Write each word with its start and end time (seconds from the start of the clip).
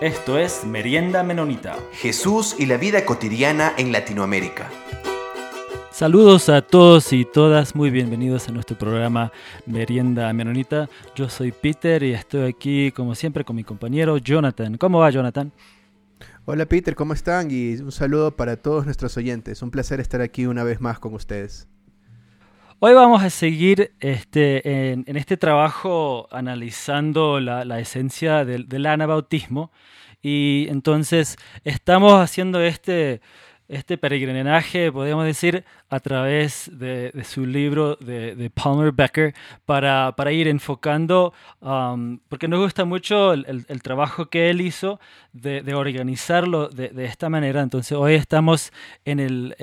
Esto 0.00 0.38
es 0.38 0.64
Merienda 0.64 1.22
Menonita. 1.22 1.76
Jesús 1.92 2.56
y 2.58 2.64
la 2.64 2.78
vida 2.78 3.04
cotidiana 3.04 3.74
en 3.76 3.92
Latinoamérica. 3.92 4.70
Saludos 5.90 6.48
a 6.48 6.62
todos 6.62 7.12
y 7.12 7.26
todas, 7.26 7.74
muy 7.74 7.90
bienvenidos 7.90 8.48
a 8.48 8.52
nuestro 8.52 8.78
programa 8.78 9.30
Merienda 9.66 10.32
Menonita. 10.32 10.88
Yo 11.14 11.28
soy 11.28 11.52
Peter 11.52 12.02
y 12.02 12.14
estoy 12.14 12.48
aquí 12.48 12.92
como 12.92 13.14
siempre 13.14 13.44
con 13.44 13.56
mi 13.56 13.62
compañero 13.62 14.16
Jonathan. 14.16 14.78
¿Cómo 14.78 15.00
va 15.00 15.10
Jonathan? 15.10 15.52
Hola 16.46 16.64
Peter, 16.64 16.94
¿cómo 16.94 17.12
están? 17.12 17.50
Y 17.50 17.74
un 17.74 17.92
saludo 17.92 18.34
para 18.34 18.56
todos 18.56 18.86
nuestros 18.86 19.18
oyentes. 19.18 19.60
Un 19.60 19.70
placer 19.70 20.00
estar 20.00 20.22
aquí 20.22 20.46
una 20.46 20.64
vez 20.64 20.80
más 20.80 20.98
con 20.98 21.12
ustedes. 21.12 21.68
Hoy 22.82 22.94
vamos 22.94 23.22
a 23.22 23.28
seguir 23.28 23.92
este, 24.00 24.92
en, 24.92 25.04
este 25.14 25.36
trabajo 25.36 26.26
analizando 26.30 27.38
la, 27.38 27.78
esencia 27.78 28.46
del, 28.46 28.86
anabautismo. 28.86 29.70
Y 30.22 30.66
entonces 30.70 31.36
estamos 31.64 32.14
haciendo 32.14 32.62
este, 32.62 33.20
este 33.70 33.96
peregrinaje, 33.96 34.90
podríamos 34.90 35.24
decir, 35.24 35.64
a 35.88 36.00
través 36.00 36.70
de, 36.72 37.12
su 37.24 37.46
libro 37.46 37.94
de, 37.96 38.50
Palmer 38.52 38.92
Becker 38.92 39.32
para, 39.64 40.32
ir 40.32 40.48
enfocando, 40.48 41.32
um, 41.60 42.18
porque 42.28 42.48
nos 42.48 42.58
gusta 42.58 42.84
mucho 42.84 43.32
el, 43.32 43.82
trabajo 43.82 44.26
que 44.26 44.50
él 44.50 44.60
hizo 44.60 44.98
de, 45.32 45.72
organizarlo 45.72 46.68
de, 46.68 47.04
esta 47.04 47.28
manera. 47.28 47.62
Entonces 47.62 47.92
hoy 47.92 48.14
estamos 48.14 48.72
en 49.04 49.20
el, 49.20 49.54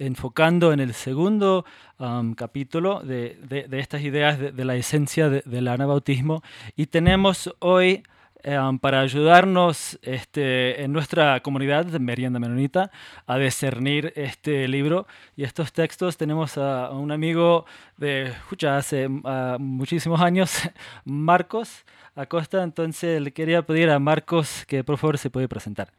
enfocando 0.00 0.72
en 0.72 0.80
el 0.80 0.92
segundo 0.92 1.64
um, 1.98 2.34
capítulo 2.34 3.00
de, 3.00 3.38
estas 3.70 4.02
ideas 4.02 4.38
de, 4.38 4.64
la 4.64 4.74
esencia 4.74 5.28
del 5.30 5.68
anabautismo 5.68 6.42
y 6.76 6.86
tenemos 6.86 7.54
hoy... 7.60 8.02
Em, 8.44 8.78
para 8.78 9.00
ayudarnos 9.00 9.98
este, 10.02 10.82
en 10.82 10.92
nuestra 10.92 11.40
comunidad 11.40 11.86
de 11.86 11.98
Merienda 11.98 12.38
Menonita 12.38 12.92
a 13.26 13.36
discernir 13.36 14.12
este 14.14 14.68
libro 14.68 15.08
y 15.36 15.42
estos 15.42 15.72
textos. 15.72 16.16
Tenemos 16.16 16.56
a, 16.56 16.90
un 16.90 17.10
amigo 17.10 17.66
de 17.96 18.28
escucha, 18.28 18.76
hace 18.76 19.08
muchísimos 19.08 20.20
años, 20.20 20.52
Marcos 21.04 21.84
Acosta. 22.14 22.62
Entonces 22.62 23.20
le 23.20 23.32
quería 23.32 23.62
pedir 23.62 23.90
a 23.90 23.98
Marcos 23.98 24.64
que 24.66 24.84
por 24.84 24.98
favor 24.98 25.18
se 25.18 25.30
puede 25.30 25.48
presentar. 25.48 25.90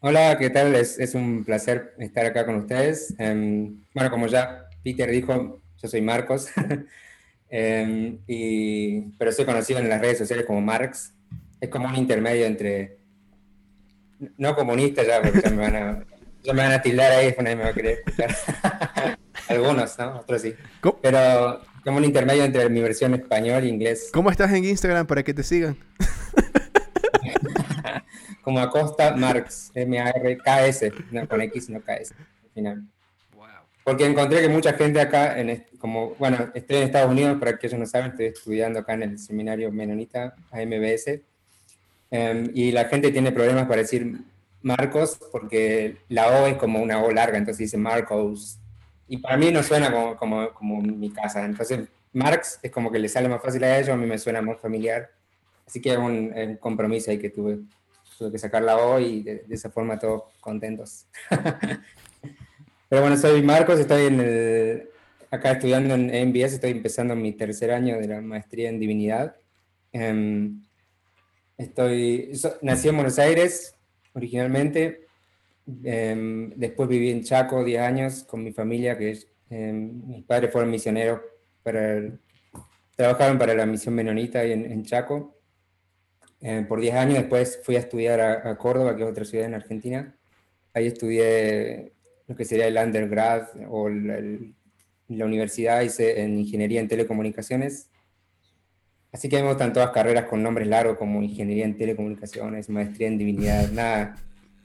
Hola, 0.00 0.36
¿qué 0.36 0.50
tal? 0.50 0.74
Es, 0.74 0.98
es 0.98 1.14
un 1.14 1.44
placer 1.44 1.94
estar 1.98 2.26
acá 2.26 2.44
con 2.44 2.56
ustedes. 2.56 3.14
Em, 3.18 3.78
bueno, 3.94 4.10
como 4.10 4.26
ya 4.26 4.66
Peter 4.82 5.08
dijo, 5.08 5.62
yo 5.80 5.88
soy 5.88 6.02
Marcos, 6.02 6.48
em, 7.48 8.18
y, 8.26 9.12
pero 9.16 9.30
soy 9.30 9.44
conocido 9.44 9.78
en 9.78 9.88
las 9.88 10.00
redes 10.00 10.18
sociales 10.18 10.44
como 10.44 10.60
Marx 10.60 11.13
es 11.64 11.70
como 11.70 11.88
un 11.88 11.96
intermedio 11.96 12.46
entre, 12.46 12.98
no 14.38 14.54
comunista 14.54 15.02
ya, 15.02 15.22
porque 15.22 15.40
ya 15.40 15.50
me 15.50 15.62
van 15.62 15.76
a, 15.76 16.04
ya 16.42 16.52
me 16.52 16.62
van 16.62 16.72
a 16.72 16.82
tildar 16.82 17.12
ahí, 17.12 17.34
nadie 17.38 17.56
me 17.56 17.64
va 17.64 17.70
a 17.70 17.74
querer 17.74 17.98
escuchar. 17.98 18.36
Algunos, 19.48 19.98
¿no? 19.98 20.20
Otros 20.20 20.42
sí. 20.42 20.54
Pero 21.02 21.60
como 21.82 21.98
un 21.98 22.04
intermedio 22.04 22.44
entre 22.44 22.68
mi 22.68 22.80
versión 22.80 23.14
español 23.14 23.64
e 23.64 23.68
inglés. 23.68 24.10
¿Cómo 24.12 24.30
estás 24.30 24.52
en 24.52 24.64
Instagram 24.64 25.06
para 25.06 25.22
que 25.22 25.34
te 25.34 25.42
sigan? 25.42 25.76
como 28.42 28.60
Acosta 28.60 29.14
Marx, 29.16 29.70
M-A-R-K-S, 29.74 30.92
no 31.10 31.28
con 31.28 31.40
X, 31.42 31.70
no 31.70 31.82
K-S, 31.82 32.14
al 32.14 32.50
final. 32.54 32.84
Porque 33.84 34.06
encontré 34.06 34.40
que 34.40 34.48
mucha 34.48 34.72
gente 34.72 34.98
acá, 34.98 35.38
en, 35.38 35.66
como, 35.78 36.14
bueno, 36.14 36.50
estoy 36.54 36.78
en 36.78 36.82
Estados 36.84 37.10
Unidos, 37.10 37.38
para 37.38 37.58
que 37.58 37.66
ellos 37.66 37.78
no 37.78 37.84
saben, 37.84 38.12
estoy 38.12 38.26
estudiando 38.26 38.78
acá 38.78 38.94
en 38.94 39.02
el 39.02 39.18
seminario 39.18 39.70
menonita 39.70 40.34
AMBS, 40.50 41.20
Em, 42.16 42.48
y 42.54 42.70
la 42.70 42.84
gente 42.84 43.10
tiene 43.10 43.32
problemas 43.32 43.66
para 43.66 43.80
decir 43.80 44.20
Marcos 44.62 45.18
porque 45.32 45.96
la 46.08 46.28
O 46.28 46.46
es 46.46 46.56
como 46.56 46.80
una 46.80 47.02
O 47.02 47.10
larga, 47.10 47.36
entonces 47.36 47.58
dice 47.58 47.76
Marcos. 47.76 48.60
Y 49.08 49.16
para 49.16 49.36
mí 49.36 49.50
no 49.50 49.64
suena 49.64 49.90
como, 49.90 50.16
como, 50.16 50.54
como 50.54 50.80
mi 50.80 51.10
casa. 51.10 51.44
Entonces, 51.44 51.88
Marx 52.12 52.60
es 52.62 52.70
como 52.70 52.92
que 52.92 53.00
le 53.00 53.08
sale 53.08 53.28
más 53.28 53.42
fácil 53.42 53.64
a 53.64 53.76
ellos, 53.76 53.88
a 53.88 53.96
mí 53.96 54.06
me 54.06 54.16
suena 54.16 54.40
más 54.40 54.60
familiar. 54.60 55.10
Así 55.66 55.80
que 55.80 55.90
es 55.90 55.98
un, 55.98 56.56
compromiso 56.60 57.10
ahí 57.10 57.18
que 57.18 57.30
tuve. 57.30 57.58
Tuve 58.16 58.30
que 58.30 58.38
sacar 58.38 58.62
la 58.62 58.76
O 58.76 59.00
y 59.00 59.24
de, 59.24 59.44
esa 59.50 59.70
forma 59.70 59.98
todos 59.98 60.22
contentos. 60.38 61.06
Pero 62.88 63.02
bueno, 63.02 63.16
soy 63.16 63.42
Marcos, 63.42 63.80
estoy 63.80 64.06
en 64.06 64.20
el, 64.20 64.88
acá 65.32 65.50
estudiando 65.50 65.94
en 65.94 66.28
MBS, 66.28 66.54
estoy 66.54 66.70
empezando 66.70 67.16
mi 67.16 67.32
tercer 67.32 67.72
año 67.72 67.98
de 67.98 68.06
la 68.06 68.20
maestría 68.20 68.68
en 68.68 68.78
divinidad. 68.78 69.34
Um, 69.92 70.62
Estoy, 71.56 72.32
nací 72.62 72.88
en 72.88 72.96
Buenos 72.96 73.18
Aires 73.20 73.76
originalmente, 74.12 75.06
em, 75.84 76.50
después 76.56 76.88
viví 76.88 77.10
en 77.10 77.22
Chaco 77.22 77.62
10 77.62 77.80
años 77.80 78.24
con 78.24 78.42
mi 78.42 78.52
familia, 78.52 78.98
que 78.98 79.16
em, 79.50 80.04
mis 80.06 80.24
padres 80.24 80.50
fueron 80.50 80.70
misioneros, 80.70 81.20
para 81.62 82.10
trabajaron 82.96 83.38
para 83.38 83.54
la 83.54 83.66
misión 83.66 83.94
menonita 83.94 84.42
en, 84.44 84.70
en 84.70 84.84
Chaco. 84.84 85.38
Em, 86.40 86.66
por 86.66 86.80
10 86.80 86.94
años 86.96 87.18
después 87.18 87.60
fui 87.62 87.76
a 87.76 87.80
estudiar 87.80 88.20
a, 88.20 88.56
Córdoba, 88.58 88.96
que 88.96 89.04
es 89.04 89.08
otra 89.08 89.24
ciudad 89.24 89.46
en 89.46 89.54
Argentina. 89.54 90.16
Ahí 90.72 90.88
estudié 90.88 91.92
lo 92.26 92.34
que 92.34 92.44
sería 92.44 92.66
el 92.66 92.76
undergrad 92.76 93.48
o 93.68 93.88
la 93.88 95.24
universidad, 95.24 95.82
hice 95.82 96.20
en 96.20 96.38
ingeniería 96.38 96.80
en 96.80 96.88
telecomunicaciones 96.88 97.90
Así 99.14 99.28
que 99.28 99.40
me 99.40 99.48
gustan 99.48 99.72
todas 99.72 99.92
carreras 99.92 100.24
con 100.24 100.42
nombres 100.42 100.66
largos 100.66 100.98
como 100.98 101.22
ingeniería 101.22 101.64
en 101.64 101.76
telecomunicaciones, 101.76 102.68
maestría 102.68 103.06
en 103.06 103.16
divinidad, 103.16 103.70
nada, 103.70 104.16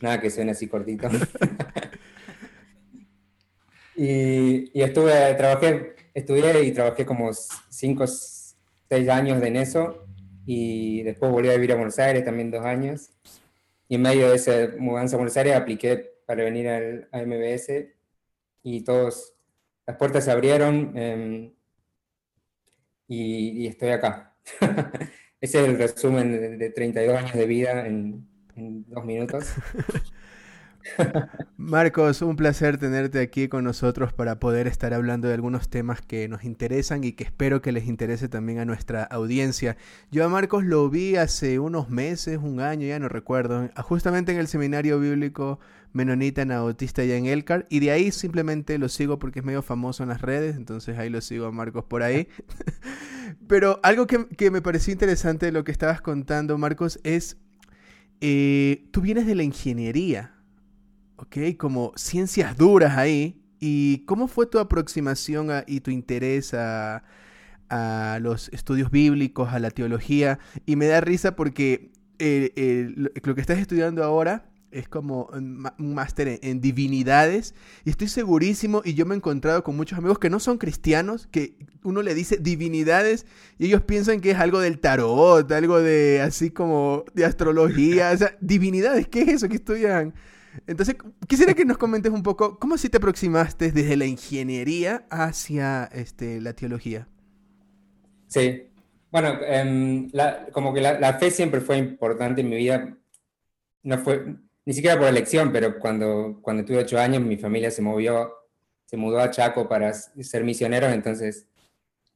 nada 0.02 0.20
que 0.20 0.32
suene 0.32 0.54
así 0.54 0.66
cortito. 0.66 1.08
y, 3.96 4.72
y, 4.74 4.82
estuve, 4.82 5.36
trabajé, 5.36 5.96
estudié 6.16 6.64
y 6.64 6.72
trabajé 6.72 7.06
como 7.06 7.32
5, 7.32 8.08
6 8.08 9.10
años 9.10 9.44
en 9.44 9.56
eso 9.56 10.08
y 10.48 11.04
después 11.04 11.31
volví 11.31 11.50
a 11.50 11.54
vivir 11.54 11.74
a 11.74 11.76
Buenos 11.76 12.00
Aires 12.00 12.26
también 12.26 12.50
dos 12.50 12.66
años. 12.66 13.12
Y 13.88 13.96
en 13.96 14.02
medio 14.02 14.31
de 14.31 14.38
esa 14.38 14.70
mudanza 14.80 15.16
a 15.16 15.20
Buenos 15.20 15.38
Aires 15.38 15.56
apliqué 15.56 16.16
para 16.26 16.44
venir 16.44 16.70
al, 16.70 17.08
a 17.12 17.20
MBS 17.20 17.86
y 18.64 18.84
todos, 18.84 19.36
las 19.86 19.96
puertas 19.98 20.26
se 20.26 20.31
abrieron 20.31 20.98
em, 20.98 21.54
y 23.08 23.68
estoy 23.68 23.90
acá. 23.90 24.29
Ese 25.42 25.62
es 25.62 25.68
el 25.70 25.78
resumen 25.78 26.60
de, 26.60 26.70
32 26.70 27.18
años 27.18 27.34
de 27.34 27.46
vida 27.46 27.88
en, 27.88 28.28
dos 28.56 29.06
minutos. 29.06 29.46
Marcos, 31.58 32.22
un 32.22 32.36
placer 32.36 32.78
tenerte 32.78 33.20
aquí 33.20 33.48
con 33.48 33.64
nosotros 33.64 34.14
para 34.14 34.40
poder 34.40 34.68
estar 34.68 34.94
hablando 34.94 35.28
de 35.28 35.34
algunos 35.34 35.70
temas 35.70 36.02
que 36.02 36.28
nos 36.28 36.44
interesan 36.44 37.04
y 37.04 37.14
que 37.14 37.24
espero 37.24 37.62
que 37.62 37.72
les 37.72 37.88
interese 37.88 38.30
también 38.30 38.60
a 38.60 38.66
nuestra 38.66 39.04
audiencia. 39.04 39.78
Yo 40.12 40.26
a 40.26 40.30
Marcos 40.30 40.64
lo 40.64 40.90
vi 40.90 41.16
hace 41.16 41.60
unos 41.60 41.90
meses, 41.90 42.40
un 42.42 42.60
año, 42.60 42.88
ya 42.88 43.00
no 43.00 43.10
recuerdo, 43.10 43.70
justamente 43.84 44.32
en 44.32 44.40
el 44.40 44.48
seminario 44.48 45.00
bíblico 45.00 45.60
menonita 45.92 46.44
anabautista 46.44 47.04
ya 47.04 47.16
en 47.16 47.26
Elcar 47.26 47.66
y 47.70 47.80
de 47.80 47.92
ahí 47.92 48.12
simplemente 48.12 48.78
lo 48.78 48.90
sigo 48.90 49.18
porque 49.18 49.40
es 49.40 49.46
medio 49.46 49.62
famoso 49.62 50.04
en 50.04 50.10
las 50.10 50.22
redes, 50.22 50.56
entonces 50.56 50.98
ahí 50.98 51.10
lo 51.10 51.22
sigo 51.22 51.48
a 51.48 51.52
Marcos 51.52 51.84
por 51.86 52.04
ahí. 52.04 52.28
Pero 53.48 53.80
algo 53.84 54.08
que, 54.08 54.52
me 54.52 54.62
pareció 54.62 54.94
interesante 54.94 55.48
de 55.48 55.52
lo 55.52 55.64
que 55.64 55.72
estabas 55.72 56.02
contando, 56.02 56.58
Marcos, 56.58 57.00
es, 57.04 57.38
eh, 58.22 58.88
tú 58.92 59.02
vienes 59.02 59.26
de 59.26 59.36
la 59.36 59.44
ingeniería, 59.44 60.34
¿ok? 61.22 61.57
Como 61.57 61.94
ciencias 61.96 62.57
duras 62.57 62.97
ahí. 62.97 63.41
¿Y 63.59 64.06
cómo 64.06 64.28
fue 64.28 64.46
tu 64.46 64.57
aproximación 64.57 65.50
y 65.68 65.81
tu 65.81 65.91
interés 65.91 66.53
a, 66.53 67.04
a, 67.69 68.19
los 68.21 68.50
estudios 68.50 68.89
bíblicos, 68.89 69.50
a 69.54 69.60
la 69.60 69.69
teología? 69.69 70.39
Y 70.66 70.75
me 70.77 70.88
da 70.88 71.01
risa 71.01 71.36
porque 71.36 71.92
eh, 72.19 72.94
lo 72.95 73.36
que 73.36 73.42
estás 73.42 73.60
estudiando 73.60 74.04
ahora 74.04 74.50
es 74.71 74.88
como 74.88 75.30
un 75.33 75.94
máster 75.94 76.39
en, 76.42 76.62
divinidades 76.62 77.56
y 77.86 77.89
estoy 77.89 78.07
segurísimo 78.07 78.81
y 78.86 78.94
yo 78.94 79.06
me 79.06 79.15
he 79.15 79.18
encontrado 79.18 79.63
con 79.63 79.75
muchos 79.75 79.98
amigos 79.98 80.19
que 80.19 80.30
no 80.30 80.39
son 80.39 80.57
cristianos, 80.57 81.27
que 81.31 81.56
uno 81.83 82.01
le 82.01 82.13
dice 82.13 82.38
divinidades 82.38 83.25
y 83.57 83.65
ellos 83.65 83.81
piensan 83.81 84.22
que 84.22 84.31
es 84.31 84.38
algo 84.38 84.60
del 84.60 84.80
tarot, 84.80 85.51
algo 85.51 85.80
de 85.80 86.22
así 86.22 86.51
como 86.51 87.04
de 87.13 87.25
astrología, 87.25 88.12
o 88.13 88.18
sea, 88.18 88.38
divinidades, 88.42 89.07
¿qué 89.07 89.22
es 89.22 89.30
eso 89.30 89.50
que 89.50 89.56
estudian? 89.56 90.13
Entonces, 90.68 90.96
quisiera 91.28 91.54
que 91.54 91.66
nos 91.66 91.78
comentes 91.78 92.12
un 92.12 92.24
poco 92.24 92.60
cómo 92.60 92.78
si 92.78 92.90
te 92.90 92.98
aproximaste 92.98 93.72
desde 93.72 93.98
la 93.98 94.06
ingeniería 94.06 95.06
hacia 95.10 95.86
este, 95.86 96.42
la 96.42 96.54
teología. 96.54 97.08
Sí, 98.28 98.70
bueno, 99.12 99.40
em, 99.44 100.10
como 100.52 100.74
que 100.74 100.82
la, 100.82 101.00
la 101.00 101.14
fe 101.14 101.32
siempre 101.32 101.62
fue 101.62 101.78
importante 101.78 102.42
en 102.42 102.50
mi 102.50 102.58
vida. 102.58 102.98
No 103.84 103.98
fue, 103.98 104.36
ni 104.66 104.74
siquiera 104.74 105.00
por 105.00 105.08
elección, 105.08 105.52
pero 105.52 105.80
cuando, 105.80 106.40
cuando 106.42 106.64
tuve 106.64 106.78
ocho 106.78 107.00
años 107.00 107.24
mi 107.24 107.38
familia 107.38 107.72
se 107.72 107.82
movió, 107.82 108.32
se 108.86 108.98
mudó 108.98 109.20
a 109.20 109.32
Chaco 109.32 109.68
para 109.68 109.94
ser 109.94 110.44
misioneros, 110.44 110.92
entonces 110.92 111.48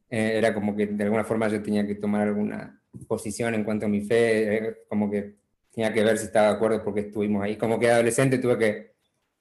eh, 0.09 0.37
era 0.37 0.53
como 0.53 0.75
que 0.75 0.87
de 0.87 1.03
alguna 1.03 1.23
forma 1.23 1.47
yo 1.47 1.63
tenía 1.63 1.87
que 1.87 1.95
tomar 1.95 2.27
alguna 2.27 2.79
posición 3.07 3.55
en 3.55 3.63
cuanto 3.63 3.87
a 3.87 3.89
mi 3.89 4.01
fe, 4.01 4.57
eh, 4.57 4.77
como 4.87 5.09
que 5.09 5.35
tenía 5.73 5.91
que 5.91 6.03
ver 6.03 6.17
si 6.17 6.25
estaba 6.25 6.49
de 6.49 6.53
acuerdo 6.53 6.83
porque 6.83 7.01
estuvimos 7.01 7.43
ahí. 7.43 7.57
Como 7.57 7.79
que 7.79 7.89
adolescente 7.89 8.37
tuve 8.37 8.57
que, 8.57 8.93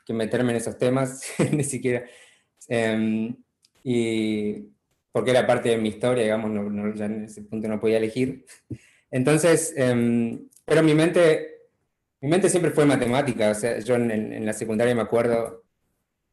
que 0.04 0.12
meterme 0.12 0.52
en 0.52 0.56
esos 0.56 0.78
temas, 0.78 1.22
ni 1.52 1.64
siquiera. 1.64 2.04
Em, 2.68 3.36
y 3.84 4.68
porque 5.12 5.30
era 5.30 5.46
parte 5.46 5.68
de 5.68 5.76
mi 5.76 5.90
historia, 5.90 6.22
digamos, 6.22 6.50
no, 6.50 6.94
ya 6.94 7.06
en 7.06 7.24
ese 7.24 7.42
punto 7.42 7.68
no 7.68 7.80
podía 7.80 7.98
elegir. 7.98 8.46
Entonces, 9.10 9.74
em, 9.76 10.48
pero 10.64 10.82
mi 10.82 10.94
mente, 10.94 11.68
mi 12.20 12.28
mente 12.30 12.48
siempre 12.48 12.70
fue 12.70 12.86
matemática, 12.86 13.50
o 13.50 13.54
sea, 13.54 13.78
yo 13.80 13.96
en, 13.96 14.10
en, 14.10 14.46
la 14.46 14.54
secundaria 14.54 14.94
me 14.94 15.02
acuerdo 15.02 15.64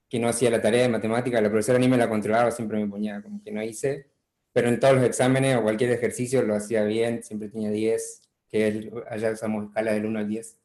que 0.07 0.19
no 0.19 0.29
hacía 0.29 0.49
la 0.49 0.61
tarea 0.61 0.83
de 0.83 0.89
matemática, 0.89 1.41
la 1.41 1.49
profesora 1.49 1.79
ni 1.79 1.87
me 1.89 1.97
la 1.97 2.09
controlaba, 2.09 2.51
siempre 2.51 2.79
me 2.79 2.87
ponía 2.87 3.21
como 3.21 3.43
que 3.43 3.51
no 3.51 3.61
hice, 3.61 4.07
pero 4.53 4.69
en 4.69 4.79
todos 4.79 4.95
los 4.95 5.03
exámenes 5.03 5.57
o 5.57 5.63
cualquier 5.63 5.91
ejercicio 5.91 6.41
lo 6.43 6.55
hacía 6.55 6.83
bien, 6.85 7.23
siempre 7.23 7.49
tenía 7.49 7.69
10, 7.71 8.28
que 8.49 8.91
allá 9.09 9.31
usamos 9.31 9.65
escala 9.65 9.93
del 9.93 10.05
1 10.05 10.19
al 10.19 10.27
10, 10.27 10.57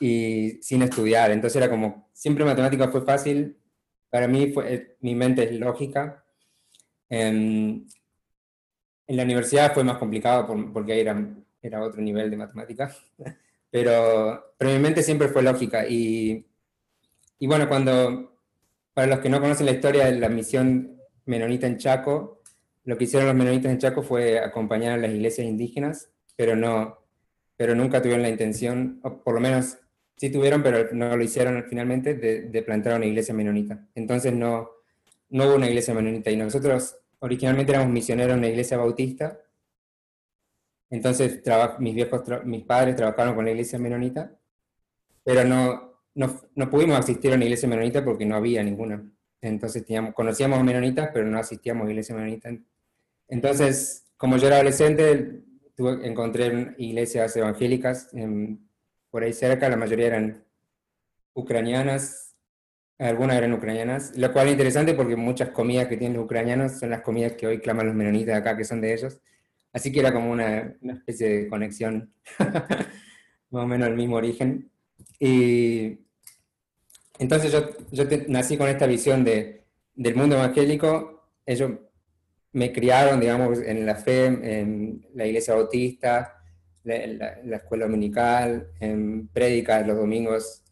y 0.00 0.58
sin 0.62 0.82
estudiar, 0.82 1.30
entonces 1.30 1.56
era 1.56 1.70
como, 1.70 2.08
siempre 2.12 2.44
matemática 2.44 2.88
fue 2.88 3.02
fácil, 3.02 3.56
para 4.10 4.28
mí 4.28 4.52
fue, 4.52 4.96
mi 5.00 5.14
mente 5.14 5.44
es 5.44 5.52
lógica, 5.58 6.24
en, 7.08 7.86
en, 9.06 9.16
la 9.16 9.24
universidad 9.24 9.74
fue 9.74 9.84
más 9.84 9.98
complicado 9.98 10.46
porque 10.72 10.92
ahí 10.92 11.00
era, 11.00 11.34
era 11.60 11.82
otro 11.82 12.00
nivel 12.00 12.30
de 12.30 12.36
matemática, 12.36 12.94
pero, 13.70 14.54
pero 14.56 14.70
mi 14.70 14.78
mente 14.78 15.02
siempre 15.02 15.28
fue 15.28 15.42
lógica. 15.42 15.86
Y, 15.86 16.46
y 17.38 17.46
bueno, 17.46 17.68
cuando, 17.68 18.38
para 18.94 19.08
los 19.08 19.18
que 19.18 19.28
no 19.28 19.40
conocen 19.40 19.66
la 19.66 19.72
historia 19.72 20.06
de 20.06 20.18
la 20.18 20.28
misión 20.28 21.00
menonita 21.26 21.66
en 21.66 21.78
Chaco, 21.78 22.40
lo 22.84 22.96
que 22.96 23.04
hicieron 23.04 23.26
los 23.26 23.36
menonitas 23.36 23.72
en 23.72 23.78
Chaco 23.78 24.02
fue 24.02 24.38
acompañar 24.38 24.92
a 24.92 24.96
las 24.96 25.10
iglesias 25.10 25.46
indígenas, 25.46 26.10
pero 26.36 26.56
no, 26.56 26.98
pero 27.56 27.74
nunca 27.74 28.02
tuvieron 28.02 28.22
la 28.22 28.28
intención, 28.28 29.00
o 29.02 29.22
por 29.22 29.34
lo 29.34 29.40
menos 29.40 29.78
sí 30.16 30.30
tuvieron, 30.30 30.62
pero 30.62 30.88
no 30.92 31.16
lo 31.16 31.22
hicieron 31.22 31.64
finalmente, 31.68 32.14
de, 32.14 32.62
plantar 32.62 32.96
una 32.96 33.06
iglesia 33.06 33.34
menonita. 33.34 33.86
Entonces 33.94 34.32
no, 34.32 34.70
no 35.30 35.46
hubo 35.46 35.56
una 35.56 35.68
iglesia 35.68 35.94
menonita 35.94 36.30
y 36.30 36.36
nosotros 36.36 36.96
originalmente 37.18 37.72
éramos 37.72 37.92
misioneros 37.92 38.32
en 38.32 38.38
una 38.38 38.48
iglesia 38.48 38.76
bautista. 38.76 39.40
Entonces 40.90 41.42
mis, 41.78 41.94
viejos, 41.94 42.22
mis 42.44 42.64
padres 42.64 42.96
trabajaron 42.96 43.34
con 43.34 43.44
la 43.44 43.50
iglesia 43.50 43.78
menonita, 43.78 44.36
pero 45.24 45.44
no, 45.44 45.94
no, 46.14 46.70
pudimos 46.70 46.98
asistir 46.98 47.32
a 47.32 47.36
una 47.36 47.44
iglesia 47.44 47.68
menonita 47.68 48.04
porque 48.04 48.26
no 48.26 48.36
había 48.36 48.62
ninguna. 48.62 49.04
Entonces 49.40 49.84
teníamos, 49.84 50.14
conocíamos 50.14 50.62
menonitas, 50.62 51.10
pero 51.12 51.26
no 51.26 51.38
asistíamos 51.38 51.86
a 51.86 51.90
iglesia 51.90 52.14
menonita. 52.14 52.50
Entonces, 53.28 54.06
como 54.16 54.36
yo 54.36 54.46
era 54.46 54.56
adolescente, 54.56 55.42
tuve, 55.74 56.06
encontré 56.06 56.74
iglesias 56.78 57.36
evangélicas 57.36 58.10
por 59.10 59.22
ahí 59.22 59.32
cerca, 59.32 59.68
la 59.68 59.76
mayoría 59.76 60.08
eran 60.08 60.44
ucranianas, 61.34 62.34
algunas 62.98 63.36
eran 63.36 63.52
ucranianas, 63.52 64.16
lo 64.16 64.32
cual 64.32 64.46
es 64.46 64.52
interesante 64.52 64.94
porque 64.94 65.14
muchas 65.14 65.50
comidas 65.50 65.86
que 65.86 65.96
tienen 65.96 66.16
los 66.16 66.24
ucranianos 66.24 66.78
son 66.78 66.90
las 66.90 67.02
comidas 67.02 67.34
que 67.34 67.46
hoy 67.46 67.60
claman 67.60 67.86
los 67.86 67.94
menonitas 67.94 68.36
acá, 68.36 68.56
que 68.56 68.64
son 68.64 68.80
de 68.80 68.92
ellos. 68.92 69.20
Así 69.72 69.92
que 69.92 70.00
era 70.00 70.12
como 70.12 70.30
una, 70.30 70.76
una 70.80 70.94
especie 70.94 71.28
de 71.28 71.48
conexión, 71.48 72.12
más 73.50 73.64
o 73.64 73.66
menos 73.66 73.88
el 73.88 73.94
mismo 73.94 74.16
origen. 74.16 74.70
Y 75.18 76.00
entonces 77.18 77.52
yo, 77.52 77.70
yo 77.92 78.04
nací 78.28 78.56
con 78.56 78.68
esta 78.68 78.86
visión 78.86 79.24
de, 79.24 79.64
del 79.94 80.14
mundo 80.14 80.36
evangélico. 80.36 81.28
Ellos 81.46 81.72
me 82.54 82.72
criaron, 82.72 83.20
digamos, 83.20 83.58
en 83.60 83.84
la 83.84 83.94
fe, 83.94 84.26
en 84.26 85.06
la 85.14 85.26
iglesia 85.26 85.54
bautista, 85.54 86.42
la, 86.84 87.38
la 87.44 87.56
escuela 87.56 87.86
dominical, 87.86 88.68
en 88.80 89.28
prédicas 89.28 89.86
los 89.86 89.96
domingos 89.96 90.64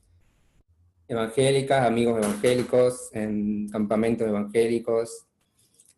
evangélicas, 1.12 1.86
amigos 1.86 2.18
evangélicos, 2.18 3.10
en 3.12 3.68
campamentos 3.68 4.26
evangélicos. 4.26 5.26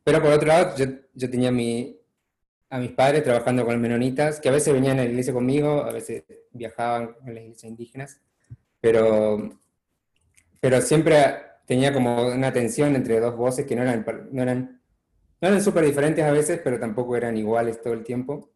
Pero 0.03 0.21
por 0.21 0.33
otro 0.33 0.49
lado, 0.49 0.75
yo, 0.77 1.31
tenía 1.31 1.49
a 1.49 2.79
mis 2.79 2.91
padres 2.93 3.23
trabajando 3.23 3.65
con 3.65 3.75
los 3.75 3.83
menonitas, 3.83 4.41
que 4.41 4.49
a 4.49 4.53
veces 4.53 4.75
venían 4.75 4.99
a 4.99 5.05
la 5.05 5.11
iglesia 5.11 5.33
conmigo, 5.33 5.85
a 5.85 5.93
veces 5.93 6.25
viajaban 6.53 7.17
a 7.27 7.31
las 7.31 7.43
iglesias 7.43 7.71
indígenas, 7.71 8.21
pero, 8.81 9.59
pero 10.61 10.81
siempre 10.81 11.37
tenía 11.67 11.93
como 11.93 12.27
una 12.27 12.53
tensión 12.53 12.95
entre 12.97 13.21
dos 13.21 13.37
voces 13.37 13.65
que 13.67 13.77
no 13.77 13.83
eran, 13.83 14.05
no 14.31 14.43
eran, 14.43 14.81
no 15.45 15.51
eran 15.51 15.63
súper 15.63 15.85
diferentes 15.85 16.25
a 16.25 16.31
veces, 16.31 16.59
pero 16.65 16.81
tampoco 16.81 17.19
eran 17.19 17.37
iguales 17.37 17.83
todo 17.83 17.93
el 17.93 18.03
tiempo. 18.03 18.51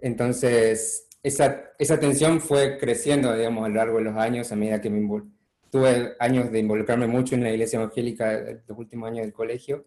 Entonces, 0.00 1.06
esa, 1.22 1.70
esa 1.78 2.00
tensión 2.00 2.40
fue 2.40 2.76
creciendo, 2.76 3.32
digamos, 3.32 3.64
a 3.64 3.68
lo 3.68 3.76
largo 3.76 3.98
de 3.98 4.04
los 4.04 4.16
años 4.16 4.50
a 4.50 4.56
medida 4.56 4.80
que 4.80 4.90
me, 4.90 5.22
tuve 5.70 6.16
años 6.18 6.50
de 6.50 6.58
involucrarme 6.58 7.06
mucho 7.06 7.36
en 7.36 7.44
la 7.44 7.52
iglesia 7.52 7.76
evangélica 7.76 8.32
los 8.66 8.76
últimos 8.76 9.10
años 9.10 9.20
del 9.20 9.32
colegio. 9.32 9.84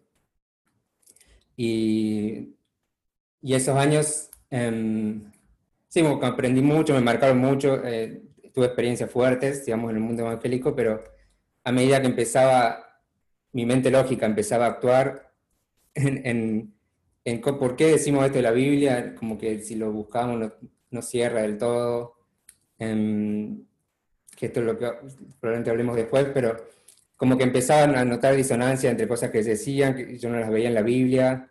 Y, 1.54 2.54
y 3.42 3.52
esos 3.54 3.76
años, 3.76 4.30
eh, 4.50 5.20
sí, 5.86 6.02
aprendí 6.22 6.62
mucho, 6.62 6.94
me 6.94 7.02
marcaron 7.02 7.36
mucho, 7.36 7.84
eh, 7.84 8.22
tuve 8.54 8.64
experiencias 8.64 9.10
fuertes, 9.10 9.66
digamos, 9.66 9.90
en 9.90 9.96
el 9.96 10.02
mundo 10.02 10.22
evangélico, 10.22 10.74
pero 10.74 11.04
a 11.62 11.72
medida 11.72 12.00
que 12.00 12.06
empezaba, 12.06 13.02
mi 13.52 13.66
mente 13.66 13.90
lógica 13.90 14.24
empezaba 14.24 14.64
a 14.64 14.68
actuar 14.70 15.25
en, 15.96 16.26
en, 16.26 16.74
en 17.24 17.40
por 17.40 17.76
qué 17.76 17.88
decimos 17.88 18.24
esto 18.24 18.38
de 18.38 18.42
la 18.42 18.52
Biblia, 18.52 19.14
como 19.14 19.36
que 19.36 19.60
si 19.60 19.74
lo 19.74 19.90
buscamos 19.92 20.38
no, 20.38 20.52
no 20.90 21.02
cierra 21.02 21.42
del 21.42 21.58
todo. 21.58 22.14
Eh, 22.78 23.56
que 24.36 24.46
esto 24.46 24.60
es 24.60 24.66
lo 24.66 24.78
que 24.78 24.86
probablemente 25.40 25.70
hablemos 25.70 25.96
después, 25.96 26.26
pero 26.32 26.56
como 27.16 27.38
que 27.38 27.44
empezaban 27.44 27.96
a 27.96 28.04
notar 28.04 28.36
disonancia 28.36 28.90
entre 28.90 29.08
cosas 29.08 29.30
que 29.30 29.42
decían, 29.42 29.96
que 29.96 30.18
yo 30.18 30.28
no 30.28 30.38
las 30.38 30.50
veía 30.50 30.68
en 30.68 30.74
la 30.74 30.82
Biblia. 30.82 31.50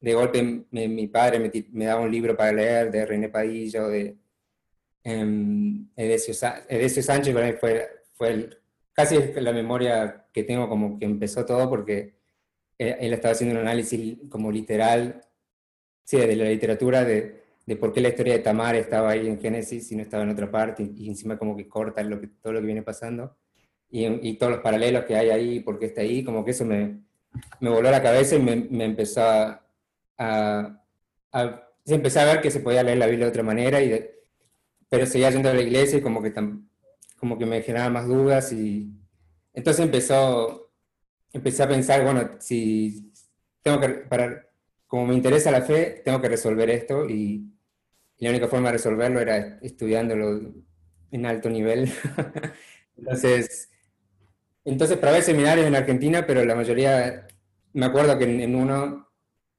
De 0.00 0.14
golpe 0.14 0.64
mi 0.70 1.08
padre 1.08 1.50
me, 1.72 1.84
daba 1.84 2.02
un 2.02 2.10
libro 2.10 2.36
para 2.36 2.52
leer 2.52 2.90
de 2.90 3.04
René 3.04 3.28
Padilla 3.28 3.84
o 3.84 3.88
de 3.88 4.16
um, 5.04 5.88
Edesio, 5.96 6.32
Sánchez, 6.32 7.34
para 7.34 7.46
mí 7.48 7.52
fue, 7.60 7.88
fue 8.14 8.50
casi 8.92 9.18
la 9.34 9.52
memoria 9.52 10.26
que 10.32 10.44
tengo 10.44 10.68
como 10.68 10.98
que 10.98 11.04
empezó 11.04 11.44
todo 11.44 11.68
porque 11.68 12.19
él 12.80 13.12
estaba 13.12 13.32
haciendo 13.32 13.54
un 13.54 13.62
análisis 13.62 14.18
como 14.28 14.50
literal, 14.50 15.20
sí, 16.04 16.16
de 16.18 16.36
la 16.36 16.44
literatura 16.44 17.04
de 17.04 17.40
de 17.70 17.76
por 17.76 17.92
qué 17.92 18.00
la 18.00 18.08
historia 18.08 18.32
de 18.32 18.40
Tamar 18.40 18.74
estaba 18.74 19.10
ahí 19.10 19.28
en 19.28 19.40
Génesis 19.40 19.92
y 19.92 19.94
no 19.94 20.02
estaba 20.02 20.24
en 20.24 20.30
otra 20.30 20.50
parte, 20.50 20.90
y, 20.96 21.08
encima 21.08 21.38
como 21.38 21.56
que 21.56 21.68
corta 21.68 22.02
lo 22.02 22.20
que, 22.20 22.26
todo 22.26 22.52
lo 22.54 22.58
que 22.58 22.66
viene 22.66 22.82
pasando, 22.82 23.36
y, 23.88 24.06
y, 24.28 24.38
todos 24.38 24.54
los 24.54 24.60
paralelos 24.60 25.04
que 25.04 25.14
hay 25.14 25.30
ahí, 25.30 25.60
por 25.60 25.78
qué 25.78 25.86
está 25.86 26.00
ahí, 26.00 26.24
como 26.24 26.44
que 26.44 26.50
eso 26.50 26.64
me, 26.64 27.04
me 27.60 27.70
voló 27.70 27.88
la 27.88 28.02
cabeza 28.02 28.34
y 28.34 28.40
me, 28.40 28.56
me 28.56 28.86
empezó 28.86 29.22
a, 29.22 29.64
a, 30.18 30.80
empecé 31.86 32.18
a 32.18 32.24
ver 32.24 32.40
que 32.40 32.50
se 32.50 32.58
podía 32.58 32.82
leer 32.82 32.98
la 32.98 33.06
Biblia 33.06 33.26
de 33.26 33.30
otra 33.30 33.44
manera, 33.44 33.80
y 33.80 34.04
pero 34.88 35.06
seguía 35.06 35.30
yendo 35.30 35.48
a 35.48 35.54
la 35.54 35.62
iglesia 35.62 35.98
y 35.98 36.02
como 36.02 36.20
que, 36.20 36.34
como 37.18 37.38
que 37.38 37.46
me 37.46 37.62
generaba 37.62 37.90
más 37.90 38.08
dudas, 38.08 38.52
y 38.52 38.90
entonces 39.54 39.84
empezó, 39.84 40.59
empecé 41.32 41.62
a 41.62 41.68
pensar, 41.68 42.04
bueno, 42.04 42.30
si 42.38 43.12
tengo 43.62 43.80
que, 43.80 43.88
para, 43.88 44.46
como 44.86 45.06
me 45.06 45.14
interesa 45.14 45.50
la 45.50 45.62
fe, 45.62 46.02
tengo 46.04 46.20
que 46.20 46.28
resolver 46.28 46.70
esto 46.70 47.08
y, 47.08 47.50
y 48.18 48.24
la 48.24 48.30
única 48.30 48.48
forma 48.48 48.68
de 48.68 48.74
resolverlo 48.74 49.20
era 49.20 49.58
estudiándolo 49.62 50.52
en 51.10 51.26
alto 51.26 51.48
nivel. 51.48 51.90
entonces, 52.96 53.70
entonces 54.64 54.98
probé 54.98 55.22
seminarios 55.22 55.66
en 55.66 55.74
Argentina, 55.74 56.26
pero 56.26 56.44
la 56.44 56.54
mayoría, 56.54 57.26
me 57.72 57.86
acuerdo 57.86 58.18
que 58.18 58.24
en, 58.24 58.54
uno 58.54 59.08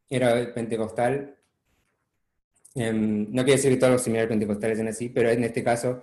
era 0.09 0.53
pentecostal. 0.53 1.37
Em, 2.75 3.27
no 3.31 3.43
quiere 3.43 3.57
decir 3.57 3.71
que 3.71 3.77
todos 3.77 3.93
los 3.93 4.03
seminarios 4.03 4.29
pentecostales 4.29 4.77
sean 4.77 4.87
así, 4.89 5.09
pero 5.09 5.29
en 5.29 5.43
este 5.43 5.63
caso 5.63 6.01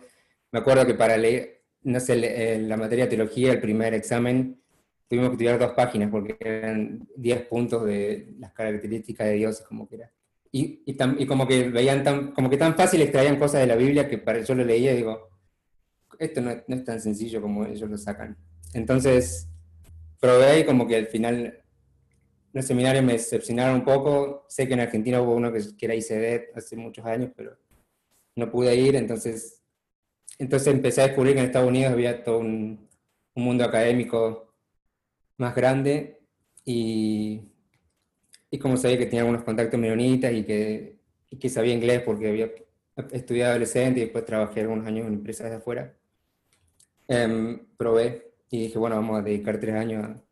me 0.50 0.58
acuerdo 0.58 0.86
que 0.86 0.94
para 0.94 1.16
leer, 1.16 1.62
no 1.82 2.00
sé, 2.00 2.58
la 2.58 2.76
materia 2.76 3.04
de 3.04 3.16
teología, 3.16 3.52
el 3.52 3.60
primer 3.60 3.94
examen, 3.94 4.60
tuvimos 5.08 5.30
que 5.30 5.34
estudiar 5.34 5.58
dos 5.58 5.72
páginas 5.72 6.10
porque 6.10 6.36
eran 6.38 7.08
10 7.16 7.46
puntos 7.46 7.84
de 7.84 8.34
las 8.38 8.52
características 8.52 9.26
de 9.26 9.32
Dios, 9.34 9.60
como 9.62 9.88
que 9.88 9.96
era 9.96 10.12
y, 10.50 10.82
y, 10.86 11.26
como 11.26 11.46
que 11.46 11.68
veían 11.68 12.02
tan, 12.02 12.32
como 12.32 12.48
que 12.48 12.56
tan 12.56 12.74
fácil 12.74 13.02
extraían 13.02 13.38
cosas 13.38 13.60
de 13.60 13.66
la 13.66 13.76
Biblia 13.76 14.08
que 14.08 14.18
para, 14.18 14.40
yo 14.40 14.54
lo 14.54 14.64
leía 14.64 14.92
y 14.92 14.96
digo, 14.96 15.28
esto 16.18 16.40
no, 16.40 16.50
no, 16.66 16.76
es 16.76 16.84
tan 16.84 17.00
sencillo 17.00 17.42
como 17.42 17.66
ellos 17.66 17.88
lo 17.88 17.98
sacan. 17.98 18.36
Entonces, 18.72 19.46
probé 20.18 20.60
y 20.60 20.64
como 20.64 20.86
que 20.86 20.96
al 20.96 21.06
final 21.06 21.62
los 22.52 22.64
seminarios 22.64 23.04
me 23.04 23.12
decepcionaron 23.12 23.76
un 23.76 23.84
poco. 23.84 24.46
Sé 24.48 24.66
que 24.66 24.74
en 24.74 24.80
Argentina 24.80 25.20
hubo 25.20 25.34
uno 25.34 25.52
que, 25.52 25.60
que 25.76 25.86
era 25.86 25.94
ICD 25.94 26.56
hace 26.56 26.76
muchos 26.76 27.04
años, 27.04 27.30
pero 27.36 27.56
no 28.34 28.50
pude 28.50 28.74
ir, 28.74 28.96
entonces, 28.96 29.62
entonces 30.38 30.72
empecé 30.72 31.02
a 31.02 31.08
descubrir 31.08 31.34
que 31.34 31.40
en 31.40 31.46
Estados 31.46 31.68
Unidos 31.68 31.92
había 31.92 32.22
todo 32.22 32.38
un, 32.38 32.88
un 33.34 33.44
mundo 33.44 33.64
académico 33.64 34.47
más 35.38 35.54
grande 35.54 36.20
y 36.64 37.48
y 38.50 38.58
como 38.58 38.76
sabía 38.76 38.98
que 38.98 39.06
tenía 39.06 39.20
algunos 39.20 39.44
contactos 39.44 39.78
menonitas 39.78 40.32
y 40.32 40.44
que, 40.44 40.98
y 41.30 41.36
que 41.38 41.48
sabía 41.48 41.74
inglés 41.74 42.02
porque 42.04 42.28
había 42.28 42.50
estudié 43.12 43.44
adolescente 43.44 44.00
y 44.00 44.04
después 44.04 44.24
trabajé 44.24 44.62
algunos 44.62 44.86
años 44.86 45.06
en 45.06 45.14
empresas 45.14 45.50
de 45.50 45.56
afuera. 45.56 45.94
Em, 47.06 47.66
probé 47.76 48.32
y 48.50 48.62
dije, 48.62 48.78
bueno, 48.78 48.96
vamos 48.96 49.18
a 49.18 49.22
dedicar 49.22 49.60
tres 49.60 49.74
años 49.74 50.04
a, 50.04 50.22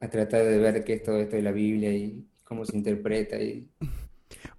a 0.00 0.10
tratar 0.10 0.44
de 0.44 0.58
ver 0.58 0.84
qué 0.84 0.94
es 0.94 1.02
todo 1.02 1.18
esto 1.18 1.36
de 1.36 1.42
la 1.42 1.52
Biblia 1.52 1.92
y 1.92 2.26
cómo 2.44 2.64
se 2.64 2.76
interpreta 2.76 3.40
y 3.40 3.70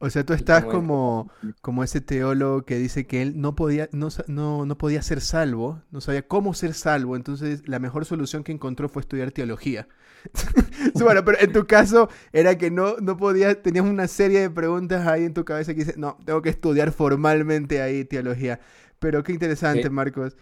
o 0.01 0.09
sea, 0.09 0.25
tú 0.25 0.33
estás 0.33 0.65
como, 0.65 1.31
como 1.61 1.83
ese 1.83 2.01
teólogo 2.01 2.63
que 2.63 2.77
dice 2.77 3.05
que 3.05 3.21
él 3.21 3.39
no 3.39 3.55
podía, 3.55 3.87
no, 3.91 4.09
no, 4.27 4.65
no, 4.65 4.77
podía 4.77 5.01
ser 5.03 5.21
salvo, 5.21 5.83
no 5.91 6.01
sabía 6.01 6.27
cómo 6.27 6.55
ser 6.55 6.73
salvo, 6.73 7.15
entonces 7.15 7.67
la 7.67 7.77
mejor 7.77 8.05
solución 8.05 8.43
que 8.43 8.51
encontró 8.51 8.89
fue 8.89 9.01
estudiar 9.01 9.31
teología. 9.31 9.87
bueno, 10.95 11.23
pero 11.23 11.39
en 11.39 11.53
tu 11.53 11.67
caso 11.67 12.09
era 12.33 12.57
que 12.57 12.71
no, 12.71 12.97
no 12.97 13.15
podías, 13.15 13.61
tenías 13.61 13.85
una 13.85 14.07
serie 14.07 14.41
de 14.41 14.49
preguntas 14.49 15.05
ahí 15.07 15.23
en 15.23 15.35
tu 15.35 15.45
cabeza 15.45 15.73
que 15.73 15.81
dices, 15.81 15.97
no, 15.97 16.17
tengo 16.25 16.41
que 16.41 16.49
estudiar 16.49 16.91
formalmente 16.91 17.81
ahí 17.81 18.03
teología. 18.03 18.59
Pero 18.97 19.23
qué 19.23 19.33
interesante, 19.33 19.89
Marcos. 19.89 20.35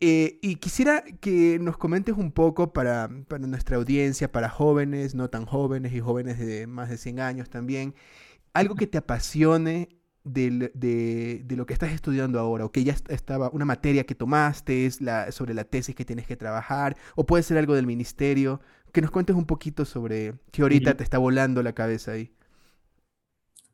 Eh, 0.00 0.38
y 0.42 0.56
quisiera 0.56 1.02
que 1.20 1.58
nos 1.60 1.76
comentes 1.76 2.16
un 2.16 2.30
poco 2.30 2.72
para, 2.72 3.08
para, 3.26 3.46
nuestra 3.46 3.76
audiencia, 3.78 4.30
para 4.30 4.48
jóvenes, 4.48 5.14
no 5.14 5.30
tan 5.30 5.46
jóvenes 5.46 5.92
y 5.92 6.00
jóvenes 6.00 6.38
de 6.38 6.66
más 6.66 6.90
de 6.90 6.98
100 6.98 7.20
años 7.20 7.48
también, 7.48 7.94
algo 8.54 8.76
que 8.76 8.86
te 8.86 8.98
apasione 8.98 9.88
de, 10.24 10.70
de, 10.74 11.56
lo 11.56 11.66
que 11.66 11.74
estás 11.74 11.92
estudiando 11.92 12.40
ahora, 12.40 12.64
o 12.64 12.72
que 12.72 12.82
ya 12.82 12.96
estaba 13.08 13.50
una 13.50 13.66
materia 13.66 14.04
que 14.04 14.14
tomaste, 14.14 14.86
es 14.86 15.00
la, 15.02 15.30
sobre 15.32 15.52
la 15.52 15.64
tesis 15.64 15.94
que 15.94 16.04
tienes 16.04 16.26
que 16.26 16.36
trabajar, 16.36 16.96
o 17.14 17.26
puede 17.26 17.42
ser 17.42 17.58
algo 17.58 17.74
del 17.74 17.86
ministerio, 17.86 18.60
que 18.92 19.02
nos 19.02 19.10
cuentes 19.10 19.36
un 19.36 19.44
poquito 19.44 19.84
sobre 19.84 20.34
qué 20.50 20.62
ahorita 20.62 20.96
te 20.96 21.04
está 21.04 21.18
volando 21.18 21.62
la 21.62 21.74
cabeza 21.74 22.12
ahí. 22.12 22.32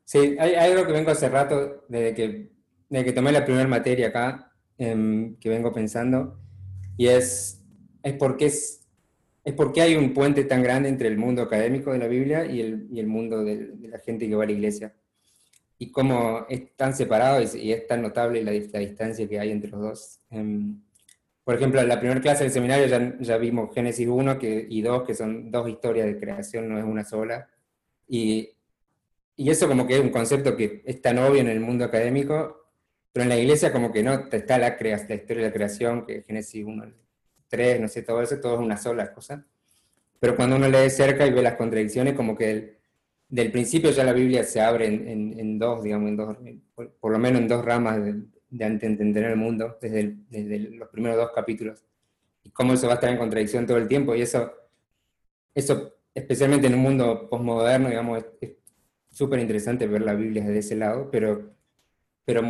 Sí, 0.03 0.35
hay, 0.39 0.55
algo 0.55 0.85
que 0.85 0.91
vengo 0.91 1.11
hace 1.11 1.29
rato, 1.29 1.85
desde 1.87 2.13
que, 2.13 2.51
desde 2.89 3.05
que 3.05 3.13
tomé 3.13 3.31
la 3.31 3.45
primera 3.45 3.67
materia 3.67 4.09
acá, 4.09 4.51
em, 4.77 5.37
que 5.37 5.47
vengo 5.47 5.71
pensando, 5.71 6.37
y 6.97 7.07
es, 7.07 7.61
es 8.03 8.13
porque 8.15 8.47
es 8.47 8.80
es 9.43 9.53
porque 9.53 9.81
hay 9.81 9.95
un 9.95 10.13
puente 10.13 10.43
tan 10.43 10.61
grande 10.61 10.89
entre 10.89 11.07
el 11.07 11.17
mundo 11.17 11.41
académico 11.41 11.91
de 11.91 11.99
la 11.99 12.07
Biblia 12.07 12.45
y 12.45 12.61
el, 12.61 12.87
y 12.91 12.99
el 12.99 13.07
mundo 13.07 13.43
de, 13.43 13.73
la 13.81 13.99
gente 13.99 14.27
que 14.27 14.35
va 14.35 14.43
a 14.43 14.45
la 14.45 14.51
iglesia. 14.51 14.93
Y 15.79 15.91
cómo 15.91 16.45
es 16.47 16.75
tan 16.75 16.95
separado 16.95 17.41
y, 17.41 17.71
es 17.71 17.87
tan 17.87 18.03
notable 18.03 18.43
la, 18.43 18.51
distancia 18.51 19.27
que 19.27 19.39
hay 19.39 19.51
entre 19.51 19.71
los 19.71 19.81
dos. 19.81 20.19
Em, 20.29 20.79
por 21.43 21.55
ejemplo, 21.55 21.81
en 21.81 21.87
la 21.87 21.99
primera 21.99 22.21
clase 22.21 22.43
del 22.43 22.53
seminario 22.53 22.85
ya, 22.85 23.17
ya 23.19 23.37
vimos 23.37 23.73
Génesis 23.73 24.07
1 24.07 24.37
que, 24.37 24.67
y 24.69 24.81
2, 24.83 25.03
que 25.07 25.15
son 25.15 25.49
dos 25.49 25.67
historias 25.67 26.05
de 26.05 26.19
creación, 26.19 26.69
no 26.69 26.77
es 26.77 26.85
una 26.85 27.03
sola. 27.03 27.49
Y, 28.07 28.51
y 29.35 29.49
eso 29.49 29.67
como 29.67 29.87
que 29.87 29.95
es 29.95 30.01
un 30.01 30.09
concepto 30.09 30.55
que 30.55 30.83
es 30.85 31.01
tan 31.01 31.17
obvio 31.17 31.41
en 31.41 31.47
el 31.47 31.59
mundo 31.59 31.85
académico, 31.85 32.69
pero 33.11 33.23
en 33.23 33.29
la 33.29 33.37
iglesia 33.37 33.73
como 33.73 33.91
que 33.91 34.03
no 34.03 34.13
está 34.31 34.59
la, 34.59 34.77
la 34.79 35.15
historia 35.15 35.43
de 35.43 35.49
la 35.49 35.53
creación, 35.53 36.05
que 36.05 36.21
Génesis 36.21 36.63
1 36.63 37.01
tres, 37.51 37.79
no 37.79 37.87
sé, 37.87 38.01
todo 38.01 38.21
eso, 38.21 38.39
todo 38.39 38.55
es 38.55 38.61
una 38.61 38.77
sola 38.77 39.13
cosa. 39.13 39.45
Pero 40.19 40.35
cuando 40.35 40.55
uno 40.55 40.69
lee 40.69 40.89
cerca 40.89 41.27
y 41.27 41.31
ve 41.31 41.41
las 41.41 41.55
contradicciones, 41.55 42.15
como 42.15 42.37
que 42.37 42.77
del 43.27 43.51
principio 43.51 43.91
ya 43.91 44.03
la 44.03 44.13
Biblia 44.13 44.43
se 44.43 44.61
abre 44.61 44.87
en, 44.87 45.37
en, 45.37 45.59
dos, 45.59 45.83
digamos, 45.83 46.09
en 46.09 46.15
dos, 46.17 46.37
por, 46.99 47.11
lo 47.11 47.19
menos 47.19 47.41
en 47.41 47.47
dos 47.47 47.63
ramas 47.65 48.03
de, 48.03 48.21
de 48.49 48.65
entender 48.65 49.25
el 49.25 49.35
mundo, 49.35 49.77
desde, 49.81 50.15
desde, 50.29 50.59
los 50.71 50.89
primeros 50.89 51.17
dos 51.17 51.31
capítulos. 51.35 51.83
Y 52.43 52.51
cómo 52.51 52.73
eso 52.73 52.87
va 52.87 52.93
a 52.93 52.95
estar 52.95 53.09
en 53.09 53.17
contradicción 53.17 53.67
todo 53.67 53.77
el 53.77 53.87
tiempo. 53.87 54.15
Y 54.15 54.21
eso, 54.21 54.53
eso 55.53 55.95
especialmente 56.13 56.67
en 56.67 56.75
un 56.75 56.81
mundo 56.81 57.29
postmoderno, 57.29 57.89
digamos, 57.89 58.23
es 58.39 58.51
súper 59.09 59.39
interesante 59.39 59.87
ver 59.87 60.03
la 60.03 60.13
Biblia 60.13 60.43
desde 60.43 60.59
ese 60.59 60.75
lado, 60.77 61.09
pero, 61.11 61.51
pero, 62.23 62.41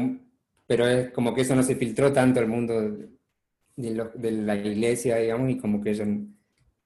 pero 0.67 0.88
es 0.88 1.10
como 1.12 1.34
que 1.34 1.41
eso 1.41 1.55
no 1.55 1.63
se 1.63 1.75
filtró 1.75 2.13
tanto 2.13 2.39
al 2.39 2.48
mundo 2.48 2.98
de, 3.75 4.32
la 4.32 4.56
iglesia, 4.56 5.18
digamos, 5.18 5.50
y 5.50 5.58
como 5.58 5.82
que 5.82 5.92
ellos 5.92 6.08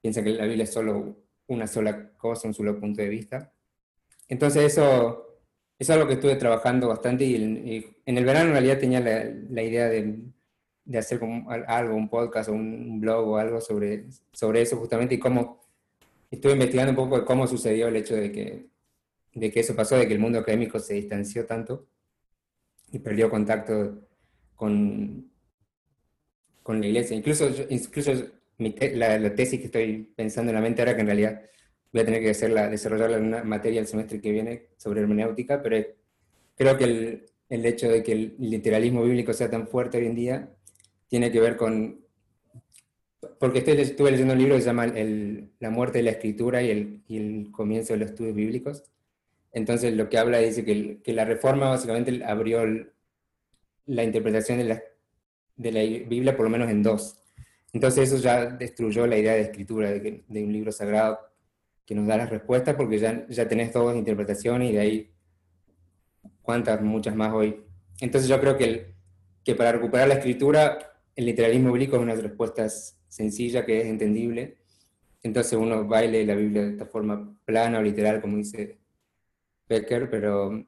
piensan 0.02 0.24
que 0.24 0.32
la 0.32 0.46
Biblia 0.46 0.64
es 0.64 0.74
solo 0.74 1.18
una 1.48 1.68
sola 1.68 2.12
cosa, 2.18 2.48
un 2.48 2.54
solo 2.54 2.80
punto 2.80 3.02
de 3.02 3.10
vista. 3.10 3.54
Entonces 4.28 4.64
eso, 4.64 5.26
es 5.78 5.90
algo 5.90 6.08
que 6.08 6.14
estuve 6.14 6.36
trabajando 6.36 6.88
bastante 6.88 7.26
y, 7.26 7.86
en 8.06 8.18
el 8.18 8.26
verano 8.26 8.48
en 8.48 8.54
realidad 8.54 8.80
tenía 8.80 9.00
la, 9.00 9.62
idea 9.62 9.90
de, 9.90 10.20
de, 10.86 10.98
hacer 10.98 11.20
como 11.20 11.50
algo, 11.50 11.96
un 11.96 12.10
podcast 12.10 12.50
o 12.50 12.54
un, 12.54 13.00
blog 13.02 13.28
o 13.28 13.38
algo 13.38 13.62
sobre, 13.62 14.06
sobre 14.32 14.62
eso 14.62 14.78
justamente 14.78 15.16
y 15.16 15.20
cómo 15.20 15.62
estuve 16.32 16.54
investigando 16.54 16.92
un 16.92 16.96
poco 16.96 17.20
de 17.20 17.26
cómo 17.26 17.48
sucedió 17.48 17.88
el 17.88 17.96
hecho 17.98 18.16
de 18.16 18.32
que, 18.32 18.68
de 19.34 19.52
que 19.52 19.60
eso 19.60 19.76
pasó, 19.76 19.98
de 19.98 20.08
que 20.08 20.14
el 20.14 20.20
mundo 20.20 20.40
académico 20.40 20.80
se 20.80 20.96
distanció 20.96 21.46
tanto 21.46 21.88
y 22.92 23.00
perdió 23.00 23.30
contacto 23.30 24.08
con, 24.56 25.30
con 26.66 26.82
la 26.82 26.88
iglesia. 26.88 27.16
Incluso, 27.16 27.48
incluso 27.70 28.12
la, 28.58 29.36
tesis 29.36 29.60
que 29.60 29.68
estoy 29.68 30.12
pensando 30.16 30.50
en 30.50 30.56
la 30.56 30.62
mente 30.62 30.82
ahora, 30.82 30.96
que 30.96 31.02
en 31.02 31.06
realidad 31.06 31.44
voy 31.94 32.02
a 32.02 32.06
tener 32.06 32.24
que 32.24 32.32
hacerla, 32.32 32.68
desarrollarla 32.70 33.18
en 33.18 33.26
una 33.26 33.44
materia 33.44 33.80
el 33.80 33.86
semestre 33.86 34.20
que 34.20 34.32
viene 34.32 34.70
sobre 34.76 35.02
hermenéutica, 35.02 35.62
pero 35.62 35.86
creo 36.56 36.76
que 36.76 36.84
el, 36.86 37.26
el 37.50 37.66
hecho 37.68 37.88
de 37.88 38.02
que 38.02 38.14
el 38.14 38.36
literalismo 38.40 39.04
bíblico 39.04 39.32
sea 39.32 39.48
tan 39.48 39.68
fuerte 39.68 40.00
hoy 40.00 40.08
en 40.08 40.16
día 40.16 40.50
tiene 41.08 41.32
que 41.32 41.40
ver 41.40 41.56
con... 41.56 42.04
Porque 43.40 43.60
estoy, 43.60 43.80
estuve 43.80 44.10
leyendo 44.10 44.34
un 44.34 44.40
libro 44.40 44.56
que 44.56 44.62
se 44.62 44.68
llama 44.68 44.86
el, 44.86 45.52
La 45.60 45.70
muerte 45.70 46.00
de 46.00 46.06
la 46.06 46.12
escritura 46.12 46.64
y 46.64 46.72
el, 46.72 47.04
y 47.08 47.18
el, 47.18 47.52
comienzo 47.52 47.94
de 47.94 48.00
los 48.00 48.10
estudios 48.10 48.34
bíblicos. 48.34 48.86
Entonces 49.52 49.94
lo 49.94 50.10
que 50.10 50.18
habla 50.18 50.40
dice 50.40 50.66
que, 50.66 51.00
que 51.04 51.14
la 51.14 51.26
reforma 51.26 51.70
básicamente 51.70 52.24
abrió 52.26 52.66
la 53.86 54.04
interpretación 54.04 54.58
de 54.58 54.64
la 54.64 54.84
de 55.56 55.72
la 55.72 55.82
Biblia, 55.82 56.36
por 56.36 56.46
lo 56.46 56.50
menos 56.50 56.70
en 56.70 56.84
dos. 56.84 57.20
Entonces 57.74 58.12
eso 58.12 58.22
ya 58.22 58.46
destruyó 58.46 59.06
la 59.06 59.18
idea 59.18 59.34
de 59.34 59.42
escritura, 59.42 59.92
de, 59.92 60.24
un 60.30 60.54
libro 60.54 60.72
sagrado 60.72 61.20
que 61.86 61.94
nos 61.94 62.08
da 62.08 62.18
las 62.18 62.30
respuestas, 62.30 62.76
porque 62.76 62.98
ya, 62.98 63.28
ya 63.28 63.48
tenés 63.48 63.74
dos 63.74 63.96
interpretaciones 63.96 64.70
y 64.70 64.74
de 64.74 64.80
ahí 64.80 65.12
cuántas, 66.42 66.82
muchas 66.82 67.16
más 67.16 67.34
hoy. 67.34 67.64
Entonces 68.00 68.30
yo 68.30 68.40
creo 68.40 68.58
que, 68.58 68.96
que 69.44 69.56
para 69.56 69.74
recuperar 69.74 70.08
la 70.08 70.16
escritura, 70.16 70.96
el 71.16 71.26
literalismo 71.26 71.72
bíblico 71.72 71.98
es 71.98 72.02
una 72.02 72.16
respuesta 72.16 72.68
sencilla, 72.70 73.66
que 73.66 73.82
es 73.82 73.88
entendible. 73.88 74.58
Entonces 75.22 75.60
uno 75.60 75.86
baile 75.86 76.26
la 76.26 76.36
Biblia 76.36 76.64
de 76.64 76.72
esta 76.72 76.86
forma 76.86 77.38
plana 77.46 77.80
o 77.80 77.82
literal, 77.82 78.22
como 78.22 78.38
dice 78.38 78.80
Becker, 79.68 80.10
pero... 80.10 80.66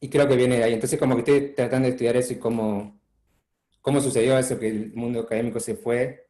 Y 0.00 0.08
creo 0.08 0.28
que 0.28 0.36
viene 0.36 0.58
de 0.58 0.64
ahí. 0.64 0.74
Entonces 0.74 0.98
como 0.98 1.14
que 1.16 1.20
estoy 1.20 1.54
tratando 1.54 1.86
de 1.86 1.90
estudiar 1.92 2.16
eso 2.16 2.32
y 2.32 2.36
cómo 2.36 2.97
cómo 3.88 4.02
sucedió 4.02 4.36
eso, 4.36 4.58
que 4.58 4.68
el 4.68 4.92
mundo 4.92 5.20
académico 5.20 5.58
se 5.60 5.74
fue, 5.74 6.28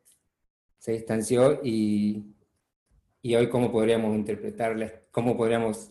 se 0.79 0.93
distanció 0.93 1.59
y, 1.65 2.37
y 3.21 3.35
hoy 3.35 3.49
cómo 3.49 3.73
podríamos 3.73 4.15
interpretarla, 4.15 5.03
cómo 5.11 5.37
podríamos 5.37 5.91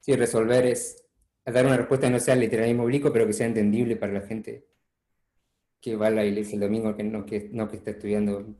sí, 0.00 0.16
resolver 0.16 0.66
es 0.66 1.04
dar 1.44 1.64
una 1.64 1.76
respuesta 1.76 2.08
que 2.08 2.12
no 2.12 2.18
sea 2.18 2.34
el 2.34 2.40
literalismo 2.40 2.86
bíblico, 2.86 3.12
pero 3.12 3.24
que 3.24 3.34
sea 3.34 3.46
entendible 3.46 3.94
para 3.94 4.14
la 4.14 4.22
gente 4.22 4.66
que 5.80 5.94
va 5.94 6.08
a 6.08 6.10
la 6.10 6.24
iglesia 6.24 6.56
el 6.56 6.62
domingo, 6.62 6.96
que 6.96 7.04
no 7.04 7.24
que, 7.24 7.50
no 7.52 7.68
que 7.68 7.76
está 7.76 7.92
estudiando 7.92 8.56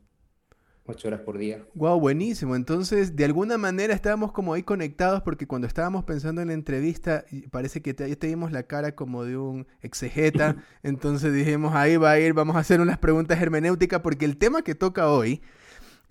ocho 0.87 1.07
horas 1.07 1.21
por 1.21 1.37
día. 1.37 1.65
Wow, 1.75 1.99
buenísimo. 1.99 2.55
Entonces, 2.55 3.15
de 3.15 3.25
alguna 3.25 3.57
manera 3.57 3.93
estábamos 3.93 4.31
como 4.31 4.53
ahí 4.53 4.63
conectados 4.63 5.21
porque 5.21 5.45
cuando 5.45 5.67
estábamos 5.67 6.05
pensando 6.05 6.41
en 6.41 6.47
la 6.47 6.53
entrevista, 6.53 7.25
parece 7.51 7.81
que 7.81 7.93
te, 7.93 8.15
teníamos 8.15 8.51
la 8.51 8.63
cara 8.63 8.95
como 8.95 9.23
de 9.23 9.37
un 9.37 9.67
exegeta. 9.81 10.55
Entonces 10.83 11.33
dijimos, 11.33 11.75
ahí 11.75 11.97
va 11.97 12.11
a 12.11 12.19
ir, 12.19 12.33
vamos 12.33 12.55
a 12.55 12.59
hacer 12.59 12.81
unas 12.81 12.97
preguntas 12.97 13.39
hermenéuticas 13.41 14.01
porque 14.01 14.25
el 14.25 14.37
tema 14.37 14.61
que 14.61 14.75
toca 14.75 15.09
hoy, 15.09 15.41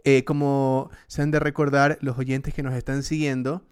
eh, 0.05 0.25
como 0.25 0.91
se 1.07 1.23
han 1.23 1.31
de 1.31 1.41
recordar 1.41 1.99
los 2.01 2.19
oyentes 2.19 2.55
que 2.55 2.63
nos 2.63 2.75
están 2.75 3.03
siguiendo, 3.03 3.67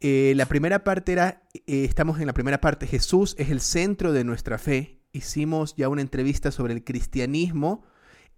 eh, 0.00 0.32
la 0.36 0.46
primera 0.46 0.84
parte 0.84 1.12
era, 1.12 1.42
eh, 1.54 1.84
estamos 1.84 2.20
en 2.20 2.26
la 2.26 2.32
primera 2.32 2.60
parte, 2.60 2.86
Jesús 2.86 3.34
es 3.38 3.50
el 3.50 3.60
centro 3.60 4.12
de 4.12 4.24
nuestra 4.24 4.58
fe. 4.58 5.00
Hicimos 5.12 5.74
ya 5.76 5.88
una 5.88 6.00
entrevista 6.00 6.50
sobre 6.50 6.72
el 6.72 6.84
cristianismo, 6.84 7.84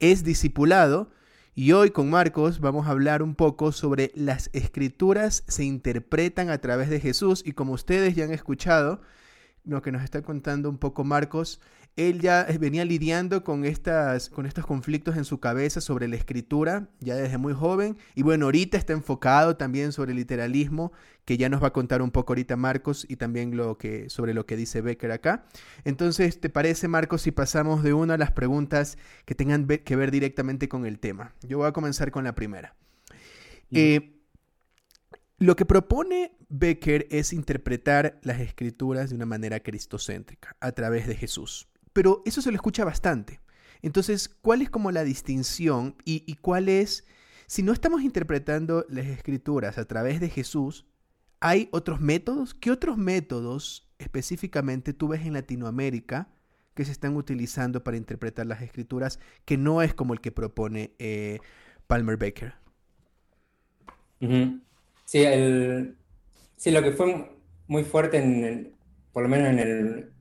es 0.00 0.24
discipulado 0.24 1.10
y 1.54 1.72
hoy 1.72 1.90
con 1.90 2.08
Marcos 2.08 2.60
vamos 2.60 2.86
a 2.86 2.92
hablar 2.92 3.22
un 3.22 3.34
poco 3.34 3.72
sobre 3.72 4.10
las 4.14 4.48
escrituras 4.54 5.44
se 5.46 5.64
interpretan 5.64 6.48
a 6.48 6.58
través 6.58 6.88
de 6.88 6.98
Jesús. 6.98 7.42
Y 7.44 7.52
como 7.52 7.74
ustedes 7.74 8.14
ya 8.14 8.24
han 8.24 8.32
escuchado, 8.32 9.02
lo 9.64 9.82
que 9.82 9.92
nos 9.92 10.02
está 10.02 10.22
contando 10.22 10.70
un 10.70 10.78
poco 10.78 11.04
Marcos, 11.04 11.60
él 11.96 12.20
ya 12.20 12.46
venía 12.58 12.84
lidiando 12.84 13.44
con, 13.44 13.64
estas, 13.64 14.30
con 14.30 14.46
estos 14.46 14.64
conflictos 14.64 15.16
en 15.16 15.24
su 15.24 15.40
cabeza 15.40 15.80
sobre 15.80 16.08
la 16.08 16.16
escritura, 16.16 16.88
ya 17.00 17.16
desde 17.16 17.38
muy 17.38 17.52
joven, 17.52 17.96
y 18.14 18.22
bueno, 18.22 18.46
ahorita 18.46 18.78
está 18.78 18.92
enfocado 18.92 19.56
también 19.56 19.92
sobre 19.92 20.12
el 20.12 20.18
literalismo, 20.18 20.92
que 21.24 21.36
ya 21.36 21.48
nos 21.48 21.62
va 21.62 21.68
a 21.68 21.72
contar 21.72 22.02
un 22.02 22.10
poco 22.10 22.32
ahorita 22.32 22.56
Marcos 22.56 23.06
y 23.08 23.16
también 23.16 23.56
lo 23.56 23.78
que, 23.78 24.08
sobre 24.10 24.34
lo 24.34 24.46
que 24.46 24.56
dice 24.56 24.80
Becker 24.80 25.12
acá. 25.12 25.44
Entonces, 25.84 26.40
¿te 26.40 26.48
parece 26.48 26.88
Marcos 26.88 27.22
si 27.22 27.30
pasamos 27.30 27.82
de 27.82 27.92
una 27.92 28.14
a 28.14 28.18
las 28.18 28.32
preguntas 28.32 28.98
que 29.24 29.34
tengan 29.34 29.66
que 29.66 29.96
ver 29.96 30.10
directamente 30.10 30.68
con 30.68 30.86
el 30.86 30.98
tema? 30.98 31.34
Yo 31.42 31.58
voy 31.58 31.68
a 31.68 31.72
comenzar 31.72 32.10
con 32.10 32.24
la 32.24 32.34
primera. 32.34 32.74
Eh, 33.70 34.18
Lo 35.38 35.56
que 35.56 35.64
propone 35.64 36.36
Becker 36.48 37.06
es 37.10 37.32
interpretar 37.32 38.20
las 38.22 38.40
escrituras 38.40 39.10
de 39.10 39.16
una 39.16 39.26
manera 39.26 39.60
cristocéntrica, 39.60 40.56
a 40.60 40.72
través 40.72 41.06
de 41.08 41.16
Jesús. 41.16 41.68
Pero 41.92 42.22
eso 42.24 42.42
se 42.42 42.50
lo 42.50 42.56
escucha 42.56 42.84
bastante. 42.84 43.40
Entonces, 43.82 44.28
¿cuál 44.28 44.62
es 44.62 44.70
como 44.70 44.92
la 44.92 45.04
distinción 45.04 45.96
y, 46.04 46.36
cuál 46.36 46.68
es, 46.68 47.04
si 47.46 47.62
no 47.62 47.72
estamos 47.72 48.02
interpretando 48.02 48.86
las 48.88 49.06
escrituras 49.06 49.76
a 49.76 49.84
través 49.86 50.20
de 50.20 50.30
Jesús, 50.30 50.86
¿hay 51.40 51.68
otros 51.72 52.00
métodos? 52.00 52.54
¿Qué 52.54 52.70
otros 52.70 52.96
métodos 52.96 53.88
específicamente 53.98 54.92
tú 54.92 55.08
ves 55.08 55.26
en 55.26 55.32
Latinoamérica 55.32 56.28
que 56.74 56.84
se 56.84 56.92
están 56.92 57.16
utilizando 57.16 57.82
para 57.82 57.96
interpretar 57.96 58.46
las 58.46 58.62
escrituras 58.62 59.18
que 59.44 59.56
no 59.56 59.82
es 59.82 59.94
como 59.94 60.14
el 60.14 60.20
que 60.20 60.30
propone 60.30 60.94
eh, 60.98 61.40
Palmer 61.88 62.16
Baker? 62.16 62.54
Sí, 65.04 65.24
el, 65.24 65.96
sí, 66.56 66.70
lo 66.70 66.82
que 66.82 66.92
fue 66.92 67.28
muy 67.66 67.82
fuerte, 67.82 68.18
en 68.18 68.72
por 69.12 69.24
lo 69.24 69.28
menos 69.28 69.48
en 69.48 69.58
el, 69.58 70.12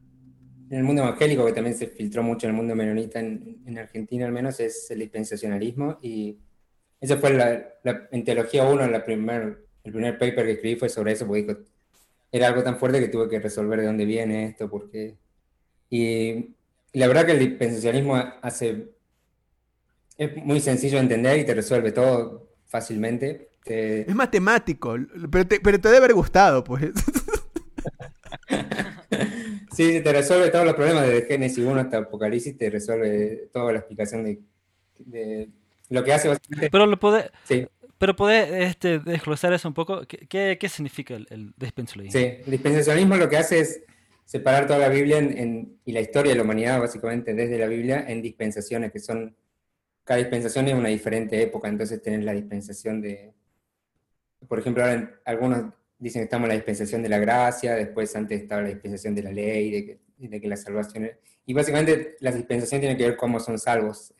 en 0.71 0.77
el, 0.77 0.83
mundo 0.83 1.03
evangélico, 1.03 1.45
que 1.45 1.51
también 1.51 1.77
se 1.77 1.87
filtró 1.87 2.23
mucho 2.23 2.47
en 2.47 2.51
el 2.51 2.57
mundo 2.57 2.75
menonita, 2.75 3.19
en, 3.19 3.61
en 3.65 3.77
Argentina 3.77 4.25
al 4.25 4.31
menos, 4.31 4.59
es 4.59 4.89
el 4.89 4.99
dispensacionalismo. 4.99 5.97
Y 6.01 6.37
eso 6.99 7.17
fue 7.17 7.33
la, 7.33 8.07
en 8.11 8.23
Teología 8.23 8.63
1, 8.63 8.87
la 8.87 9.03
primer, 9.03 9.65
el 9.83 9.91
primer 9.91 10.17
paper 10.17 10.45
que 10.45 10.51
escribí 10.53 10.75
fue 10.77 10.89
sobre 10.89 11.11
eso, 11.11 11.27
porque 11.27 11.57
era 12.31 12.47
algo 12.47 12.63
tan 12.63 12.77
fuerte 12.77 12.99
que 12.99 13.09
tuve 13.09 13.27
que 13.27 13.39
resolver 13.39 13.79
de 13.79 13.85
dónde 13.85 14.05
viene 14.05 14.45
esto, 14.45 14.69
porque... 14.69 15.17
Y, 15.89 16.55
la 16.93 17.07
verdad 17.07 17.25
que 17.25 17.33
el 17.33 17.39
dispensacionalismo 17.39 18.15
hace... 18.41 18.91
Es 20.17 20.35
muy 20.37 20.59
sencillo 20.59 20.97
de 20.97 21.03
entender 21.03 21.39
y 21.39 21.45
te 21.45 21.53
resuelve 21.53 21.91
todo 21.91 22.49
fácilmente. 22.65 23.49
Es 23.65 24.15
matemático, 24.15 24.95
pero 25.31 25.47
te, 25.47 25.59
pero 25.59 25.79
te 25.79 25.87
debe 25.89 25.97
haber 25.97 26.13
gustado, 26.13 26.63
pues. 26.63 26.91
sí, 29.71 30.01
te 30.01 30.13
resuelve 30.13 30.49
todos 30.49 30.65
los 30.65 30.75
problemas 30.75 31.07
desde 31.07 31.27
Génesis 31.27 31.63
1 31.63 31.79
hasta 31.79 31.97
Apocalipsis, 31.99 32.57
te 32.57 32.69
resuelve 32.69 33.49
toda 33.51 33.71
la 33.73 33.79
explicación 33.79 34.23
de, 34.99 35.49
lo 35.89 36.03
que 36.03 36.13
hace. 36.13 36.37
Pero 36.71 36.85
lo 36.85 36.99
puede. 36.99 37.31
Sí. 37.43 37.67
Pero 37.97 38.15
puede 38.15 38.63
este, 38.63 38.99
desglosar 38.99 39.53
eso 39.53 39.67
un 39.67 39.75
poco. 39.75 40.01
¿Qué, 40.07 40.57
qué 40.59 40.69
significa 40.69 41.13
el, 41.13 41.27
el, 41.29 41.53
dispensacionalismo? 41.55 42.19
Sí, 42.19 42.25
el 42.45 42.51
dispensacionalismo 42.51 43.15
lo 43.15 43.29
que 43.29 43.37
hace 43.37 43.59
es 43.59 43.83
separar 44.25 44.65
toda 44.65 44.79
la 44.79 44.89
Biblia 44.89 45.19
en, 45.19 45.77
y 45.85 45.91
la 45.91 45.99
historia 45.99 46.31
de 46.31 46.37
la 46.37 46.43
humanidad, 46.43 46.79
básicamente, 46.79 47.33
desde 47.33 47.59
la 47.59 47.67
Biblia, 47.67 48.05
en 48.07 48.21
dispensaciones, 48.21 48.91
que 48.91 48.99
son. 48.99 49.35
Cada 50.03 50.17
dispensación 50.17 50.67
es 50.67 50.73
una 50.73 50.89
diferente 50.89 51.39
época, 51.41 51.67
entonces 51.67 52.01
tenés 52.01 52.25
la 52.25 52.33
dispensación 52.33 53.01
de, 53.01 53.33
por 54.47 54.57
ejemplo, 54.57 54.83
ahora 54.83 55.21
algunos 55.25 55.73
dicen 56.01 56.21
que 56.21 56.23
estamos 56.23 56.45
en 56.45 56.49
la 56.49 56.55
dispensación 56.55 57.03
de 57.03 57.09
la 57.09 57.19
gracia, 57.19 57.75
después 57.75 58.15
antes 58.15 58.41
estaba 58.41 58.63
la 58.63 58.69
dispensación 58.69 59.13
de 59.13 59.21
la 59.21 59.31
ley, 59.31 59.71
de 59.71 59.85
que, 59.85 59.99
de 60.17 60.41
que 60.41 60.47
la 60.47 60.57
salvación... 60.57 61.11
Y 61.45 61.53
básicamente 61.53 62.15
la 62.21 62.31
dispensación 62.31 62.81
tiene 62.81 62.97
que 62.97 63.03
ver 63.03 63.15
cómo 63.15 63.39
son 63.39 63.59
salvos. 63.59 64.13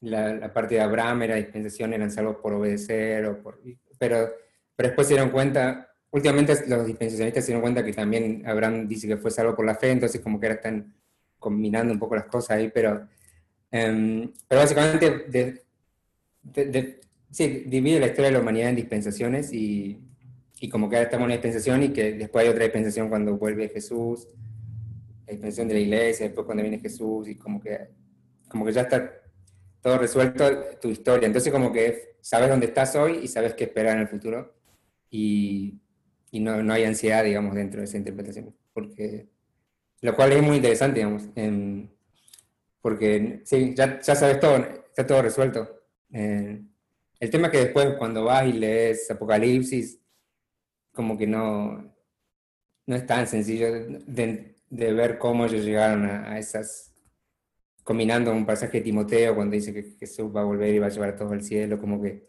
la, 0.00 0.52
parte 0.52 0.76
de 0.76 0.80
Abraham 0.80 1.22
era 1.22 1.34
dispensación, 1.34 1.92
eran 1.92 2.12
salvos 2.12 2.36
por 2.36 2.52
obedecer, 2.52 3.26
o 3.26 3.42
por, 3.42 3.60
pero, 3.98 4.30
pero 4.76 4.88
después 4.88 5.08
se 5.08 5.14
dieron 5.14 5.30
cuenta, 5.30 5.88
últimamente 6.12 6.54
los 6.68 6.86
dispensacionistas 6.86 7.44
se 7.44 7.48
dieron 7.48 7.62
cuenta 7.62 7.84
que 7.84 7.92
también 7.92 8.44
Abraham 8.46 8.86
dice 8.86 9.08
que 9.08 9.16
fue 9.16 9.32
salvo 9.32 9.56
por 9.56 9.66
la 9.66 9.74
fe, 9.74 9.90
entonces 9.90 10.20
como 10.20 10.38
que 10.38 10.46
ahora 10.46 10.56
están 10.56 10.94
combinando 11.40 11.92
un 11.92 11.98
poco 11.98 12.14
las 12.14 12.26
cosas 12.26 12.58
ahí, 12.58 12.70
pero, 12.72 13.08
em, 13.72 14.32
pero 14.46 14.60
básicamente 14.60 15.64
Sí, 17.34 17.64
divide 17.66 17.98
la 17.98 18.06
historia 18.06 18.26
de 18.26 18.34
la 18.34 18.38
humanidad 18.42 18.68
en 18.68 18.76
dispensaciones 18.76 19.52
y, 19.52 19.98
y 20.60 20.68
como 20.68 20.88
que 20.88 20.94
ahora 20.94 21.06
estamos 21.06 21.24
en 21.24 21.32
una 21.32 21.34
dispensación 21.34 21.82
y 21.82 21.88
que 21.88 22.12
después 22.12 22.44
hay 22.44 22.48
otra 22.48 22.62
dispensación 22.62 23.08
cuando 23.08 23.36
vuelve 23.36 23.68
Jesús, 23.70 24.28
la 25.26 25.32
dispensación 25.32 25.66
de 25.66 25.74
la 25.74 25.80
iglesia, 25.80 26.26
después 26.26 26.44
cuando 26.44 26.62
viene 26.62 26.78
Jesús 26.78 27.26
y 27.26 27.34
como 27.34 27.60
que, 27.60 27.88
como 28.46 28.64
que 28.64 28.70
ya 28.70 28.82
está 28.82 29.20
todo 29.80 29.98
resuelto 29.98 30.48
tu 30.80 30.90
historia. 30.90 31.26
Entonces 31.26 31.52
como 31.52 31.72
que 31.72 32.18
sabes 32.20 32.48
dónde 32.48 32.66
estás 32.66 32.94
hoy 32.94 33.18
y 33.24 33.26
sabes 33.26 33.54
qué 33.54 33.64
esperar 33.64 33.96
en 33.96 34.02
el 34.02 34.08
futuro 34.08 34.54
y, 35.10 35.80
y 36.30 36.38
no, 36.38 36.62
no, 36.62 36.72
hay 36.72 36.84
ansiedad, 36.84 37.24
digamos, 37.24 37.56
dentro 37.56 37.80
de 37.80 37.86
esa 37.86 37.96
interpretación. 37.96 38.54
Porque, 38.72 39.26
lo 40.02 40.14
cual 40.14 40.30
es 40.30 40.40
muy 40.40 40.58
interesante, 40.58 41.00
digamos, 41.00 41.24
porque 42.80 43.40
sí, 43.42 43.74
ya, 43.76 43.98
ya 43.98 44.14
sabes 44.14 44.38
todo, 44.38 44.58
está 44.86 45.04
todo 45.04 45.20
resuelto. 45.20 45.80
Eh, 46.12 46.62
el 47.24 47.30
tema 47.30 47.46
es 47.46 47.52
que 47.52 47.58
después 47.60 47.94
cuando 47.96 48.24
vas 48.24 48.46
y 48.46 48.52
lees 48.52 49.10
Apocalipsis, 49.10 49.98
como 50.92 51.16
que 51.16 51.26
no, 51.26 51.94
no 52.86 52.96
es 52.96 53.06
tan 53.06 53.26
sencillo 53.26 53.72
de, 53.72 54.54
ver 54.70 55.18
cómo 55.18 55.46
ellos 55.46 55.64
llegaron 55.64 56.04
a, 56.04 56.38
esas, 56.38 56.92
combinando 57.82 58.30
un 58.30 58.44
pasaje 58.44 58.78
de 58.78 58.84
Timoteo 58.84 59.34
cuando 59.34 59.54
dice 59.54 59.72
que 59.72 59.96
Jesús 59.98 60.34
va 60.34 60.42
a 60.42 60.44
volver 60.44 60.74
y 60.74 60.78
va 60.78 60.86
a 60.86 60.90
llevar 60.90 61.10
a 61.10 61.16
todos 61.16 61.32
al 61.32 61.42
cielo, 61.42 61.78
como 61.78 62.02
que 62.02 62.28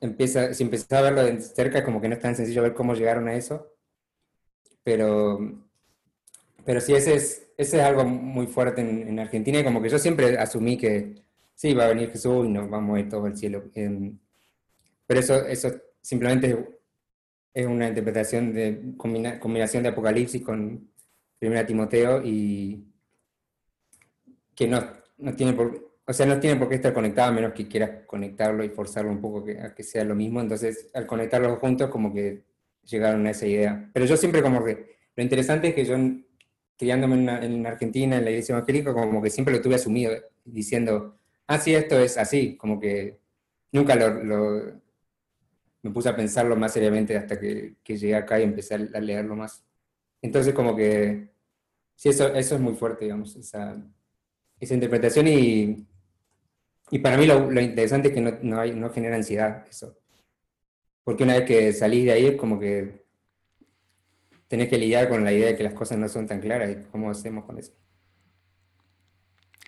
empieza, 0.00 0.54
si 0.54 0.62
empiezas 0.62 0.92
a 0.92 1.02
verlo 1.02 1.22
de 1.22 1.38
cerca, 1.42 1.84
como 1.84 2.00
que 2.00 2.08
no 2.08 2.14
es 2.14 2.20
tan 2.20 2.34
sencillo 2.34 2.62
ver 2.62 2.74
cómo 2.74 2.94
llegaron 2.94 3.28
a 3.28 3.34
eso, 3.34 3.70
pero, 4.82 5.38
pero 6.64 6.80
sí, 6.80 6.94
ese 6.94 7.14
es, 7.16 7.48
ese 7.58 7.76
es 7.78 7.82
algo 7.82 8.04
muy 8.04 8.46
fuerte 8.46 8.80
en, 8.80 9.08
en 9.08 9.18
Argentina 9.18 9.60
y 9.60 9.64
como 9.64 9.82
que 9.82 9.90
yo 9.90 9.98
siempre 9.98 10.38
asumí 10.38 10.78
que 10.78 11.25
sí, 11.56 11.74
va 11.74 11.86
a 11.86 11.88
venir 11.88 12.12
Jesús 12.12 12.46
y 12.46 12.50
nos 12.50 12.70
vamos 12.70 12.96
a 12.96 13.00
ir 13.00 13.08
todos 13.08 13.26
al 13.26 13.36
cielo. 13.36 13.64
Em, 13.74 14.16
pero 15.06 15.20
eso, 15.20 15.44
eso 15.46 15.72
simplemente 16.00 16.56
es 17.52 17.66
una 17.66 17.88
interpretación 17.88 18.52
de 18.52 18.94
combinación 18.96 19.82
de 19.82 19.88
Apocalipsis 19.88 20.42
con 20.42 20.88
Primera 21.38 21.66
Timoteo 21.66 22.22
y 22.24 22.84
que 24.54 24.68
no, 24.68 24.82
no 25.18 25.34
tiene 25.34 25.54
por, 25.54 25.94
o 26.06 26.12
sea, 26.12 26.26
no 26.26 26.38
tiene 26.38 26.56
por 26.56 26.68
qué 26.68 26.76
estar 26.76 26.92
conectado 26.92 27.30
a 27.30 27.32
menos 27.32 27.52
que 27.52 27.66
quieras 27.68 28.04
conectarlo 28.06 28.62
y 28.64 28.68
forzarlo 28.68 29.10
un 29.10 29.20
poco 29.20 29.44
a 29.62 29.74
que 29.74 29.82
sea 29.82 30.04
lo 30.04 30.14
mismo. 30.14 30.40
Entonces, 30.40 30.90
al 30.94 31.06
conectarlos 31.06 31.58
juntos, 31.58 31.90
como 31.90 32.12
que 32.12 32.44
llegaron 32.84 33.26
a 33.26 33.30
esa 33.30 33.46
idea. 33.46 33.90
Pero 33.92 34.06
yo 34.06 34.16
siempre 34.16 34.42
como 34.42 34.64
que, 34.64 34.96
lo 35.16 35.22
interesante 35.22 35.68
es 35.68 35.74
que 35.74 35.84
yo, 35.84 35.96
criándome 36.78 37.16
en, 37.16 37.28
en 37.28 37.66
Argentina, 37.66 38.18
en 38.18 38.24
la 38.24 38.30
iglesia 38.30 38.54
evangélica, 38.54 38.92
como 38.92 39.22
que 39.22 39.30
siempre 39.30 39.54
lo 39.54 39.62
tuve 39.62 39.76
asumido, 39.76 40.12
diciendo, 40.44 41.15
ah, 41.46 41.58
sí, 41.58 41.74
esto 41.74 41.98
es 41.98 42.16
así, 42.18 42.56
como 42.56 42.80
que 42.80 43.18
nunca 43.72 43.94
lo, 43.94 44.80
me 45.82 45.90
puse 45.90 46.08
a 46.08 46.16
pensarlo 46.16 46.56
más 46.56 46.72
seriamente 46.72 47.16
hasta 47.16 47.38
que, 47.38 47.76
llegué 47.86 48.14
acá 48.14 48.40
y 48.40 48.44
empecé 48.44 48.74
a, 48.74 48.78
leerlo 48.78 49.36
más. 49.36 49.64
Entonces, 50.22 50.54
como 50.54 50.74
que, 50.76 51.30
sí, 51.94 52.08
eso, 52.08 52.34
eso 52.34 52.54
es 52.56 52.60
muy 52.60 52.74
fuerte, 52.74 53.04
digamos, 53.04 53.36
esa, 53.36 53.76
esa 54.60 54.74
interpretación 54.74 55.28
y, 55.28 55.86
y 56.90 56.98
para 57.00 57.16
mí 57.16 57.26
lo, 57.26 57.60
interesante 57.60 58.08
es 58.08 58.14
que 58.14 58.20
no, 58.20 58.32
no, 58.42 58.60
hay, 58.60 58.72
no 58.72 58.90
genera 58.90 59.16
ansiedad 59.16 59.66
eso. 59.68 59.96
Porque 61.04 61.24
una 61.24 61.34
vez 61.34 61.44
que 61.44 61.72
salís 61.72 62.04
de 62.06 62.12
ahí 62.12 62.26
es 62.26 62.36
como 62.36 62.58
que 62.58 63.06
tenés 64.48 64.68
que 64.68 64.78
lidiar 64.78 65.08
con 65.08 65.24
la 65.24 65.32
idea 65.32 65.48
de 65.48 65.56
que 65.56 65.62
las 65.62 65.74
cosas 65.74 65.98
no 65.98 66.08
son 66.08 66.26
tan 66.26 66.40
claras 66.40 66.70
y 66.70 66.90
cómo 66.90 67.10
hacemos 67.10 67.44
con 67.44 67.58
eso. 67.58 67.72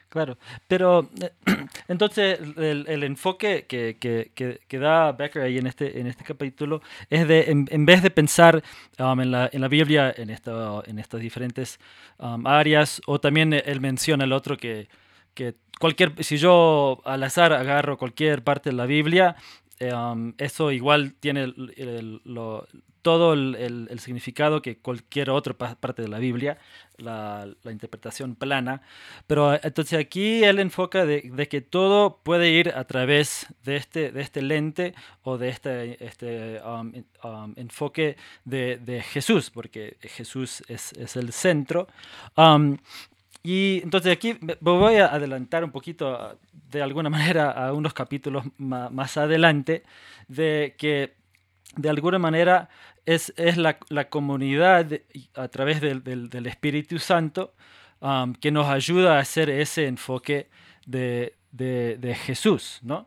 Claro, 0.08 0.38
pero 0.66 1.10
eh, 1.20 1.32
entonces 1.88 2.38
el, 2.56 3.04
enfoque 3.04 3.66
que, 3.68 3.96
que, 3.98 4.78
da 4.78 5.12
Becker 5.12 5.42
ahí 5.42 5.58
en 5.58 5.66
este, 5.66 6.00
en 6.00 6.06
este 6.06 6.24
capítulo 6.24 6.80
es 7.10 7.28
de, 7.28 7.44
en, 7.50 7.86
vez 7.86 8.02
de 8.02 8.10
pensar 8.10 8.62
um, 8.98 9.20
en, 9.20 9.30
la, 9.30 9.50
en, 9.52 9.60
la, 9.60 9.68
Biblia, 9.68 10.14
en, 10.16 10.30
esta, 10.30 10.82
en 10.86 10.98
estas 10.98 11.20
diferentes 11.20 11.78
um, 12.18 12.46
áreas, 12.46 13.02
o 13.06 13.20
también 13.20 13.52
él 13.52 13.80
menciona 13.82 14.24
el 14.24 14.32
otro 14.32 14.56
que, 14.56 14.88
que 15.34 15.56
cualquier, 15.78 16.24
si 16.24 16.38
yo 16.38 17.02
al 17.04 17.22
azar 17.22 17.52
agarro 17.52 17.98
cualquier 17.98 18.42
parte 18.42 18.70
de 18.70 18.76
la 18.76 18.86
Biblia, 18.86 19.36
eh, 19.78 19.92
um, 19.92 20.32
eso 20.38 20.72
igual 20.72 21.14
tiene 21.20 21.52
lo, 22.24 22.66
todo 23.02 23.32
el, 23.34 23.88
significado 23.98 24.62
que 24.62 24.78
cualquier 24.78 25.30
otra 25.30 25.54
parte 25.54 26.02
de 26.02 26.08
la 26.08 26.18
Biblia, 26.18 26.58
la, 26.96 27.46
interpretación 27.64 28.34
plana. 28.34 28.82
Pero 29.26 29.54
eh, 29.54 29.60
entonces 29.62 29.98
aquí 29.98 30.44
él 30.44 30.58
enfoca 30.58 31.06
de, 31.06 31.48
que 31.48 31.60
todo 31.60 32.18
puede 32.22 32.50
ir 32.50 32.70
a 32.70 32.84
través 32.84 33.46
de 33.64 33.76
este, 33.76 34.12
de 34.12 34.20
este 34.20 34.42
lente 34.42 34.94
o 35.22 35.38
de 35.38 35.48
este, 35.48 36.04
este 36.04 36.60
um, 36.62 36.92
um, 37.24 37.54
enfoque 37.56 38.16
de, 38.44 39.02
Jesús, 39.10 39.50
porque 39.50 39.96
Jesús 40.00 40.62
es, 40.68 40.92
el 41.16 41.32
centro. 41.32 41.88
Um, 42.36 42.76
y 43.42 43.80
entonces 43.82 44.12
aquí 44.12 44.36
voy 44.60 44.96
a 44.96 45.06
adelantar 45.06 45.64
un 45.64 45.70
poquito 45.70 46.38
de 46.52 46.82
alguna 46.82 47.10
manera 47.10 47.50
a 47.50 47.72
unos 47.72 47.94
capítulos 47.94 48.44
más 48.58 49.16
adelante 49.16 49.84
de 50.28 50.74
que 50.76 51.14
de 51.76 51.88
alguna 51.90 52.18
manera 52.18 52.68
es, 53.06 53.32
es 53.36 53.56
la, 53.56 53.78
la, 53.88 54.08
comunidad 54.08 54.86
a 55.34 55.48
través 55.48 55.80
del, 55.80 56.02
del, 56.02 56.46
Espíritu 56.46 56.98
Santo 56.98 57.54
um, 58.00 58.34
que 58.34 58.50
nos 58.50 58.66
ayuda 58.68 59.16
a 59.16 59.20
hacer 59.20 59.48
ese 59.50 59.86
enfoque 59.86 60.48
de, 60.86 61.34
de, 61.52 61.96
de 61.98 62.14
Jesús, 62.14 62.80
¿no? 62.82 63.06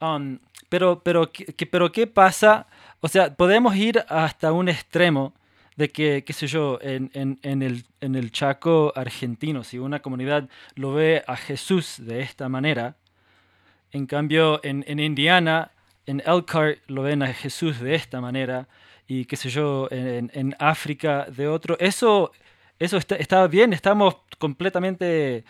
Um, 0.00 0.38
pero, 0.68 1.02
pero, 1.02 1.32
¿qué, 1.32 1.66
pero, 1.66 1.90
¿qué 1.90 2.06
pasa? 2.06 2.66
O 3.00 3.08
sea, 3.08 3.34
podemos 3.34 3.74
ir 3.76 4.04
hasta 4.08 4.52
un 4.52 4.68
extremo 4.68 5.34
de 5.76 5.88
que, 5.88 6.24
qué 6.24 6.32
sé 6.32 6.46
yo, 6.46 6.78
en, 6.80 7.10
en, 7.14 7.38
en, 7.42 7.62
el, 7.62 7.84
en 8.00 8.14
el 8.14 8.30
Chaco 8.30 8.92
argentino, 8.94 9.64
si 9.64 9.78
una 9.78 10.00
comunidad 10.00 10.48
lo 10.74 10.92
ve 10.92 11.24
a 11.26 11.36
Jesús 11.36 11.96
de 11.98 12.20
esta 12.20 12.48
manera, 12.48 12.96
en 13.90 14.06
cambio 14.06 14.60
en, 14.62 14.84
en 14.86 15.00
Indiana, 15.00 15.72
en 16.10 16.22
Elkhart 16.26 16.78
lo 16.88 17.02
ven 17.02 17.22
a 17.22 17.32
Jesús 17.32 17.80
de 17.80 17.94
esta 17.94 18.20
manera, 18.20 18.68
y 19.06 19.24
qué 19.24 19.36
sé 19.36 19.48
yo, 19.48 19.88
en, 19.90 20.30
en 20.34 20.56
África 20.58 21.26
de 21.26 21.48
otro, 21.48 21.76
eso, 21.78 22.32
eso 22.78 22.96
está, 22.96 23.16
está 23.16 23.46
bien, 23.46 23.72
estamos 23.72 24.16
completamente 24.38 25.44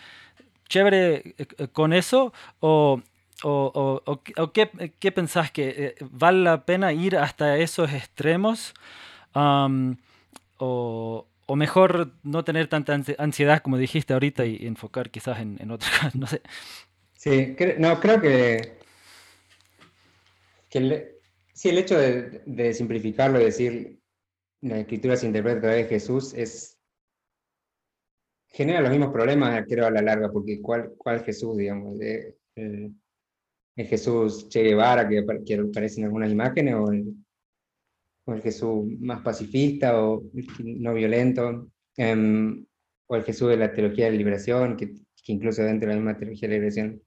chévere 0.69 1.35
eh, 1.37 1.67
con 1.73 1.93
eso, 1.93 2.33
o, 2.59 3.01
o, 3.43 4.01
o, 4.05 4.21
o 4.37 4.51
qué, 4.51 4.93
qué, 4.99 5.11
pensás 5.11 5.51
que 5.51 5.69
eh, 5.69 5.95
vale 6.11 6.43
la 6.43 6.65
pena 6.65 6.93
ir 6.93 7.17
hasta 7.17 7.57
esos 7.57 7.91
extremos? 7.91 8.73
Um, 9.33 9.97
o, 10.57 11.27
mejor 11.55 12.13
no 12.23 12.45
tener 12.45 12.67
tanta 12.67 12.97
ansiedad 13.17 13.61
como 13.61 13.77
dijiste 13.77 14.13
ahorita 14.13 14.45
y, 14.45 14.65
enfocar 14.65 15.09
quizás 15.09 15.39
en, 15.39 15.57
en 15.59 15.67
no 16.13 16.27
sé. 16.27 16.41
Sí, 17.17 17.55
no, 17.77 17.99
creo 17.99 18.21
que, 18.21 18.80
que 20.71 20.77
el, 20.79 21.11
sí, 21.53 21.69
el 21.69 21.77
hecho 21.77 21.99
de, 21.99 22.41
de, 22.45 22.73
simplificarlo 22.73 23.39
y 23.39 23.43
decir 23.43 23.99
la 24.61 24.79
escritura 24.79 25.17
se 25.17 25.27
interpreta 25.27 25.57
a 25.57 25.61
través 25.61 25.83
de 25.83 25.89
Jesús 25.89 26.33
es 26.33 26.79
genera 28.47 28.81
los 28.81 28.89
mismos 28.89 29.11
problemas, 29.11 29.65
creo, 29.67 29.85
a 29.85 29.91
la 29.91 30.01
larga, 30.01 30.31
porque 30.31 30.61
¿cuál, 30.61 30.93
cuál 30.97 31.23
Jesús, 31.23 31.57
digamos? 31.57 31.97
De, 31.97 32.37
el, 32.55 32.93
el, 33.75 33.87
Jesús 33.87 34.49
Che 34.49 34.63
Guevara 34.63 35.07
que, 35.07 35.25
que 35.45 35.55
aparece 35.55 36.01
en 36.01 36.05
algunas 36.05 36.31
imágenes 36.31 36.75
o 36.75 36.91
el, 36.91 37.13
o 38.25 38.33
el 38.33 38.41
Jesús 38.41 38.85
más 38.99 39.21
pacifista 39.21 40.01
o 40.01 40.23
no 40.59 40.93
violento, 40.93 41.71
um, 41.97 42.65
o 43.07 43.15
el 43.15 43.23
Jesús 43.23 43.49
de 43.49 43.57
la 43.57 43.73
teología 43.73 44.05
de 44.05 44.17
liberación, 44.17 44.77
que, 44.77 44.93
que, 44.93 45.33
incluso 45.33 45.63
dentro 45.63 45.89
de 45.89 45.95
la 45.95 46.01
misma 46.01 46.17
teología 46.17 46.47
de 46.47 46.55
liberación 46.55 47.01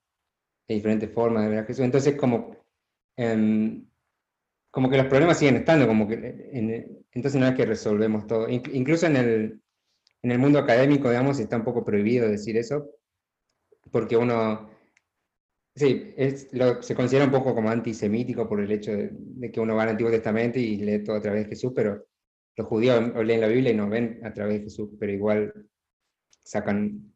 hay 0.67 0.77
diferentes 0.77 1.11
formas 1.13 1.45
de 1.45 1.51
ver 1.51 1.59
a 1.59 1.65
Jesús. 1.65 1.85
Entonces, 1.85 2.17
como, 2.17 2.54
um, 3.17 3.87
como 4.71 4.91
que 4.91 4.97
los 4.97 5.07
problemas 5.07 5.39
siguen 5.39 5.57
estando, 5.57 5.87
como 5.87 6.09
que 6.09 6.15
en, 6.15 7.05
entonces 7.13 7.41
no 7.41 7.47
es 7.47 7.55
que 7.55 7.67
resolvemos 7.67 8.27
todo. 8.27 8.49
incluso 8.49 9.07
en 9.07 9.17
el, 9.17 9.63
en 10.23 10.31
el 10.33 10.39
mundo 10.39 10.59
académico, 10.59 11.09
digamos, 11.09 11.39
está 11.39 11.57
un 11.57 11.65
poco 11.65 11.85
prohibido 11.85 12.29
decir 12.29 12.57
eso, 12.57 12.91
porque 13.91 14.17
uno 14.17 14.75
Sí, 15.77 16.15
se 16.17 16.95
considera 16.95 17.25
un 17.25 17.33
poco 17.33 17.53
como 17.53 17.69
antisemítico 17.69 18.49
por 18.49 18.61
el 18.61 18.71
hecho 18.71 18.93
de, 18.93 19.51
que 19.51 19.59
uno 19.59 19.75
va 19.75 19.83
al 19.83 19.89
Antiguo 19.91 20.11
Testamento 20.13 20.59
y 20.61 20.77
lee 20.77 21.03
todo 21.03 21.17
a 21.17 21.21
través 21.21 21.45
de 21.45 21.49
Jesús, 21.51 21.73
pero 21.75 22.07
los 22.57 22.67
judíos 22.69 23.13
leen 23.25 23.41
la 23.41 23.49
Biblia 23.49 23.73
y 23.73 23.77
no 23.77 23.89
ven 23.89 24.21
a 24.23 24.33
través 24.33 24.59
de 24.59 24.65
Jesús, 24.65 24.91
pero 25.01 25.13
igual 25.13 25.53
sacan 26.45 27.13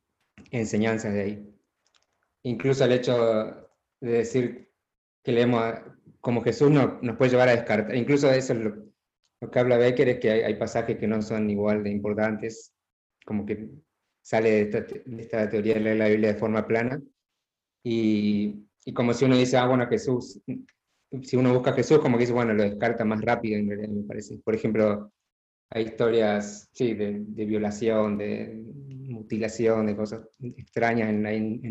enseñanzas 0.50 1.14
de 1.14 1.20
ahí. 1.20 1.54
Incluso 2.42 2.84
el 2.84 2.92
hecho 2.92 3.68
de 4.00 4.10
decir 4.10 4.67
que 5.22 5.32
leemos 5.32 5.62
como 6.20 6.42
Jesús 6.42 6.70
no, 6.70 6.98
nos 7.02 7.16
puede 7.16 7.30
llevar 7.30 7.48
a 7.48 7.56
descartar, 7.56 7.94
incluso 7.94 8.30
eso 8.30 8.52
es 8.52 8.58
lo, 8.60 9.50
que 9.50 9.58
habla 9.58 9.78
Becker 9.78 10.08
es 10.08 10.18
que 10.18 10.30
hay, 10.30 10.54
pasajes 10.56 10.98
que 10.98 11.06
no 11.06 11.22
son 11.22 11.48
igual 11.48 11.84
de 11.84 11.90
importantes, 11.90 12.74
como 13.24 13.46
que 13.46 13.68
sale 14.22 14.66
de 14.66 14.86
esta, 15.18 15.48
teoría 15.48 15.74
de 15.74 15.80
leer 15.80 15.96
la 15.96 16.08
Biblia 16.08 16.32
de 16.32 16.38
forma 16.38 16.66
plana. 16.66 17.00
Y, 17.84 18.66
y, 18.84 18.92
como 18.92 19.14
si 19.14 19.24
uno 19.24 19.36
dice, 19.36 19.56
ah, 19.56 19.66
bueno, 19.66 19.86
Jesús, 19.86 20.40
si 21.22 21.36
uno 21.36 21.54
busca 21.54 21.70
a 21.70 21.74
Jesús, 21.74 21.98
como 21.98 22.16
que 22.16 22.22
dice, 22.22 22.32
bueno, 22.32 22.52
lo 22.52 22.62
descarta 22.62 23.04
más 23.04 23.20
rápido, 23.22 23.58
en 23.58 23.68
realidad, 23.68 23.88
me 23.88 24.02
parece. 24.02 24.38
Por 24.38 24.54
ejemplo, 24.54 25.10
hay 25.70 25.84
historias, 25.84 26.68
sí, 26.72 26.94
de, 26.94 27.44
violación, 27.44 28.18
de 28.18 28.64
mutilación, 29.08 29.86
de 29.86 29.96
cosas 29.96 30.22
extrañas 30.40 31.10
en, 31.10 31.26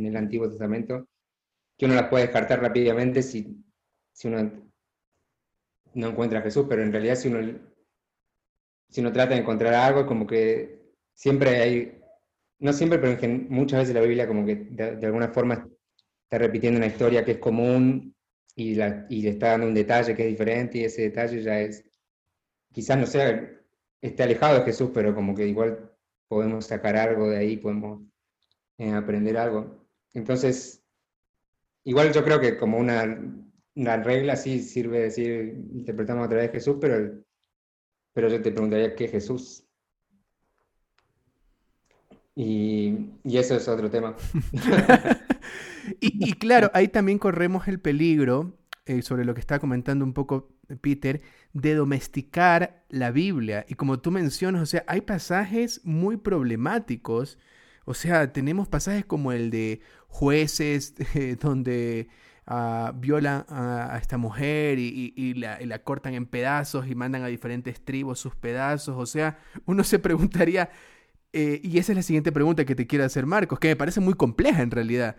el 0.05 0.15
Antiguo 0.15 0.49
Testamento, 0.49 1.07
que 1.77 1.85
uno 1.85 1.95
las 1.95 2.07
puede 2.07 2.25
descartar 2.25 2.61
rápidamente 2.61 3.21
si, 3.21 3.63
si 4.11 4.27
uno 4.27 4.51
no 5.93 6.07
encuentra 6.07 6.39
a 6.39 6.41
Jesús, 6.43 6.65
pero 6.67 6.83
en 6.83 6.91
realidad 6.91 7.15
si 7.15 7.27
uno, 7.27 7.59
si 8.89 9.01
uno 9.01 9.11
trata 9.11 9.35
de 9.35 9.41
encontrar 9.41 9.73
algo, 9.73 10.05
como 10.05 10.25
que 10.25 10.93
siempre 11.13 11.61
hay, 11.61 12.01
no 12.59 12.73
siempre, 12.73 12.99
pero 12.99 13.17
muchas 13.49 13.81
veces 13.81 13.95
la 13.95 14.01
Biblia 14.01 14.27
como 14.27 14.45
que 14.45 14.55
de, 14.55 14.95
de 14.95 15.05
alguna 15.05 15.29
forma 15.29 15.69
está 16.23 16.37
repitiendo 16.39 16.77
una 16.77 16.87
historia 16.87 17.23
que 17.23 17.31
es 17.31 17.37
común 17.37 18.15
y, 18.55 18.75
la, 18.75 19.05
y 19.09 19.21
le 19.21 19.29
está 19.29 19.51
dando 19.51 19.67
un 19.67 19.73
detalle 19.73 20.15
que 20.15 20.23
es 20.23 20.29
diferente 20.29 20.79
y 20.79 20.83
ese 20.85 21.03
detalle 21.03 21.41
ya 21.41 21.59
es, 21.59 21.83
quizás 22.73 22.97
no 22.97 23.05
sea, 23.05 23.49
esté 24.01 24.23
alejado 24.23 24.59
de 24.59 24.65
Jesús, 24.65 24.91
pero 24.93 25.15
como 25.15 25.35
que 25.35 25.47
igual 25.47 25.91
podemos 26.27 26.65
sacar 26.65 26.97
algo 26.97 27.29
de 27.29 27.37
ahí, 27.37 27.57
podemos 27.57 28.01
eh, 28.77 28.91
aprender 28.91 29.37
algo. 29.37 29.87
Entonces, 30.13 30.83
igual 31.87 32.11
yo 32.11 32.23
creo 32.23 32.39
que 32.39 32.57
como 32.57 32.77
una, 32.77 33.17
una 33.75 33.97
regla 34.03 34.35
sí 34.35 34.59
sirve 34.59 34.99
decir, 34.99 35.55
interpretamos 35.73 36.25
a 36.25 36.29
través 36.29 36.47
de 36.47 36.53
Jesús, 36.57 36.77
pero, 36.81 37.23
pero 38.13 38.29
yo 38.29 38.41
te 38.41 38.51
preguntaría 38.51 38.93
qué 38.93 39.05
es 39.05 39.11
Jesús. 39.11 39.63
Y, 42.35 43.09
y 43.23 43.37
eso 43.37 43.55
es 43.55 43.67
otro 43.67 43.89
tema. 43.89 44.15
Y, 46.01 46.33
claro, 46.33 46.69
ahí 46.73 46.89
también 46.89 47.17
corremos 47.17 47.69
el 47.69 47.79
peligro, 47.79 48.57
eh, 48.85 49.01
sobre 49.01 49.23
lo 49.23 49.33
que 49.33 49.39
está 49.39 49.57
comentando 49.57 50.03
un 50.03 50.11
poco 50.13 50.51
Peter, 50.81 51.21
de 51.53 51.75
domesticar 51.75 52.83
la 52.89 53.11
Biblia. 53.11 53.65
Y 53.69 53.75
como 53.75 53.99
tú 54.01 54.11
mencionas, 54.11 54.61
o 54.61 54.65
sea, 54.65 54.83
hay 54.87 54.99
pasajes 54.99 55.79
muy 55.85 56.17
problemáticos. 56.17 57.39
O 57.89 57.93
sea, 57.93 58.33
tenemos 58.33 58.67
pasajes 58.67 59.05
como 59.05 59.31
el 59.31 59.49
de 59.49 59.79
jueces, 60.09 60.93
eh, 61.15 61.37
donde 61.39 62.09
uh, 62.45 62.91
violan 62.93 63.45
a, 63.47 63.97
esta 64.01 64.17
mujer 64.17 64.77
y, 64.77 65.33
la, 65.35 65.79
cortan 65.83 66.13
en 66.13 66.25
pedazos 66.25 66.85
y 66.87 66.95
mandan 66.95 67.23
a 67.23 67.27
diferentes 67.27 67.79
tribus 67.79 68.19
sus 68.19 68.35
pedazos. 68.35 68.97
O 68.97 69.05
sea, 69.05 69.39
uno 69.65 69.85
se 69.85 69.99
preguntaría, 69.99 70.69
eh, 71.31 71.61
y 71.63 71.77
esa 71.77 71.93
es 71.93 71.95
la 71.95 72.01
siguiente 72.01 72.33
pregunta 72.33 72.65
que 72.65 72.75
te 72.75 72.87
quiero 72.87 73.05
hacer, 73.05 73.25
Marcos, 73.25 73.57
que 73.57 73.69
me 73.69 73.77
parece 73.77 74.01
muy 74.01 74.15
compleja 74.15 74.61
en 74.63 74.71
realidad. 74.71 75.15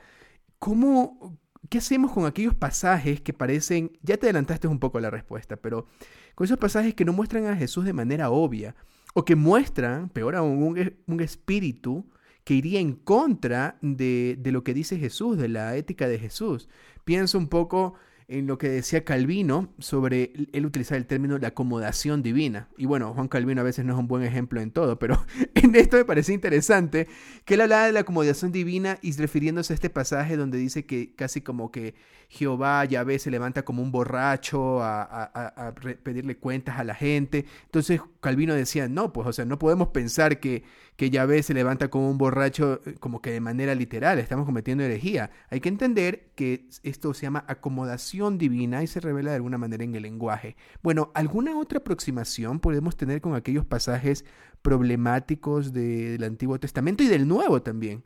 ¿Cómo, 0.58 1.38
¿Qué 1.70 1.78
hacemos 1.78 2.12
con 2.12 2.26
aquellos 2.26 2.54
pasajes 2.54 3.22
que 3.22 3.32
parecen, 3.32 3.92
ya 4.02 4.18
te 4.18 4.26
adelantaste 4.26 4.68
un 4.68 4.78
poco 4.78 5.00
la 5.00 5.08
respuesta, 5.08 5.56
pero 5.56 5.86
con 6.34 6.44
esos 6.44 6.58
pasajes 6.58 6.92
que 6.92 7.06
no 7.06 7.14
muestran 7.14 7.46
a 7.46 7.56
Jesús 7.56 7.86
de 7.86 7.94
manera 7.94 8.28
obvia, 8.28 8.76
o 9.14 9.24
que 9.24 9.36
muestran, 9.36 10.10
peor 10.10 10.36
aún, 10.36 10.94
un 11.06 11.20
espíritu 11.20 12.04
que 12.48 12.54
iría 12.54 12.80
en 12.80 12.94
contra 12.94 13.76
de, 13.82 14.38
de, 14.40 14.52
lo 14.52 14.64
que 14.64 14.72
dice 14.72 14.96
Jesús, 14.96 15.36
de 15.36 15.48
la 15.48 15.76
ética 15.76 16.08
de 16.08 16.18
Jesús? 16.18 16.70
Pienso 17.04 17.36
un 17.36 17.48
poco 17.48 17.92
en 18.26 18.46
lo 18.46 18.56
que 18.56 18.70
decía 18.70 19.04
Calvino 19.04 19.74
sobre 19.78 20.32
él 20.54 20.64
utilizar 20.64 20.96
el 20.96 21.04
término 21.04 21.36
la 21.36 21.48
acomodación 21.48 22.22
divina. 22.22 22.70
Y 22.78 22.86
bueno, 22.86 23.12
Juan 23.12 23.28
Calvino 23.28 23.60
a 23.60 23.64
veces 23.64 23.84
no 23.84 23.92
es 23.92 23.98
un 23.98 24.08
buen 24.08 24.22
ejemplo 24.22 24.62
en 24.62 24.70
todo, 24.70 24.98
pero 24.98 25.26
en 25.56 25.74
esto 25.74 25.98
me 25.98 26.06
parece 26.06 26.32
interesante 26.32 27.06
que 27.44 27.52
él 27.52 27.60
hablaba 27.60 27.84
de 27.84 27.92
la 27.92 28.00
acomodación 28.00 28.50
divina 28.50 28.98
y 29.02 29.12
refiriéndose 29.12 29.74
a 29.74 29.76
este 29.76 29.90
pasaje 29.90 30.38
donde 30.38 30.56
dice 30.56 30.86
que 30.86 31.14
casi 31.14 31.42
como 31.42 31.70
que 31.70 31.96
Jehová 32.30 32.82
Yahvé 32.86 33.18
se 33.18 33.30
levanta 33.30 33.66
como 33.66 33.82
un 33.82 33.92
borracho 33.92 34.82
a, 34.82 35.02
a, 35.02 35.68
a 35.68 35.74
pedirle 35.74 36.38
cuentas 36.38 36.78
a 36.78 36.84
la 36.84 36.94
gente. 36.94 37.44
Entonces 37.66 38.00
Calvino 38.20 38.54
decía, 38.54 38.88
no, 38.88 39.12
pues 39.12 39.26
o 39.28 39.32
sea, 39.32 39.44
no 39.44 39.58
podemos 39.58 39.88
pensar 39.88 40.40
que 40.40 40.64
que 40.98 41.10
Yahvé 41.10 41.44
se 41.44 41.54
levanta 41.54 41.90
como 41.90 42.10
un 42.10 42.18
borracho, 42.18 42.80
eh, 42.84 42.94
como 42.98 43.22
que 43.22 43.30
de 43.30 43.40
manera 43.40 43.72
literal, 43.76 44.18
estamos 44.18 44.44
cometiendo 44.44 44.82
herejía. 44.82 45.30
Hay 45.48 45.60
que 45.60 45.68
entender 45.68 46.32
que 46.34 46.66
esto 46.82 47.14
se 47.14 47.22
llama 47.22 47.44
acomodación 47.46 48.36
divina 48.36 48.82
y 48.82 48.88
se 48.88 48.98
revela 48.98 49.30
de 49.30 49.36
alguna 49.36 49.58
manera 49.58 49.84
en 49.84 49.94
el 49.94 50.02
lenguaje. 50.02 50.56
Bueno, 50.82 51.12
¿alguna 51.14 51.56
otra 51.56 51.78
aproximación 51.78 52.58
podemos 52.58 52.96
tener 52.96 53.20
con 53.20 53.36
aquellos 53.36 53.64
pasajes 53.64 54.24
problemáticos 54.60 55.72
de, 55.72 56.10
del 56.10 56.24
Antiguo 56.24 56.58
Testamento 56.58 57.04
y 57.04 57.06
del 57.06 57.28
Nuevo 57.28 57.62
también? 57.62 58.02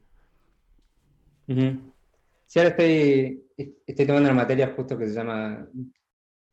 Sí, 1.47 2.59
ahora 2.59 2.69
estoy, 2.69 3.43
estoy 3.87 4.07
tomando 4.07 4.29
una 4.29 4.43
materia 4.43 4.75
justo 4.77 4.99
que 4.99 5.07
se 5.07 5.15
llama 5.15 5.67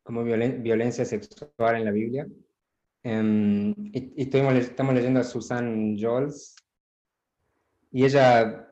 como 0.02 0.24
violencia 0.24 1.04
sexual 1.04 1.76
en 1.76 1.84
la 1.84 1.90
Biblia. 1.90 2.26
Um, 3.02 3.70
y, 3.92 4.12
y 4.16 4.22
estuvimos, 4.22 4.54
estamos 4.54 4.94
leyendo 4.94 5.20
a 5.20 5.24
Susan 5.24 5.96
Jols 5.98 6.54
y 7.90 8.04
ella, 8.04 8.68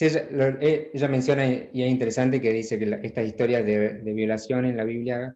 ella, 0.00 0.28
lo, 0.30 0.44
eh, 0.60 0.90
ella, 0.94 1.08
menciona, 1.08 1.46
y 1.46 1.82
es 1.82 1.90
interesante, 1.90 2.40
que 2.40 2.52
dice 2.52 2.78
que 2.78 3.00
estas 3.02 3.26
historias 3.26 3.64
de, 3.64 4.00
de, 4.02 4.12
violación 4.12 4.64
en 4.64 4.76
la 4.76 4.84
Biblia, 4.84 5.34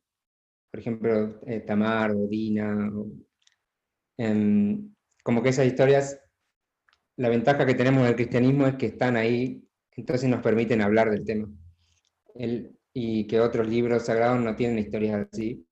por 0.70 0.81
ejemplo, 0.81 1.40
eh, 1.46 1.61
Tamar 1.61 2.12
o 2.12 2.26
Dina, 2.26 2.90
o, 2.92 3.12
um, 4.18 4.94
como 5.22 5.42
que 5.42 5.50
esas 5.50 5.66
historias, 5.66 6.20
la 7.16 7.29
ventaja 7.29 7.66
que 7.66 7.74
tenemos 7.74 8.05
del 8.05 8.16
cristianismo 8.16 8.66
es 8.66 8.76
que 8.76 8.87
están 8.87 9.16
ahí, 9.16 9.62
entonces 9.96 10.29
nos 10.29 10.42
permiten 10.42 10.81
hablar 10.81 11.11
del 11.11 11.24
tema. 11.24 11.48
El, 12.35 12.76
y 12.92 13.26
que 13.26 13.40
otros 13.40 13.68
libros 13.68 14.07
sagrados 14.07 14.40
no 14.40 14.57
tienen 14.57 14.79
historias 14.79 15.29
así, 15.31 15.64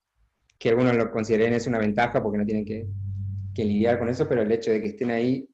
que 0.59 0.71
algunos 0.71 0.97
lo 0.97 1.11
consideren 1.11 1.55
es 1.55 1.67
una 1.67 1.79
ventaja 1.79 2.23
porque 2.23 2.39
no 2.39 2.45
tienen 2.45 2.65
que, 2.65 2.87
que 3.55 3.65
lidiar 3.65 3.99
con 3.99 4.09
eso, 4.09 4.29
pero 4.29 4.43
el 4.43 4.53
hecho 4.53 4.71
de 4.71 4.81
que 4.81 4.89
estén 4.89 5.11
ahí 5.11 5.49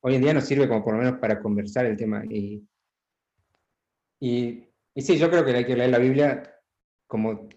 hoy 0.00 0.14
en 0.16 0.22
día 0.22 0.34
nos 0.34 0.44
sirve 0.44 0.68
como 0.68 0.84
por 0.84 0.94
lo 0.94 1.00
menos 1.02 1.18
para 1.18 1.40
conversar 1.40 1.86
el 1.86 1.96
tema. 1.96 2.24
Y, 2.28 2.66
y, 4.20 4.68
y 4.94 5.02
sí, 5.02 5.18
yo 5.18 5.30
creo 5.30 5.44
que 5.44 5.52
hay 5.52 5.66
que 5.66 5.76
leer 5.76 5.90
la 5.90 5.98
Biblia 5.98 6.42
como 7.06 7.48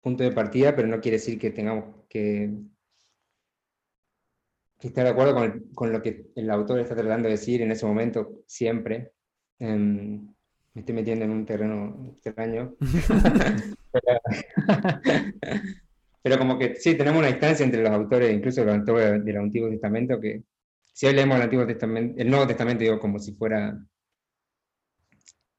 punto 0.00 0.22
de 0.22 0.32
partida, 0.32 0.74
pero 0.76 0.88
no 0.88 1.00
quiere 1.00 1.18
decir 1.18 1.38
que 1.38 1.50
tengamos 1.50 2.04
que, 2.08 2.52
estar 4.80 5.04
de 5.04 5.10
acuerdo 5.10 5.34
con, 5.34 5.60
con, 5.74 5.92
lo 5.92 6.00
que 6.00 6.30
el 6.36 6.48
autor 6.50 6.78
está 6.78 6.94
tratando 6.94 7.26
de 7.26 7.32
decir 7.32 7.62
en 7.62 7.72
ese 7.72 7.86
momento, 7.86 8.44
siempre. 8.46 9.12
Em, 9.58 10.32
me 10.74 10.80
estoy 10.80 10.94
metiendo 10.94 11.24
en 11.24 11.30
un 11.30 11.46
terreno 11.46 12.12
extraño. 12.12 12.76
pero, 13.92 14.20
pero, 16.26 16.38
como 16.38 16.58
que 16.58 16.74
sí, 16.74 16.96
tenemos 16.96 17.20
una 17.20 17.28
distancia 17.28 17.62
entre 17.62 17.84
los 17.84 17.92
autores, 17.92 18.34
incluso 18.34 18.64
los 18.64 18.74
autores 18.74 19.24
del 19.24 19.36
Antiguo 19.36 19.70
Testamento, 19.70 20.20
que 20.20 20.42
si 20.82 21.06
hoy 21.06 21.14
leemos 21.14 21.36
el 21.36 21.42
Antiguo 21.42 21.64
Testamento, 21.64 22.20
el 22.20 22.28
Nuevo 22.28 22.48
Testamento, 22.48 22.82
digo, 22.82 22.98
como 22.98 23.20
si 23.20 23.32
fuera 23.34 23.78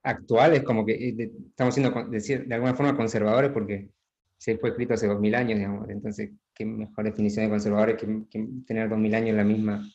actual, 0.04 0.56
es 0.56 0.64
como 0.64 0.86
que 0.86 0.92
eh, 0.92 1.32
estamos 1.48 1.74
siendo 1.74 2.04
de 2.04 2.54
alguna 2.54 2.76
forma 2.76 2.98
conservadores 2.98 3.52
porque 3.52 3.92
se 4.38 4.58
fue 4.58 4.72
escrito 4.72 4.96
hace 4.96 5.08
dos 5.08 5.22
mil 5.22 5.36
años, 5.36 5.58
digamos. 5.58 5.90
Entonces, 5.90 6.32
qué 6.54 6.66
mejor 6.66 7.06
definición 7.06 7.46
de 7.46 7.52
conservadores 7.52 7.96
que, 7.96 8.24
que 8.30 8.46
tener 8.66 8.90
dos 8.90 9.00
mil 9.00 9.16
años 9.16 9.38
la 9.38 9.46
misma 9.46 9.90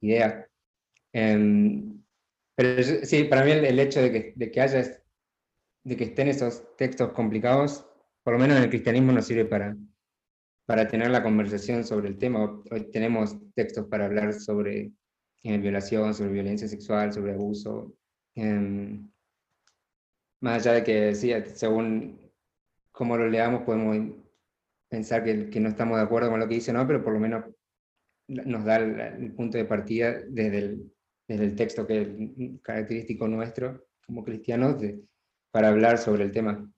idea. 0.00 0.44
Em, 1.12 2.02
pero 2.56 2.82
sí, 2.82 3.22
para 3.22 3.44
mí 3.44 3.52
el, 3.52 3.78
hecho 3.78 4.02
de 4.02 4.10
que, 4.10 4.32
de 4.34 4.50
que 4.50 4.60
haya, 4.60 4.82
de 5.84 5.96
que 5.96 6.02
estén 6.02 6.26
esos 6.26 6.76
textos 6.76 7.12
complicados, 7.12 7.86
por 8.24 8.32
lo 8.32 8.40
menos 8.40 8.56
en 8.56 8.64
el 8.64 8.70
cristianismo 8.70 9.12
nos 9.12 9.24
sirve 9.24 9.44
para, 9.44 9.76
para 10.66 10.88
tener 10.88 11.10
la 11.10 11.22
conversación 11.22 11.84
sobre 11.84 12.08
el 12.08 12.18
tema. 12.18 12.60
Hoy 12.70 12.90
tenemos 12.90 13.36
textos 13.54 13.86
para 13.86 14.06
hablar 14.06 14.34
sobre 14.34 14.92
eh, 15.44 15.58
violación, 15.58 16.12
sobre 16.12 16.32
violencia 16.32 16.66
sexual, 16.66 17.12
sobre 17.12 17.32
abuso. 17.32 17.94
Em, 18.34 19.08
más 20.40 20.58
allá 20.58 20.72
de 20.74 20.84
que, 20.84 21.14
sí, 21.14 21.32
según 21.54 22.20
cómo 22.90 23.16
lo 23.16 23.28
leamos, 23.28 23.62
podemos 23.62 24.16
pensar 24.88 25.22
que, 25.22 25.48
que, 25.48 25.60
no 25.60 25.68
estamos 25.68 25.98
de 25.98 26.02
acuerdo 26.02 26.30
con 26.30 26.40
lo 26.40 26.48
que 26.48 26.56
dice, 26.56 26.72
no, 26.72 26.84
pero 26.86 27.02
por 27.02 27.12
lo 27.12 27.20
menos 27.20 27.44
nos 28.28 28.64
da 28.64 28.76
el, 28.76 29.32
punto 29.34 29.56
de 29.56 29.64
partida 29.64 30.20
desde 30.28 30.58
el, 30.58 30.92
desde 31.28 31.44
el, 31.44 31.54
texto 31.54 31.86
que 31.86 32.02
es 32.02 32.08
característico 32.62 33.28
nuestro 33.28 33.86
como 34.04 34.24
cristianos 34.24 34.82
para 35.52 35.68
hablar 35.68 35.98
sobre 35.98 36.24
el 36.24 36.32
tema. 36.32 36.68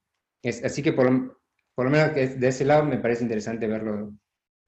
Es, 0.42 0.62
así 0.62 0.82
que 0.82 0.92
por 0.92 1.37
por 1.78 1.84
lo 1.84 1.92
menos 1.92 2.12
de 2.12 2.48
ese 2.48 2.64
lado 2.64 2.84
me 2.84 2.98
parece 2.98 3.22
interesante 3.22 3.68
verlo 3.68 4.12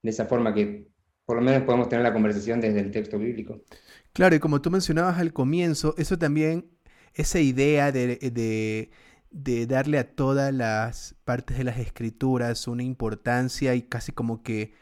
de 0.01 0.09
esa 0.09 0.27
forma, 0.27 0.53
que 0.53 0.87
por 1.25 1.35
lo 1.35 1.41
menos 1.41 1.63
podemos 1.63 1.89
tener 1.89 2.03
la 2.03 2.13
conversación 2.13 2.61
desde 2.61 2.79
el 2.79 2.89
texto 2.89 3.19
bíblico. 3.19 3.65
Claro, 4.13 4.33
y 4.33 4.39
como 4.39 4.61
tú 4.61 4.71
mencionabas 4.71 5.19
al 5.19 5.33
comienzo, 5.33 5.93
eso 5.97 6.17
también 6.17 6.71
esa 7.13 7.41
idea 7.41 7.91
de, 7.91 8.89
de, 9.29 9.67
darle 9.67 9.97
a 9.97 10.15
todas 10.15 10.53
las 10.53 11.17
partes 11.25 11.57
de 11.57 11.65
las 11.65 11.79
escrituras 11.79 12.65
una 12.69 12.83
importancia 12.83 13.75
y 13.75 13.81
casi 13.81 14.13
como 14.13 14.41
que 14.41 14.73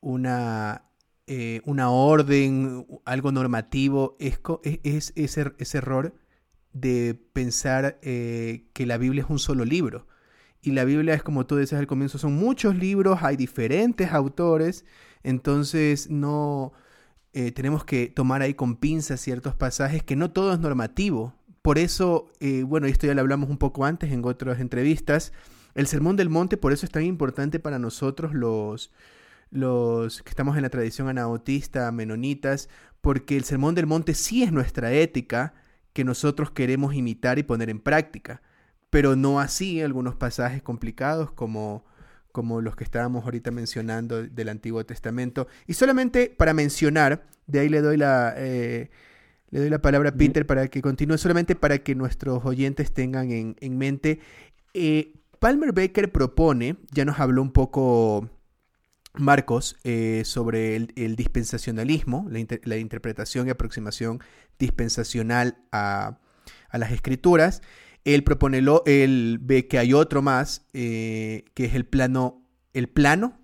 una, 0.00 0.84
eh, 1.26 1.62
una 1.64 1.88
orden, 1.88 2.86
algo 3.06 3.32
normativo, 3.32 4.18
es, 4.20 4.38
es, 4.82 5.14
ese, 5.16 5.52
ese, 5.56 5.78
error 5.78 6.14
de 6.74 7.18
pensar 7.32 7.98
eh, 8.02 8.66
que 8.74 8.84
la 8.84 8.98
Biblia 8.98 9.22
es 9.22 9.30
un 9.30 9.38
solo 9.38 9.64
libro. 9.64 10.10
Y 10.62 10.72
la 10.72 10.84
Biblia 10.84 11.14
es 11.14 11.22
como 11.22 11.46
tú 11.46 11.56
decías 11.56 11.78
al 11.80 11.86
comienzo, 11.86 12.18
son 12.18 12.34
muchos 12.34 12.76
libros, 12.76 13.20
hay 13.22 13.36
diferentes 13.36 14.12
autores, 14.12 14.84
entonces 15.22 16.10
no 16.10 16.72
eh, 17.32 17.52
tenemos 17.52 17.84
que 17.84 18.08
tomar 18.08 18.42
ahí 18.42 18.54
con 18.54 18.76
pinzas 18.76 19.20
ciertos 19.20 19.54
pasajes 19.54 20.02
que 20.02 20.16
no 20.16 20.30
todo 20.30 20.52
es 20.52 20.60
normativo, 20.60 21.34
por 21.62 21.78
eso, 21.78 22.28
eh, 22.40 22.62
bueno, 22.62 22.86
esto 22.86 23.06
ya 23.06 23.14
lo 23.14 23.20
hablamos 23.20 23.50
un 23.50 23.58
poco 23.58 23.84
antes 23.84 24.12
en 24.12 24.24
otras 24.24 24.60
entrevistas, 24.60 25.32
el 25.74 25.86
Sermón 25.86 26.16
del 26.16 26.30
Monte 26.30 26.56
por 26.56 26.72
eso 26.72 26.86
es 26.86 26.92
tan 26.92 27.04
importante 27.04 27.58
para 27.58 27.78
nosotros 27.78 28.34
los, 28.34 28.90
los 29.50 30.22
que 30.22 30.30
estamos 30.30 30.56
en 30.56 30.62
la 30.62 30.70
tradición 30.70 31.08
anabautista, 31.08 31.90
menonitas, 31.92 32.68
porque 33.00 33.36
el 33.36 33.44
Sermón 33.44 33.74
del 33.74 33.86
Monte 33.86 34.14
sí 34.14 34.42
es 34.42 34.52
nuestra 34.52 34.92
ética 34.92 35.54
que 35.92 36.04
nosotros 36.04 36.50
queremos 36.50 36.94
imitar 36.94 37.38
y 37.38 37.42
poner 37.42 37.70
en 37.70 37.80
práctica, 37.80 38.42
pero 38.90 39.16
no 39.16 39.40
así 39.40 39.80
algunos 39.80 40.16
pasajes 40.16 40.62
complicados 40.62 41.30
como, 41.32 41.84
como 42.32 42.60
los 42.60 42.76
que 42.76 42.84
estábamos 42.84 43.24
ahorita 43.24 43.50
mencionando 43.50 44.22
del 44.22 44.48
Antiguo 44.48 44.84
Testamento. 44.84 45.46
Y 45.66 45.74
solamente 45.74 46.34
para 46.36 46.54
mencionar, 46.54 47.26
de 47.46 47.60
ahí 47.60 47.68
le 47.68 47.80
doy 47.80 47.96
la... 47.96 48.34
Eh, 48.36 48.90
le 49.50 49.58
doy 49.58 49.68
la 49.68 49.82
palabra 49.82 50.10
a 50.10 50.12
Peter 50.12 50.46
para 50.46 50.68
que 50.68 50.80
continúe, 50.80 51.18
solamente 51.18 51.56
para 51.56 51.78
que 51.78 51.96
nuestros 51.96 52.44
oyentes 52.44 52.92
tengan 52.92 53.32
en, 53.32 53.78
mente. 53.78 54.20
Eh, 54.74 55.14
Palmer 55.40 55.72
Baker 55.72 56.12
propone, 56.12 56.76
ya 56.92 57.04
nos 57.04 57.18
habló 57.18 57.42
un 57.42 57.50
poco 57.50 58.30
Marcos 59.14 59.76
eh, 59.82 60.22
sobre 60.24 60.76
el, 60.76 61.16
dispensacionalismo, 61.16 62.28
la, 62.30 62.76
interpretación 62.76 63.48
y 63.48 63.50
aproximación 63.50 64.20
dispensacional 64.58 65.58
a, 65.72 66.18
las 66.72 66.92
escrituras. 66.92 67.62
Él 68.04 68.24
propone, 68.24 68.62
lo, 68.62 68.82
él 68.86 69.38
ve 69.40 69.68
que 69.68 69.78
hay 69.78 69.92
otro 69.92 70.22
más, 70.22 70.66
eh, 70.72 71.44
que 71.54 71.66
es 71.66 71.74
el 71.74 71.84
plano, 71.86 72.42
el 72.72 72.88
plano 72.88 73.40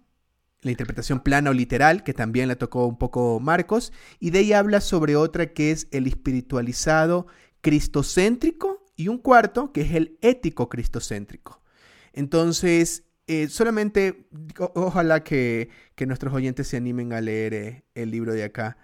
la 0.66 0.72
interpretación 0.72 1.20
plana 1.20 1.50
o 1.50 1.52
literal, 1.52 2.02
que 2.02 2.12
también 2.12 2.48
la 2.48 2.56
tocó 2.56 2.86
un 2.86 2.98
poco 2.98 3.40
Marcos, 3.40 3.92
y 4.20 4.30
de 4.30 4.40
ahí 4.40 4.52
habla 4.52 4.80
sobre 4.80 5.16
otra 5.16 5.52
que 5.52 5.70
es 5.70 5.88
el 5.92 6.06
espiritualizado 6.06 7.26
cristocéntrico 7.62 8.84
y 8.96 9.08
un 9.08 9.18
cuarto 9.18 9.72
que 9.72 9.82
es 9.82 9.92
el 9.92 10.18
ético 10.20 10.68
cristocéntrico. 10.68 11.62
Entonces, 12.12 13.04
eh, 13.26 13.48
solamente 13.48 14.28
ojalá 14.74 15.22
que, 15.22 15.70
nuestros 16.06 16.34
oyentes 16.34 16.68
se 16.68 16.76
animen 16.76 17.12
a 17.12 17.20
leer 17.20 17.54
eh, 17.54 17.84
el 17.94 18.10
libro 18.10 18.32
de 18.32 18.44
acá 18.44 18.76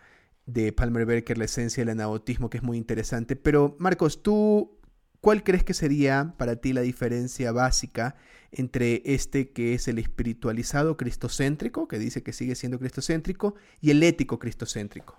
de 0.47 0.73
Palmer 0.73 1.07
Berker, 1.07 1.39
La 1.39 1.45
esencia 1.45 1.83
del 1.83 1.91
anabautismo, 1.91 2.51
que 2.51 2.59
es 2.59 2.63
muy 2.63 2.77
interesante. 2.77 3.37
Pero 3.37 3.77
Marcos, 3.79 4.23
¿tú 4.23 4.79
cuál 5.23 5.45
crees 5.45 5.65
que 5.65 5.73
sería 5.73 6.35
para 6.37 6.57
ti 6.57 6.75
la 6.75 6.83
diferencia 6.83 7.53
básica 7.53 8.17
entre 8.51 9.01
este 9.07 9.51
que 9.53 9.73
es 9.73 9.89
el 9.89 9.99
espiritualizado 9.99 10.99
cristocéntrico, 10.99 11.89
que 11.89 11.99
dice 11.99 12.23
que 12.23 12.35
sigue 12.35 12.57
siendo 12.57 12.79
cristocéntrico, 12.79 13.55
y 13.81 13.93
el 13.93 14.03
ético 14.03 14.39
cristocéntrico. 14.39 15.17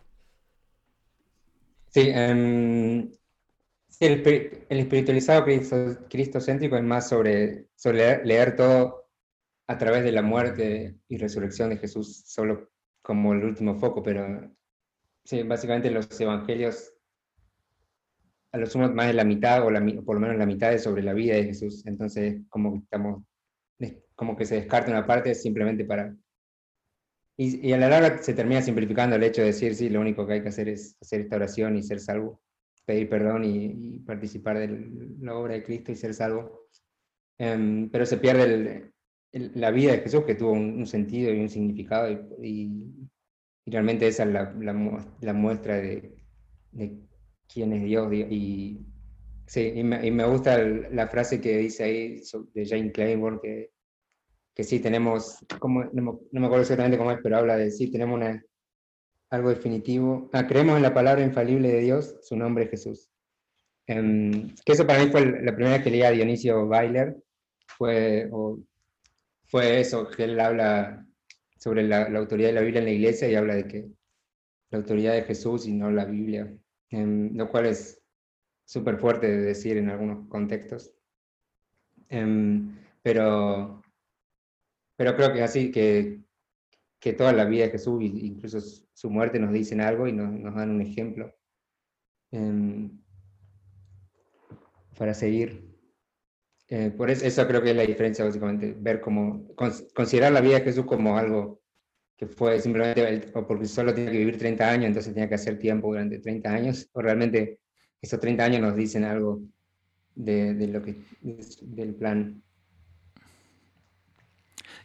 Sí, 1.89 2.11
em, 2.13 3.11
el, 3.99 4.65
espiritualizado 4.69 5.45
cristocéntrico 6.09 6.75
es 6.75 6.83
más 6.83 7.07
sobre, 7.07 7.69
leer, 8.23 8.55
todo 8.55 9.09
a 9.67 9.77
través 9.77 10.03
de 10.03 10.11
la 10.11 10.21
muerte 10.21 10.97
y 11.07 11.17
resurrección 11.17 11.69
de 11.69 11.77
Jesús, 11.77 12.23
solo 12.27 12.69
como 13.01 13.33
el 13.33 13.45
último 13.45 13.79
foco, 13.79 14.03
pero 14.03 14.51
sí, 15.23 15.43
básicamente 15.43 15.89
los 15.89 16.19
evangelios 16.19 16.92
a 18.53 18.59
lo 18.59 18.67
sumo 18.67 18.87
más 18.89 19.07
de 19.07 19.13
la 19.13 19.23
mitad, 19.23 19.63
o, 19.63 20.03
por 20.05 20.15
lo 20.15 20.21
menos 20.21 20.37
la 20.37 20.45
mitad 20.45 20.71
es 20.71 20.83
sobre 20.83 21.01
la 21.01 21.13
vida 21.13 21.35
de 21.35 21.45
Jesús. 21.45 21.85
Entonces, 21.87 22.41
como 22.49 22.73
que, 22.73 22.79
estamos, 22.79 23.23
como 24.15 24.37
que 24.37 24.45
se 24.45 24.55
descarta 24.55 24.91
una 24.91 25.05
parte 25.05 25.33
simplemente 25.33 25.83
para... 25.85 26.15
Y, 27.35 27.71
a 27.71 27.77
la 27.77 27.89
larga 27.89 28.21
se 28.21 28.35
termina 28.35 28.61
simplificando 28.61 29.15
el 29.15 29.23
hecho 29.23 29.41
de 29.41 29.47
decir, 29.47 29.73
sí, 29.73 29.89
lo 29.89 29.99
único 29.99 30.27
que 30.27 30.33
hay 30.33 30.41
que 30.43 30.49
hacer 30.49 30.69
es 30.69 30.95
hacer 31.01 31.21
esta 31.21 31.35
oración 31.37 31.75
y 31.75 31.81
ser 31.81 31.99
salvo, 31.99 32.43
pedir 32.85 33.09
perdón 33.09 33.43
y, 33.43 33.99
participar 34.05 34.59
de 34.59 35.17
la 35.19 35.35
obra 35.35 35.55
de 35.55 35.63
Cristo 35.63 35.91
y 35.91 35.95
ser 35.95 36.13
salvo. 36.13 36.67
Em, 37.39 37.89
pero 37.89 38.05
se 38.05 38.17
pierde 38.17 38.91
la 39.31 39.71
vida 39.71 39.93
de 39.93 40.01
Jesús, 40.01 40.25
que 40.25 40.35
tuvo 40.35 40.51
un, 40.51 40.85
sentido 40.85 41.33
y 41.33 41.39
un 41.39 41.49
significado, 41.49 42.07
y, 42.39 43.09
realmente 43.65 44.07
esa 44.07 44.25
es 44.25 44.29
la, 44.29 44.53
la, 44.59 45.33
muestra 45.33 45.77
de, 45.77 46.13
de 46.71 46.99
quién 47.53 47.73
es 47.73 47.83
Dios. 47.83 48.11
Y, 48.13 48.79
sí, 49.45 49.73
y 49.75 49.83
me, 49.83 50.25
gusta 50.25 50.57
la 50.57 51.07
frase 51.07 51.39
que 51.39 51.57
dice 51.57 51.83
ahí 51.83 52.21
de 52.53 52.65
Jane 52.65 52.91
Claiborne, 52.91 53.39
que, 53.41 53.71
que 54.53 54.63
sí 54.63 54.79
tenemos, 54.79 55.37
como, 55.59 55.83
no, 55.93 56.21
me 56.31 56.45
acuerdo 56.45 56.61
exactamente 56.61 56.97
cómo 56.97 57.11
es, 57.11 57.19
pero 57.21 57.37
habla 57.37 57.57
de 57.57 57.71
sí, 57.71 57.91
tenemos 57.91 58.15
una, 58.15 58.43
algo 59.29 59.49
definitivo. 59.49 60.29
Ah, 60.33 60.47
creemos 60.47 60.77
en 60.77 60.83
la 60.83 60.93
palabra 60.93 61.23
infalible 61.23 61.69
de 61.69 61.81
Dios, 61.81 62.17
su 62.21 62.35
nombre 62.35 62.65
es 62.65 62.71
Jesús. 62.71 63.09
Em, 63.85 64.55
que 64.65 64.71
eso 64.73 64.87
para 64.87 65.03
mí 65.03 65.11
fue 65.11 65.25
la 65.41 65.53
primera 65.53 65.75
vez 65.75 65.83
que 65.83 65.91
leía 65.91 66.07
a 66.07 66.11
Dionisio 66.11 66.67
Bailer, 66.67 67.17
fue, 67.77 68.29
fue 69.45 69.79
eso, 69.79 70.07
que 70.07 70.23
él 70.25 70.39
habla 70.39 71.05
sobre 71.57 71.83
la, 71.83 72.09
la, 72.09 72.19
autoridad 72.19 72.49
de 72.49 72.53
la 72.53 72.61
Biblia 72.61 72.79
en 72.79 72.85
la 72.85 72.91
iglesia 72.91 73.29
y 73.29 73.35
habla 73.35 73.55
de 73.55 73.67
que 73.67 73.87
la 74.69 74.79
autoridad 74.79 75.13
de 75.13 75.23
Jesús 75.23 75.67
y 75.67 75.73
no 75.73 75.91
la 75.91 76.05
Biblia 76.05 76.53
lo 76.93 77.49
cual 77.49 77.65
es 77.65 78.01
súper 78.65 78.97
fuerte 78.97 79.27
de 79.27 79.37
decir 79.37 79.77
en 79.77 79.89
algunos 79.89 80.27
contextos. 80.27 80.93
Em, 82.09 82.75
pero, 83.01 83.81
pero 84.95 85.15
creo 85.15 85.33
que 85.33 85.41
así, 85.41 85.71
que, 85.71 86.21
que 86.99 87.13
toda 87.13 87.33
la 87.33 87.45
vida 87.45 87.65
de 87.65 87.71
Jesús, 87.71 88.01
incluso 88.03 88.59
su 88.61 89.09
muerte, 89.09 89.39
nos 89.39 89.51
dicen 89.51 89.81
algo 89.81 90.07
y 90.07 90.13
nos, 90.13 90.55
dan 90.55 90.69
un 90.69 90.81
ejemplo 90.81 91.33
em, 92.31 93.01
para 94.97 95.13
seguir. 95.13 95.73
Eh, 96.69 96.91
por 96.91 97.09
eso, 97.09 97.25
eso, 97.25 97.47
creo 97.47 97.61
que 97.61 97.71
es 97.71 97.75
la 97.75 97.83
diferencia, 97.83 98.23
básicamente, 98.23 98.75
ver 98.77 99.01
como, 99.01 99.47
considerar 99.55 100.31
la 100.31 100.41
vida 100.41 100.59
de 100.59 100.65
Jesús 100.65 100.85
como 100.85 101.17
algo 101.17 101.62
que 102.17 102.27
fue 102.27 102.59
simplemente, 102.59 103.31
o 103.33 103.47
porque 103.47 103.65
solo 103.65 103.93
tiene 103.93 104.11
que 104.11 104.17
vivir 104.19 104.37
30 104.37 104.69
años, 104.69 104.85
entonces 104.87 105.13
tenía 105.13 105.29
que 105.29 105.35
hacer 105.35 105.57
tiempo 105.59 105.87
durante 105.87 106.19
30 106.19 106.49
años, 106.53 106.89
o 106.93 107.01
realmente 107.01 107.59
esos 108.01 108.19
30 108.19 108.43
años 108.43 108.61
nos 108.61 108.75
dicen 108.75 109.03
algo 109.03 109.41
de, 110.15 110.53
de 110.53 110.67
lo 110.67 110.81
que, 110.81 110.95
del 111.21 111.95
plan. 111.95 112.41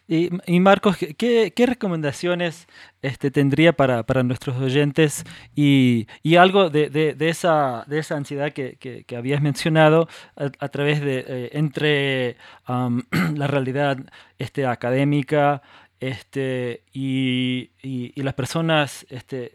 Y, 0.07 0.29
y 0.47 0.59
Marcos, 0.59 0.97
¿qué, 0.97 1.53
¿qué, 1.55 1.65
recomendaciones 1.67 2.67
este, 3.03 3.29
tendría 3.29 3.73
para, 3.73 4.03
para 4.07 4.23
nuestros 4.23 4.57
oyentes 4.57 5.23
y, 5.53 6.07
y 6.23 6.37
algo 6.37 6.71
de, 6.71 6.89
de, 6.89 7.13
de, 7.13 7.29
esa, 7.29 7.85
de 7.87 7.99
esa 7.99 8.17
ansiedad 8.17 8.51
que, 8.51 8.77
que, 8.77 9.03
que 9.03 9.15
habías 9.15 9.39
mencionado 9.43 10.07
a, 10.35 10.45
a 10.57 10.69
través 10.69 11.01
de, 11.01 11.25
eh, 11.27 11.49
entre 11.53 12.37
um, 12.67 13.03
la 13.35 13.45
realidad 13.45 13.97
este, 14.39 14.65
académica, 14.65 15.61
este, 15.99 16.83
y, 16.93 17.71
y, 17.81 18.21
las 18.23 18.33
personas 18.33 19.05
este, 19.09 19.53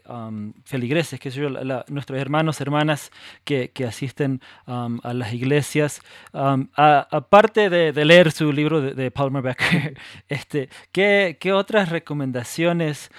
feligreses, 0.63 1.19
que 1.19 1.31
yo, 1.31 1.49
nuestros 1.87 2.19
hermanos, 2.19 2.61
hermanas 2.61 3.11
que, 3.43 3.71
que 3.71 3.85
asisten 3.85 4.41
a 4.67 5.13
las 5.13 5.33
iglesias, 5.33 6.01
aparte 6.33 7.69
de, 7.71 7.91
de, 7.91 8.05
leer 8.05 8.31
su 8.31 8.51
libro 8.53 8.79
de, 8.79 8.93
de 8.93 9.09
Palmer 9.09 9.41
Becker, 9.41 9.97
este, 10.29 10.69
¿qué, 10.91 11.37
¿qué, 11.39 11.51
otras 11.51 11.89
recomendaciones 11.89 13.09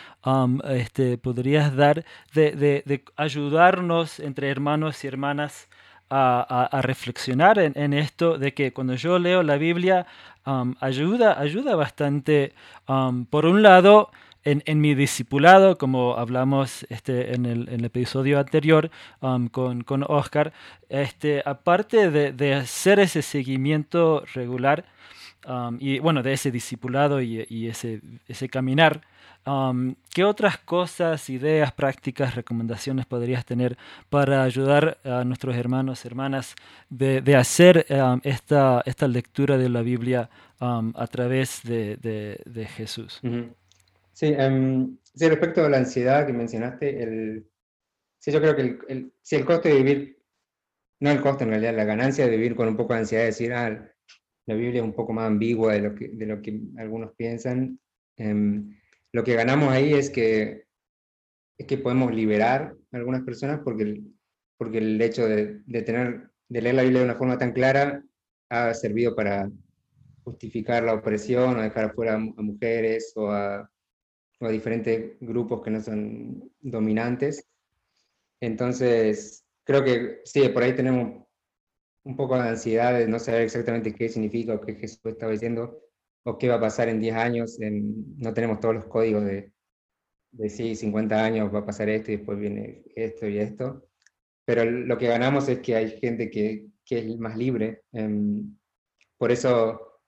este, 0.71 1.19
podrías 1.19 1.75
dar 1.75 2.05
de, 2.33 2.53
de, 2.53 3.05
ayudarnos 3.17 4.21
entre 4.21 4.51
hermanos 4.51 5.03
y 5.03 5.09
hermanas 5.09 5.69
a, 6.09 6.69
a 6.71 6.83
reflexionar 6.83 7.59
en, 7.59 7.73
en, 7.75 7.93
esto 7.93 8.39
de 8.39 8.55
que 8.55 8.73
cuando 8.73 8.95
yo 8.95 9.19
leo 9.19 9.43
la 9.43 9.57
Biblia 9.57 10.07
ayuda, 10.81 11.41
ayuda 11.41 11.77
bastante, 11.77 12.53
por 13.31 13.47
un 13.47 13.63
lado, 13.63 14.11
en, 14.45 14.81
mi 14.81 14.95
discipulado, 14.95 15.77
como 15.77 16.17
hablamos 16.17 16.87
este, 16.89 17.35
en, 17.35 17.47
el, 17.47 17.85
episodio 17.85 18.39
anterior 18.39 18.91
con, 19.51 19.83
con, 19.83 20.05
Oscar, 20.07 20.53
este, 20.89 21.43
aparte 21.45 22.11
de, 22.13 22.33
de, 22.33 22.55
hacer 22.55 23.01
ese 23.01 23.23
seguimiento 23.23 24.23
regular 24.35 24.85
y 25.81 25.99
bueno, 25.99 26.23
de 26.23 26.33
ese 26.33 26.51
discipulado 26.51 27.21
y, 27.21 27.45
y 27.49 27.69
ese, 27.69 28.01
ese 28.29 28.49
caminar, 28.49 29.01
Um, 29.47 29.95
¿Qué 30.13 30.25
otras 30.25 30.59
cosas, 30.59 31.31
ideas, 31.31 31.73
prácticas, 31.73 32.35
recomendaciones 32.35 33.07
podrías 33.07 33.45
tener 33.45 33.79
para 34.11 34.43
ayudar 34.43 34.99
a 35.05 35.23
nuestros 35.23 35.55
hermanos, 35.55 36.05
hermanas, 36.05 36.57
de, 36.91 37.21
de 37.21 37.37
hacer 37.37 37.87
um, 37.91 38.21
esta, 38.25 38.83
esta 38.85 39.07
lectura 39.07 39.57
de 39.57 39.69
la 39.69 39.83
Biblia 39.83 40.29
um, 40.61 40.93
a 40.97 41.07
través 41.07 41.63
de, 41.63 41.97
de, 41.99 42.41
de 42.45 42.67
Jesús? 42.67 43.21
Uh 43.23 43.29
-huh. 43.29 43.55
sí, 44.13 44.35
sí, 45.15 45.29
respecto 45.29 45.65
a 45.65 45.71
la 45.71 45.79
ansiedad 45.79 46.27
que 46.27 46.33
mencionaste, 46.33 47.03
el, 47.05 47.47
sí, 48.19 48.33
yo 48.33 48.41
creo 48.41 48.57
que 48.57 48.63
el, 48.63 48.79
el, 48.89 49.13
sí, 49.23 49.37
el 49.37 49.45
coste 49.45 49.69
de 49.69 49.77
vivir, 49.77 50.19
no 50.99 51.11
el 51.11 51.21
coste 51.21 51.45
en 51.45 51.51
realidad, 51.51 51.77
la 51.77 51.85
ganancia 51.85 52.25
de 52.25 52.37
vivir 52.37 52.57
con 52.57 52.67
un 52.67 52.77
poco 52.77 52.95
de 52.95 53.01
ansiedad, 53.01 53.23
de 53.23 53.27
decir, 53.27 53.53
ah, 53.53 53.71
la 54.47 54.55
Biblia 54.55 54.81
es 54.81 54.85
un 54.85 54.95
poco 54.95 55.13
más 55.13 55.27
ambigua 55.27 55.75
de 55.75 55.83
lo 55.83 55.95
que, 55.95 56.09
de 56.09 56.27
lo 56.27 56.43
que 56.43 56.61
algunos 56.79 57.13
piensan. 57.17 57.79
Um, 58.19 58.75
lo 59.17 59.25
que 59.25 59.35
ganamos 59.35 59.71
ahí 59.71 59.95
es 59.95 60.11
que, 60.11 60.67
es 61.57 61.67
que 61.67 61.79
podemos 61.79 62.15
liberar 62.15 62.77
a 62.93 62.97
algunas 62.99 63.23
personas 63.23 63.61
porque 63.65 63.85
el, 63.85 64.15
porque 64.59 64.77
el 64.77 65.01
hecho 65.01 65.27
de, 65.27 65.63
de, 65.65 65.81
tener, 65.81 66.29
de 66.51 66.61
leer 66.61 66.75
la 66.75 66.83
Biblia 66.83 67.01
de 67.01 67.07
una 67.07 67.15
forma 67.15 67.39
tan 67.39 67.53
clara 67.53 68.05
ha 68.51 68.75
servido 68.75 69.17
para 69.17 69.51
justificar 70.23 70.83
la 70.83 70.93
opresión 70.93 71.57
o 71.57 71.63
dejar 71.63 71.87
afuera 71.87 72.17
a, 72.17 72.19
mujeres 72.19 73.15
o 73.17 73.31
a, 73.31 73.71
o 74.39 74.47
a 74.47 74.51
diferentes 74.51 75.17
grupos 75.19 75.63
que 75.63 75.71
no 75.71 75.81
son 75.81 76.53
dominantes. 76.61 77.49
Entonces, 78.39 79.47
creo 79.65 79.83
que 79.83 80.21
sí, 80.27 80.47
por 80.51 80.63
ahí 80.63 80.75
tenemos 80.75 81.27
un 82.03 82.17
poco 82.17 82.35
de 82.37 82.51
ansiedad 82.51 82.99
de 82.99 83.09
no 83.09 83.19
saber 83.19 83.41
exactamente 83.41 83.95
qué 83.95 84.11
significa 84.11 84.53
o 84.53 84.61
qué 84.61 84.75
Jesús 84.75 85.01
estaba 85.07 85.33
diciendo, 85.33 85.86
o 86.27 86.37
qué 86.37 86.49
va 86.49 86.57
a 86.57 86.61
pasar 86.61 86.89
en 86.89 87.01
10 87.01 87.15
años. 87.15 87.61
En, 87.61 88.19
no 88.19 88.35
tenemos 88.35 88.61
todos 88.61 88.75
los 88.75 88.87
códigos 88.87 89.25
de, 89.25 89.53
de 90.33 90.51
sí, 90.51 90.75
50 90.75 91.25
años 91.25 91.55
va 91.55 91.61
a 91.61 91.67
pasar 91.67 91.89
esto 91.89 92.11
y 92.11 92.17
después 92.17 92.39
viene 92.39 92.83
esto 92.97 93.29
y 93.29 93.39
esto. 93.39 93.89
Pero 94.45 94.65
lo 94.65 94.99
que 94.99 95.07
ganamos 95.07 95.49
es 95.49 95.61
que 95.61 95.77
hay 95.77 95.99
gente 95.99 96.29
que, 96.31 96.67
que 96.85 96.99
es 96.99 97.19
más 97.19 97.37
libre. 97.37 97.83
Um, 97.93 98.57
por 99.17 99.31
eso, 99.31 100.01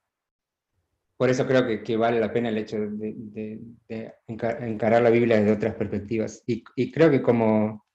por 1.17 1.31
eso 1.31 1.47
creo 1.47 1.67
que, 1.67 1.83
que, 1.83 1.97
vale 1.97 2.21
la 2.21 2.33
pena 2.33 2.49
el 2.49 2.59
hecho 2.59 2.79
de, 2.79 3.15
de, 3.17 3.61
de 3.89 4.15
encarar 4.27 5.03
la 5.03 5.11
Biblia 5.11 5.39
desde 5.39 5.53
otras 5.53 5.75
perspectivas. 5.77 6.43
Y, 6.47 6.65
y, 6.77 6.91
creo 6.91 7.11
que 7.11 7.23
como 7.23 7.87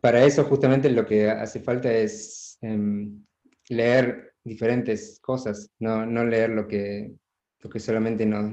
para 0.00 0.24
eso 0.24 0.44
justamente 0.44 0.90
lo 0.90 1.06
que 1.06 1.30
hace 1.30 1.60
falta 1.60 1.92
es 1.92 2.58
um, 2.62 3.24
leer 3.68 4.29
diferentes 4.44 5.20
cosas, 5.20 5.70
no, 5.78 6.06
no 6.06 6.24
leer 6.24 6.50
lo 6.50 6.66
que, 6.66 7.12
lo 7.60 7.70
que 7.70 7.80
solamente 7.80 8.26
nos, 8.26 8.52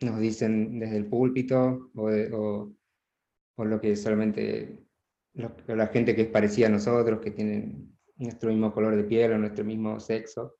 nos 0.00 0.20
dicen 0.20 0.78
desde 0.78 0.98
el 0.98 1.06
púlpito 1.06 1.90
o, 1.94 2.10
o, 3.56 3.64
lo 3.64 3.80
que 3.80 3.96
solamente 3.96 4.78
la 5.34 5.86
gente 5.88 6.14
que 6.14 6.22
es 6.22 6.28
parecida 6.28 6.66
a 6.66 6.70
nosotros, 6.70 7.20
que 7.20 7.30
tienen 7.30 7.96
nuestro 8.16 8.50
mismo 8.50 8.72
color 8.72 8.96
de 8.96 9.04
piel 9.04 9.32
o 9.32 9.38
nuestro 9.38 9.64
mismo 9.64 10.00
sexo, 10.00 10.56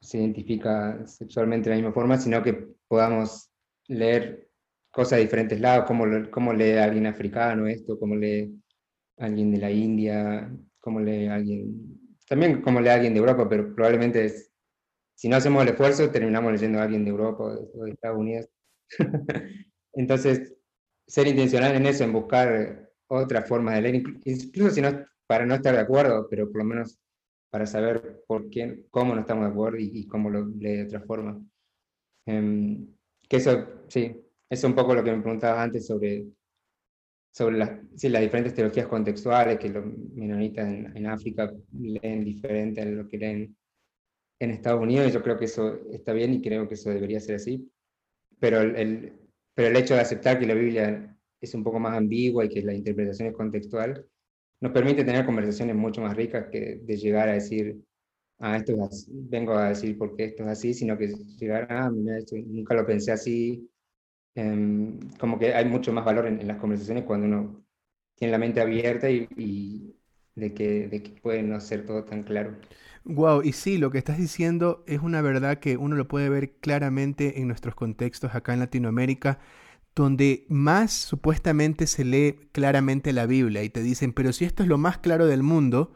se 0.00 0.18
identifica 0.18 1.06
sexualmente 1.06 1.70
de 1.70 1.76
la 1.76 1.82
misma 1.82 1.94
forma, 1.94 2.18
sino 2.18 2.42
que 2.42 2.74
podamos 2.88 3.50
leer 3.88 4.50
cosas 4.90 5.18
de 5.18 5.24
diferentes 5.24 5.60
lados, 5.60 5.86
cómo, 5.86 6.04
cómo 6.30 6.52
lee 6.52 6.72
alguien 6.72 7.06
africano 7.06 7.66
esto, 7.66 7.98
cómo 7.98 8.16
lee 8.16 8.52
alguien 9.16 9.52
de 9.52 9.58
la 9.58 9.70
India, 9.70 10.52
cómo 10.80 11.00
lee 11.00 11.26
alguien 11.26 12.01
también 12.32 12.62
como 12.62 12.80
lee 12.80 12.88
a 12.88 12.94
alguien 12.94 13.12
de 13.12 13.20
Europa, 13.20 13.46
pero 13.46 13.74
probablemente 13.74 14.24
es, 14.24 14.50
si 15.14 15.28
no 15.28 15.36
hacemos 15.36 15.62
el 15.62 15.68
esfuerzo, 15.68 16.10
terminamos 16.10 16.50
leyendo 16.50 16.78
a 16.78 16.84
alguien 16.84 17.04
de 17.04 17.10
Europa 17.10 17.44
o 17.44 17.84
de, 17.84 17.90
Estados 17.90 18.18
Unidos. 18.18 18.48
Entonces, 19.92 20.54
ser 21.06 21.26
intencional 21.26 21.74
en 21.74 21.84
eso, 21.84 22.04
en 22.04 22.12
buscar 22.14 22.90
otra 23.06 23.42
forma 23.42 23.74
de 23.74 23.82
leer, 23.82 23.94
incluso 24.24 24.70
si 24.70 24.80
no, 24.80 25.04
para 25.26 25.44
no 25.44 25.56
estar 25.56 25.74
de 25.74 25.82
acuerdo, 25.82 26.26
pero 26.30 26.50
por 26.50 26.62
lo 26.62 26.64
menos 26.64 26.98
para 27.50 27.66
saber 27.66 28.24
por 28.26 28.48
qué, 28.48 28.86
cómo 28.88 29.14
no 29.14 29.20
estamos 29.20 29.44
de 29.44 29.50
acuerdo 29.50 29.76
y, 29.76 29.90
y 29.92 30.06
cómo 30.06 30.30
lo 30.30 30.46
lee 30.46 30.76
de 30.76 30.84
otra 30.84 31.02
forma. 31.02 31.38
Um, 32.24 32.94
que 33.28 33.36
eso, 33.36 33.82
sí, 33.88 34.24
es 34.48 34.64
un 34.64 34.74
poco 34.74 34.94
lo 34.94 35.04
que 35.04 35.12
me 35.12 35.20
preguntabas 35.20 35.58
antes 35.58 35.86
sobre 35.86 36.28
sobre 37.32 37.56
las, 37.56 37.70
sí, 37.96 38.10
las 38.10 38.22
diferentes 38.22 38.54
teologías 38.54 38.86
contextuales 38.86 39.58
que 39.58 39.70
los 39.70 39.84
menonitas 40.14 40.68
en, 40.68 41.06
África 41.06 41.52
leen 41.72 42.24
diferente 42.24 42.82
a 42.82 42.84
lo 42.84 43.08
que 43.08 43.18
leen 43.18 43.56
en 44.38 44.50
Estados 44.50 44.82
Unidos, 44.82 45.08
y 45.08 45.12
yo 45.12 45.22
creo 45.22 45.38
que 45.38 45.46
eso 45.46 45.80
está 45.90 46.12
bien 46.12 46.34
y 46.34 46.42
creo 46.42 46.68
que 46.68 46.74
eso 46.74 46.90
debería 46.90 47.20
ser 47.20 47.36
así, 47.36 47.70
pero 48.38 48.60
el, 48.60 49.12
pero 49.54 49.68
el 49.68 49.76
hecho 49.76 49.94
de 49.94 50.00
aceptar 50.00 50.38
que 50.38 50.46
la 50.46 50.54
Biblia 50.54 51.16
es 51.40 51.54
un 51.54 51.64
poco 51.64 51.78
más 51.78 51.96
ambigua 51.96 52.44
y 52.44 52.48
que 52.48 52.62
la 52.62 52.74
interpretación 52.74 53.28
es 53.28 53.34
contextual, 53.34 54.06
nos 54.60 54.72
permite 54.72 55.04
tener 55.04 55.24
conversaciones 55.24 55.74
mucho 55.74 56.02
más 56.02 56.16
ricas 56.16 56.48
que 56.50 56.80
de 56.82 56.96
llegar 56.96 57.28
a 57.28 57.34
decir, 57.34 57.80
ah, 58.40 58.56
esto 58.56 58.76
vengo 59.08 59.54
a 59.54 59.70
decir 59.70 59.96
por 59.96 60.14
qué 60.16 60.24
esto 60.24 60.42
es 60.42 60.48
así, 60.50 60.74
sino 60.74 60.98
que 60.98 61.08
llegar, 61.08 61.66
ah, 61.70 61.90
mira, 61.90 62.18
esto, 62.18 62.36
nunca 62.36 62.74
lo 62.74 62.84
pensé 62.84 63.12
así, 63.12 63.68
eh, 64.34 64.98
como 65.18 65.38
que 65.38 65.54
hay 65.54 65.64
mucho 65.66 65.92
más 65.92 66.04
valor 66.04 66.26
en, 66.26 66.46
las 66.46 66.58
conversaciones 66.58 67.04
cuando 67.04 67.26
uno 67.26 67.64
tiene 68.14 68.32
la 68.32 68.38
mente 68.38 68.60
abierta 68.60 69.10
y, 69.10 69.28
y 69.36 69.94
de, 70.34 70.54
que, 70.54 70.88
de, 70.88 71.02
que, 71.02 71.10
puede 71.20 71.42
no 71.42 71.60
ser 71.60 71.84
todo 71.84 72.04
tan 72.04 72.22
claro. 72.22 72.56
Wow, 73.04 73.42
y 73.42 73.52
sí, 73.52 73.78
lo 73.78 73.90
que 73.90 73.98
estás 73.98 74.18
diciendo 74.18 74.84
es 74.86 75.00
una 75.00 75.22
verdad 75.22 75.58
que 75.58 75.76
uno 75.76 75.96
lo 75.96 76.06
puede 76.06 76.28
ver 76.28 76.52
claramente 76.60 77.40
en 77.40 77.48
nuestros 77.48 77.74
contextos 77.74 78.34
acá 78.34 78.52
en 78.54 78.60
Latinoamérica, 78.60 79.40
donde 79.94 80.46
más 80.48 80.92
supuestamente 80.92 81.86
se 81.86 82.04
lee 82.04 82.48
claramente 82.52 83.12
la 83.12 83.26
Biblia 83.26 83.62
y 83.62 83.70
te 83.70 83.82
dicen, 83.82 84.12
pero 84.12 84.32
si 84.32 84.44
esto 84.44 84.62
es 84.62 84.68
lo 84.68 84.78
más 84.78 84.98
claro 84.98 85.26
del 85.26 85.42
mundo, 85.42 85.94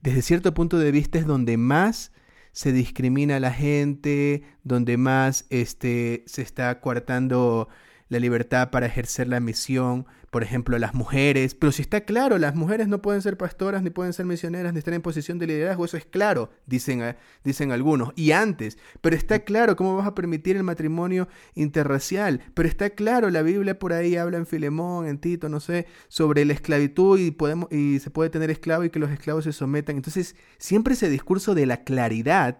desde 0.00 0.22
cierto 0.22 0.54
punto 0.54 0.78
de 0.78 0.90
vista 0.90 1.18
es 1.18 1.26
donde 1.26 1.56
más 1.56 2.12
se 2.52 2.72
discrimina 2.72 3.36
a 3.36 3.40
la 3.40 3.52
gente, 3.52 4.42
donde 4.62 4.96
más 4.96 5.46
este, 5.50 6.22
se 6.26 6.42
está 6.42 6.80
coartando 6.80 7.68
la 8.08 8.18
libertad 8.18 8.70
para 8.70 8.86
ejercer 8.86 9.28
la 9.28 9.40
misión, 9.40 10.06
por 10.32 10.42
ejemplo, 10.42 10.78
las 10.78 10.94
mujeres, 10.94 11.54
pero 11.54 11.72
si 11.72 11.82
está 11.82 12.06
claro, 12.06 12.38
las 12.38 12.54
mujeres 12.54 12.88
no 12.88 13.02
pueden 13.02 13.20
ser 13.20 13.36
pastoras, 13.36 13.82
ni 13.82 13.90
pueden 13.90 14.14
ser 14.14 14.24
misioneras, 14.24 14.72
ni 14.72 14.78
estar 14.78 14.94
en 14.94 15.02
posición 15.02 15.38
de 15.38 15.46
liderazgo, 15.46 15.84
eso 15.84 15.98
es 15.98 16.06
claro, 16.06 16.48
dicen, 16.64 17.02
eh, 17.02 17.16
dicen 17.44 17.70
algunos, 17.70 18.14
y 18.16 18.30
antes, 18.30 18.78
pero 19.02 19.14
está 19.14 19.40
claro 19.40 19.76
cómo 19.76 19.94
vas 19.94 20.06
a 20.06 20.14
permitir 20.14 20.56
el 20.56 20.62
matrimonio 20.62 21.28
interracial, 21.54 22.40
pero 22.54 22.66
está 22.66 22.88
claro, 22.88 23.28
la 23.28 23.42
Biblia 23.42 23.78
por 23.78 23.92
ahí 23.92 24.16
habla 24.16 24.38
en 24.38 24.46
Filemón, 24.46 25.06
en 25.06 25.18
Tito, 25.18 25.50
no 25.50 25.60
sé, 25.60 25.86
sobre 26.08 26.46
la 26.46 26.54
esclavitud 26.54 27.18
y, 27.18 27.30
podemos, 27.30 27.70
y 27.70 27.98
se 27.98 28.08
puede 28.08 28.30
tener 28.30 28.50
esclavo 28.50 28.84
y 28.84 28.90
que 28.90 29.00
los 29.00 29.10
esclavos 29.10 29.44
se 29.44 29.52
sometan, 29.52 29.96
entonces 29.96 30.34
siempre 30.56 30.94
ese 30.94 31.10
discurso 31.10 31.54
de 31.54 31.66
la 31.66 31.84
claridad, 31.84 32.58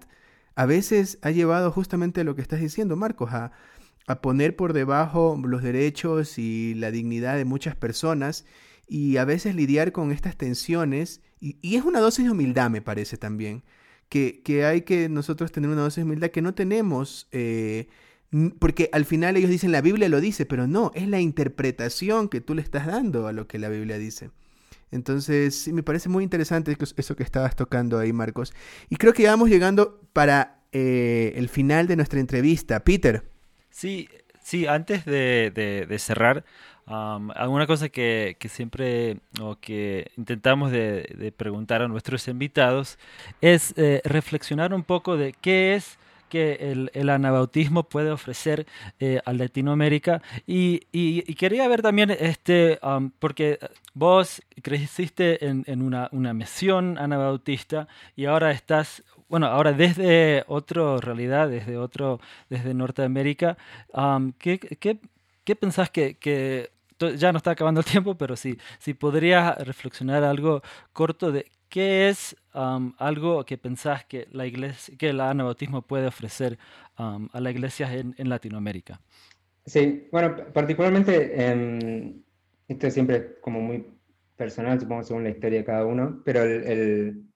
a 0.54 0.66
veces 0.66 1.18
ha 1.22 1.30
llevado 1.30 1.72
justamente 1.72 2.20
a 2.20 2.24
lo 2.24 2.34
que 2.34 2.42
estás 2.42 2.60
diciendo, 2.60 2.96
Marcos, 2.96 3.32
a, 3.32 3.52
a 4.06 4.20
poner 4.20 4.56
por 4.56 4.72
debajo 4.72 5.40
los 5.44 5.62
derechos 5.62 6.38
y 6.38 6.74
la 6.74 6.90
dignidad 6.90 7.36
de 7.36 7.44
muchas 7.44 7.76
personas 7.76 8.44
y 8.88 9.16
a 9.16 9.24
veces 9.24 9.54
lidiar 9.54 9.92
con 9.92 10.12
estas 10.12 10.36
tensiones. 10.36 11.20
Y, 11.40 11.76
es 11.76 11.84
una 11.84 12.00
dosis 12.00 12.24
de 12.24 12.30
humildad, 12.30 12.70
me 12.70 12.82
parece 12.82 13.16
también, 13.16 13.62
que, 14.08 14.42
que, 14.44 14.64
hay 14.64 14.82
que 14.82 15.08
nosotros 15.08 15.50
tener 15.52 15.70
una 15.70 15.82
dosis 15.82 15.96
de 15.96 16.04
humildad 16.04 16.30
que 16.30 16.42
no 16.42 16.54
tenemos, 16.54 17.28
eh, 17.32 17.88
porque 18.58 18.88
al 18.92 19.04
final 19.04 19.36
ellos 19.36 19.50
dicen 19.50 19.72
la 19.72 19.80
Biblia 19.80 20.08
lo 20.08 20.20
dice, 20.20 20.46
pero 20.46 20.66
no, 20.66 20.90
es 20.94 21.08
la 21.08 21.20
interpretación 21.20 22.28
que 22.28 22.40
tú 22.40 22.54
le 22.54 22.62
estás 22.62 22.86
dando 22.86 23.26
a 23.26 23.32
lo 23.32 23.46
que 23.46 23.58
la 23.58 23.68
Biblia 23.68 23.98
dice. 23.98 24.30
Entonces, 24.90 25.54
sí, 25.56 25.72
me 25.72 25.82
parece 25.82 26.10
muy 26.10 26.22
interesante 26.22 26.76
eso 26.96 27.16
que 27.16 27.22
estabas 27.22 27.56
tocando 27.56 27.98
ahí, 27.98 28.12
Marcos. 28.12 28.52
Y 28.90 28.96
creo 28.96 29.14
que 29.14 29.22
ya 29.22 29.30
vamos 29.30 29.48
llegando 29.48 30.00
para 30.12 30.62
eh, 30.70 31.32
el 31.36 31.48
final 31.48 31.86
de 31.86 31.96
nuestra 31.96 32.20
entrevista. 32.20 32.84
Peter. 32.84 33.31
Sí, 33.72 34.08
sí, 34.42 34.66
antes 34.66 35.04
de, 35.04 35.96
cerrar, 35.98 36.44
alguna 36.86 37.66
cosa 37.66 37.88
que, 37.88 38.36
siempre 38.48 39.18
o 39.40 39.56
que 39.56 40.12
intentamos 40.16 40.70
de, 40.70 41.32
preguntar 41.36 41.82
a 41.82 41.88
nuestros 41.88 42.28
invitados 42.28 42.98
es 43.40 43.74
eh, 43.76 44.02
reflexionar 44.04 44.74
un 44.74 44.84
poco 44.84 45.16
de 45.16 45.32
qué 45.32 45.74
es 45.74 45.98
que 46.28 46.88
el, 46.94 47.10
anabautismo 47.10 47.82
puede 47.82 48.10
ofrecer 48.10 48.66
eh, 49.00 49.20
a 49.26 49.34
Latinoamérica. 49.34 50.22
Y, 50.46 50.80
quería 51.34 51.68
ver 51.68 51.82
también, 51.82 52.10
este, 52.10 52.78
porque 53.18 53.58
vos 53.92 54.42
creciste 54.62 55.46
en, 55.46 55.64
en 55.66 55.82
una, 55.82 56.08
una, 56.12 56.32
misión 56.32 56.96
anabautista 56.96 57.86
y 58.16 58.24
ahora 58.24 58.50
estás 58.50 59.02
bueno, 59.32 59.46
ahora 59.46 59.72
desde 59.72 60.44
otra 60.46 60.98
realidad, 60.98 61.48
desde 61.48 61.78
otro, 61.78 62.20
desde 62.50 62.74
Norteamérica, 62.74 63.56
¿qué, 64.36 64.58
qué, 65.42 65.56
pensás 65.56 65.88
que, 65.88 66.68
ya 67.16 67.32
no 67.32 67.38
está 67.38 67.52
acabando 67.52 67.80
el 67.80 67.86
tiempo, 67.86 68.14
pero 68.14 68.36
sí, 68.36 68.58
si 68.78 68.92
podrías 68.92 69.56
reflexionar 69.66 70.22
algo 70.22 70.60
corto 70.92 71.32
de 71.32 71.46
qué 71.70 72.10
es 72.10 72.36
algo 72.52 73.46
que 73.46 73.56
pensás 73.56 74.04
que 74.04 74.28
la 74.32 74.44
iglesia, 74.44 74.98
que 74.98 75.08
el 75.08 75.20
anabautismo 75.22 75.80
puede 75.80 76.08
ofrecer 76.08 76.58
a 76.96 77.40
la 77.40 77.50
iglesia 77.50 77.90
en, 77.90 78.28
Latinoamérica? 78.28 79.00
Sí, 79.64 80.08
bueno, 80.12 80.36
particularmente, 80.52 81.32
esto 82.68 82.86
es 82.86 82.92
siempre 82.92 83.40
como 83.40 83.62
muy 83.62 83.82
personal, 84.36 84.78
supongo, 84.78 85.04
según 85.04 85.24
la 85.24 85.30
historia 85.30 85.60
de 85.60 85.64
cada 85.64 85.86
uno, 85.86 86.20
pero 86.22 86.42
el 86.42 87.31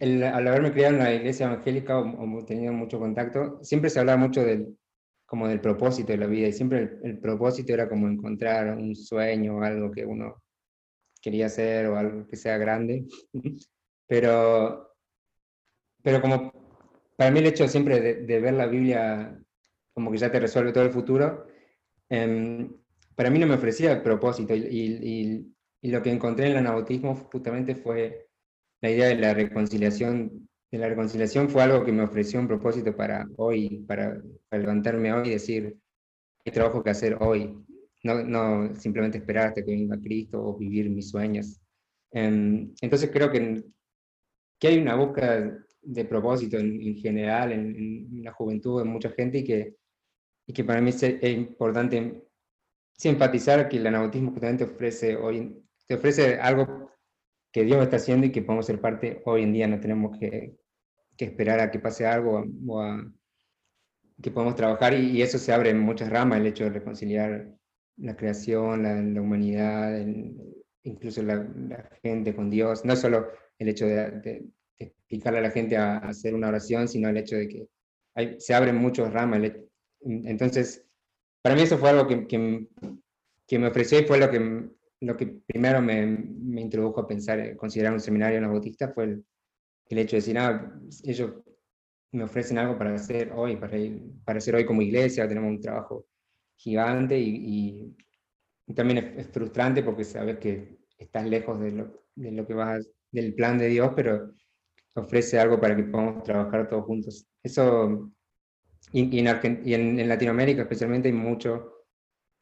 al 0.00 0.46
haberme 0.46 0.72
criado 0.72 0.94
en 0.94 1.02
la 1.02 1.14
iglesia 1.14 1.46
evangélica 1.46 1.98
o, 1.98 2.44
tenido 2.44 2.72
mucho 2.72 2.98
contacto, 2.98 3.58
siempre 3.62 3.90
se 3.90 4.00
hablaba 4.00 4.18
mucho 4.18 4.44
del, 4.44 4.76
como 5.24 5.48
del 5.48 5.60
propósito 5.60 6.12
de 6.12 6.18
la 6.18 6.26
vida 6.26 6.48
y 6.48 6.52
siempre 6.52 6.98
el, 7.02 7.18
propósito 7.18 7.72
era 7.72 7.88
como 7.88 8.08
encontrar 8.08 8.76
un 8.76 8.94
sueño 8.94 9.56
o 9.56 9.62
algo 9.62 9.90
que 9.90 10.04
uno 10.04 10.42
quería 11.22 11.46
hacer 11.46 11.86
o 11.86 11.96
algo 11.96 12.26
que 12.26 12.36
sea 12.36 12.58
grande. 12.58 13.06
pero, 14.06 14.94
pero 16.02 16.20
como 16.20 16.52
para 17.16 17.30
mí 17.30 17.38
el 17.38 17.46
hecho 17.46 17.68
siempre 17.68 18.00
de, 18.00 18.40
ver 18.40 18.54
la 18.54 18.66
Biblia 18.66 19.38
como 19.94 20.10
que 20.10 20.18
ya 20.18 20.30
te 20.30 20.40
resuelve 20.40 20.72
todo 20.72 20.84
el 20.84 20.90
futuro, 20.90 21.46
em, 22.08 22.70
para 23.14 23.30
mí 23.30 23.38
no 23.38 23.46
me 23.46 23.54
ofrecía 23.54 23.92
el 23.92 24.02
propósito 24.02 24.54
y, 24.54 24.60
y, 24.60 25.54
y, 25.82 25.90
lo 25.90 26.02
que 26.02 26.10
encontré 26.10 26.46
en 26.46 26.52
el 26.52 26.58
anabautismo 26.58 27.14
justamente 27.14 27.74
fue 27.74 28.29
la 28.80 28.90
idea 28.90 29.08
de 29.08 29.16
la 29.16 29.34
reconciliación, 29.34 30.48
de 30.70 30.78
la 30.78 30.88
reconciliación 30.88 31.48
fue 31.48 31.62
algo 31.62 31.84
que 31.84 31.92
me 31.92 32.02
ofreció 32.02 32.40
un 32.40 32.48
propósito 32.48 32.96
para 32.96 33.26
hoy, 33.36 33.84
para, 33.86 34.20
levantarme 34.50 35.12
hoy 35.12 35.28
y 35.28 35.32
decir, 35.32 35.76
hay 36.44 36.52
trabajo 36.52 36.82
que 36.82 36.90
hacer 36.90 37.16
hoy, 37.20 37.54
no, 38.02 38.22
no 38.22 38.74
simplemente 38.74 39.18
esperar 39.18 39.48
hasta 39.48 39.64
que 39.64 39.72
venga 39.72 40.00
Cristo 40.00 40.42
o 40.42 40.56
vivir 40.56 40.88
mis 40.88 41.10
sueños. 41.10 41.60
Em, 42.12 42.72
entonces 42.80 43.10
creo 43.12 43.30
que, 43.30 43.64
que 44.58 44.68
hay 44.68 44.78
una 44.78 44.96
búsqueda 44.96 45.64
de 45.82 46.04
propósito 46.04 46.58
en, 46.58 46.96
general, 46.96 47.52
en, 47.52 48.22
la 48.22 48.32
juventud, 48.32 48.80
en 48.82 48.88
mucha 48.88 49.10
gente, 49.10 49.38
y 49.38 49.44
que, 49.44 49.76
y 50.46 50.52
que 50.52 50.64
para 50.64 50.80
mí 50.80 50.90
es, 50.90 51.22
importante 51.22 52.22
simpatizar 52.92 53.68
que 53.68 53.78
el 53.78 53.86
anabautismo 53.86 54.32
justamente 54.32 54.64
ofrece 54.64 55.16
hoy, 55.16 55.56
te 55.86 55.94
ofrece 55.94 56.38
algo 56.38 56.90
que 57.52 57.64
Dios 57.64 57.82
está 57.82 57.96
haciendo 57.96 58.26
y 58.26 58.32
que 58.32 58.42
podemos 58.42 58.66
ser 58.66 58.80
parte 58.80 59.22
hoy 59.24 59.42
en 59.42 59.52
día, 59.52 59.66
no 59.66 59.80
tenemos 59.80 60.18
que, 60.18 60.56
que 61.16 61.24
esperar 61.24 61.60
a 61.60 61.70
que 61.70 61.80
pase 61.80 62.06
algo 62.06 62.44
o 62.68 62.98
que 64.22 64.30
podemos 64.30 64.54
trabajar. 64.54 64.94
Y, 64.94 65.22
eso 65.22 65.38
se 65.38 65.52
abre 65.52 65.70
en 65.70 65.80
muchas 65.80 66.10
ramas, 66.10 66.40
el 66.40 66.46
hecho 66.46 66.64
de 66.64 66.70
reconciliar 66.70 67.52
la 67.96 68.16
creación, 68.16 68.82
la, 68.82 69.20
humanidad, 69.20 70.04
incluso 70.82 71.22
la, 71.22 71.46
gente 72.02 72.34
con 72.34 72.50
Dios, 72.50 72.84
no 72.84 72.96
solo 72.96 73.28
el 73.58 73.68
hecho 73.68 73.86
de, 73.86 74.10
de, 74.20 74.46
explicarle 74.78 75.40
a 75.40 75.42
la 75.42 75.50
gente 75.50 75.76
a, 75.76 75.98
hacer 75.98 76.34
una 76.34 76.48
oración, 76.48 76.88
sino 76.88 77.08
el 77.08 77.16
hecho 77.16 77.36
de 77.36 77.48
que 77.48 77.68
se 78.38 78.54
abren 78.54 78.76
muchas 78.76 79.12
ramas. 79.12 79.52
Entonces, 80.00 80.86
para 81.42 81.54
mí 81.54 81.62
eso 81.62 81.78
fue 81.78 81.90
algo 81.90 82.06
que, 82.06 82.26
que, 82.26 82.66
que 83.46 83.58
me 83.58 83.68
ofreció 83.68 84.00
y 84.00 84.04
fue 84.04 84.18
lo 84.18 84.30
que 84.30 84.70
lo 85.00 85.16
que 85.16 85.26
primero 85.26 85.80
me, 85.80 86.06
me 86.06 86.60
introdujo 86.60 87.00
a 87.00 87.06
pensar, 87.06 87.40
eh, 87.40 87.56
considerar 87.56 87.92
un 87.92 88.00
seminario 88.00 88.40
bautista 88.48 88.92
fue 88.92 89.04
el, 89.04 89.24
el, 89.88 89.98
hecho 89.98 90.16
de 90.16 90.20
decir, 90.20 90.38
ah, 90.38 90.78
ellos 91.04 91.32
me 92.12 92.24
ofrecen 92.24 92.58
algo 92.58 92.76
para 92.76 92.94
hacer 92.94 93.32
hoy, 93.34 93.56
para, 93.56 93.78
para 94.24 94.38
hacer 94.38 94.54
hoy 94.54 94.66
como 94.66 94.82
iglesia, 94.82 95.28
tenemos 95.28 95.50
un 95.50 95.60
trabajo 95.60 96.06
gigante 96.56 97.18
y, 97.18 97.96
y, 98.66 98.74
también 98.74 99.16
es, 99.18 99.26
frustrante 99.28 99.82
porque 99.82 100.04
sabes 100.04 100.38
que 100.38 100.78
estás 100.98 101.26
lejos 101.26 101.58
de 101.58 101.72
lo, 101.72 102.04
de 102.14 102.32
lo 102.32 102.46
que 102.46 102.54
vas, 102.54 102.88
del 103.10 103.34
plan 103.34 103.58
de 103.58 103.68
Dios, 103.68 103.92
pero 103.96 104.32
ofrece 104.94 105.38
algo 105.40 105.60
para 105.60 105.74
que 105.74 105.84
podamos 105.84 106.22
trabajar 106.22 106.68
todos 106.68 106.84
juntos. 106.84 107.26
Eso, 107.42 108.12
y, 108.92 109.16
y, 109.16 109.18
en, 109.20 109.62
y 109.64 109.74
en, 109.74 109.98
en, 109.98 110.08
Latinoamérica 110.08 110.62
especialmente 110.62 111.08
hay 111.08 111.14
mucho 111.14 111.79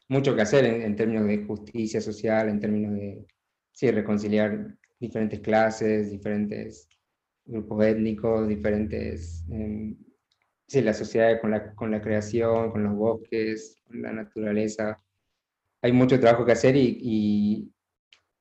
mucho 0.09 0.35
que 0.35 0.43
hacer 0.43 0.65
en, 0.65 0.97
términos 0.97 1.27
de 1.27 1.45
justicia 1.45 2.01
social, 2.01 2.49
en 2.49 2.61
términos 2.61 2.95
de 2.95 3.27
sí, 3.73 3.91
reconciliar 3.91 4.75
diferentes 4.99 5.41
clases, 5.41 6.11
diferentes 6.11 6.89
grupos 7.45 7.85
étnicos, 7.85 8.49
diferentes, 8.49 9.45
eh, 9.53 9.95
sí, 10.67 10.81
la 10.83 10.95
sociedad 10.95 11.41
con 11.41 11.51
la, 11.51 11.75
con 11.75 11.91
la 11.91 12.01
creación, 12.01 12.71
con 12.71 12.85
los 12.85 12.95
bosques, 12.95 13.77
con 13.87 14.03
la 14.03 14.13
naturaleza. 14.13 15.03
Hay 15.83 15.93
mucho 15.93 16.19
trabajo 16.19 16.45
que 16.45 16.53
hacer 16.53 16.77
y, 16.77 17.71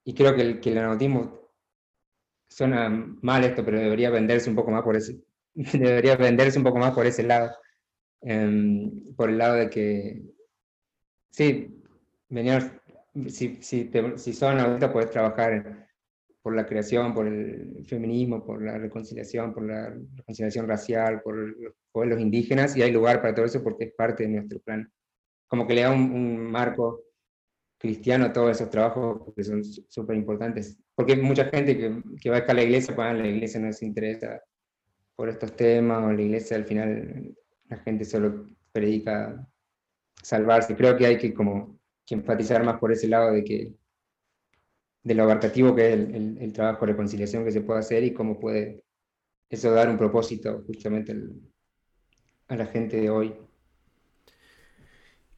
y, 0.03 0.13
creo 0.13 0.35
que 0.35 0.41
el, 0.41 0.59
que 0.59 0.71
el 0.71 0.79
anautismo 0.79 1.51
suena 2.49 2.89
mal 3.21 3.43
esto, 3.43 3.63
pero 3.63 3.79
debería 3.79 4.09
venderse 4.09 4.49
un 4.49 4.55
poco 4.55 4.71
más 4.71 4.83
por 4.83 4.95
ese, 4.95 5.19
debería 5.53 6.15
venderse 6.15 6.57
un 6.57 6.63
poco 6.63 6.79
más 6.79 6.93
por 6.93 7.05
ese 7.05 7.23
lado, 7.23 7.51
em, 8.21 9.13
por 9.15 9.29
el 9.29 9.37
lado 9.37 9.55
de 9.55 9.69
que 9.69 10.36
Sí, 11.29 11.83
venir, 12.29 12.81
si, 13.27 13.57
si, 13.61 13.91
si 14.15 14.33
son 14.33 14.59
ahorita 14.59 14.91
puedes 14.91 15.11
trabajar 15.11 15.87
por 16.47 16.55
la 16.55 16.65
creación, 16.65 17.13
por 17.13 17.27
el 17.27 17.85
feminismo, 17.85 18.45
por 18.45 18.61
la 18.61 18.77
reconciliación, 18.77 19.53
por 19.53 19.63
la 19.63 19.89
reconciliación 20.15 20.65
racial, 20.65 21.21
por 21.21 21.35
los 21.35 21.73
pueblos 21.91 22.21
indígenas, 22.21 22.77
y 22.77 22.81
hay 22.81 22.91
lugar 22.91 23.21
para 23.21 23.35
todo 23.35 23.45
eso 23.45 23.61
porque 23.61 23.83
es 23.83 23.93
parte 23.93 24.23
de 24.23 24.29
nuestro 24.29 24.59
plan. 24.61 24.89
Como 25.47 25.67
que 25.67 25.73
le 25.73 25.81
da 25.81 25.91
un, 25.91 26.49
marco 26.49 27.03
cristiano 27.77 28.27
a 28.27 28.31
todos 28.31 28.51
esos 28.51 28.69
trabajos 28.69 29.33
que 29.35 29.43
son 29.43 29.61
súper 29.63 30.15
importantes. 30.15 30.77
Porque 30.95 31.13
hay 31.13 31.21
mucha 31.21 31.49
gente 31.49 31.77
que, 31.77 32.01
que 32.21 32.29
va 32.29 32.37
acá 32.37 32.53
a 32.53 32.55
la 32.55 32.63
iglesia, 32.63 32.95
pues 32.95 33.13
la 33.13 33.27
iglesia 33.27 33.59
no 33.59 33.73
se 33.73 33.85
interesa 33.85 34.41
por 35.17 35.27
estos 35.27 35.53
temas, 35.53 36.01
o 36.01 36.13
la 36.13 36.21
iglesia 36.21 36.55
al 36.55 36.63
final 36.63 37.35
la 37.69 37.77
gente 37.79 38.05
solo 38.05 38.45
predica 38.71 39.45
salvarse. 40.21 40.75
Creo 40.75 40.97
que 40.97 41.05
hay 41.05 41.17
que 41.17 41.33
como 41.33 41.79
que 42.05 42.15
enfatizar 42.15 42.63
más 42.63 42.79
por 42.79 42.91
ese 42.91 43.07
lado 43.07 43.31
de 43.31 43.43
que 43.43 43.73
de 45.03 45.13
lo 45.15 45.23
abarcativo 45.23 45.73
que 45.73 45.87
es 45.87 45.93
el, 45.93 46.53
trabajo 46.53 46.85
de 46.85 46.91
reconciliación 46.91 47.45
que 47.45 47.51
se 47.51 47.61
puede 47.61 47.79
hacer 47.79 48.03
y 48.03 48.13
cómo 48.13 48.39
puede 48.39 48.83
eso 49.49 49.71
dar 49.71 49.89
un 49.89 49.97
propósito 49.97 50.63
justamente 50.67 51.15
a 52.47 52.55
la 52.55 52.65
gente 52.65 52.99
de 52.99 53.09
hoy. 53.09 53.33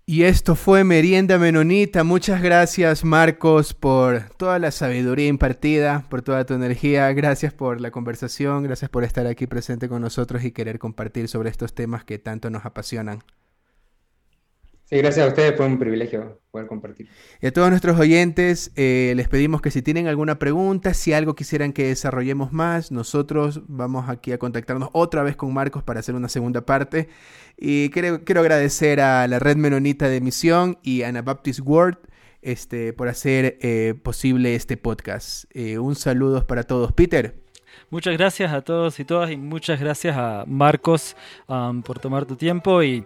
Y 0.08 0.24
esto 0.24 0.56
fue 0.56 0.84
Merienda 0.84 1.38
Menonita. 1.38 2.04
Muchas 2.04 2.42
gracias 2.42 3.06
Marcos 3.06 3.76
por 3.76 4.30
toda 4.38 4.58
la 4.58 4.72
sabiduría 4.72 5.28
impartida, 5.28 6.08
por 6.10 6.24
toda 6.24 6.48
tu 6.48 6.56
energía. 6.56 7.14
Gracias 7.14 7.54
por 7.54 7.80
la 7.80 7.92
conversación, 7.92 8.64
gracias 8.64 8.90
por 8.90 9.04
estar 9.04 9.28
aquí 9.28 9.46
presente 9.46 9.88
con 9.88 10.02
nosotros 10.02 10.44
y 10.44 10.52
querer 10.52 10.80
compartir 10.80 11.28
sobre 11.28 11.52
estos 11.52 11.76
temas 11.76 12.06
que 12.06 12.18
tanto 12.18 12.50
nos 12.50 12.66
apasionan. 12.66 13.20
Sí, 14.90 14.98
gracias 14.98 15.24
a 15.24 15.30
ustedes, 15.30 15.56
fue 15.56 15.68
un 15.68 15.78
privilegio 15.78 16.42
poder 16.50 16.66
compartir. 16.66 17.08
Y 17.40 17.46
a 17.46 17.54
todos 17.54 17.70
nuestros 17.70 18.00
oyentes, 18.00 18.72
eh, 18.76 19.14
les 19.16 19.28
pedimos 19.28 19.62
que 19.62 19.70
si 19.70 19.84
tienen 19.84 20.08
alguna 20.08 20.40
pregunta, 20.40 20.96
si 20.96 21.14
algo 21.14 21.36
quisieran 21.36 21.74
que 21.74 21.90
desarrollemos 21.90 22.52
más, 22.52 22.92
nosotros 22.92 23.62
vamos 23.68 24.10
aquí 24.10 24.32
a 24.32 24.40
contactarnos 24.40 24.90
otra 24.94 25.22
vez 25.22 25.36
con 25.36 25.54
Marcos 25.54 25.84
para 25.84 26.00
hacer 26.00 26.16
una 26.16 26.28
segunda 26.28 26.66
parte. 26.66 27.08
Y 27.56 27.92
quiero, 27.92 28.24
quiero 28.24 28.42
agradecer 28.42 29.00
a 29.00 29.28
la 29.28 29.38
Red 29.38 29.58
Menonita 29.58 30.10
de 30.10 30.22
Misión 30.22 30.80
y 30.82 31.04
a 31.04 31.10
Anabaptist 31.10 31.60
World 31.64 32.00
este, 32.42 32.92
por 32.92 33.10
hacer 33.10 33.60
eh, 33.62 33.94
posible 34.02 34.56
este 34.56 34.76
podcast. 34.76 35.46
Eh, 35.54 35.78
un 35.78 35.94
saludo 35.94 36.48
para 36.48 36.64
todos. 36.64 36.94
Peter. 36.94 37.36
Muchas 37.92 38.18
gracias 38.18 38.52
a 38.52 38.62
todos 38.62 39.00
y 39.00 39.06
todas 39.06 39.30
y 39.30 39.38
muchas 39.38 39.80
gracias 39.80 40.18
a 40.18 40.46
Marcos 40.48 41.16
um, 41.48 41.84
por 41.84 42.00
tomar 42.00 42.26
tu 42.26 42.36
tiempo 42.36 42.82
y 42.82 43.06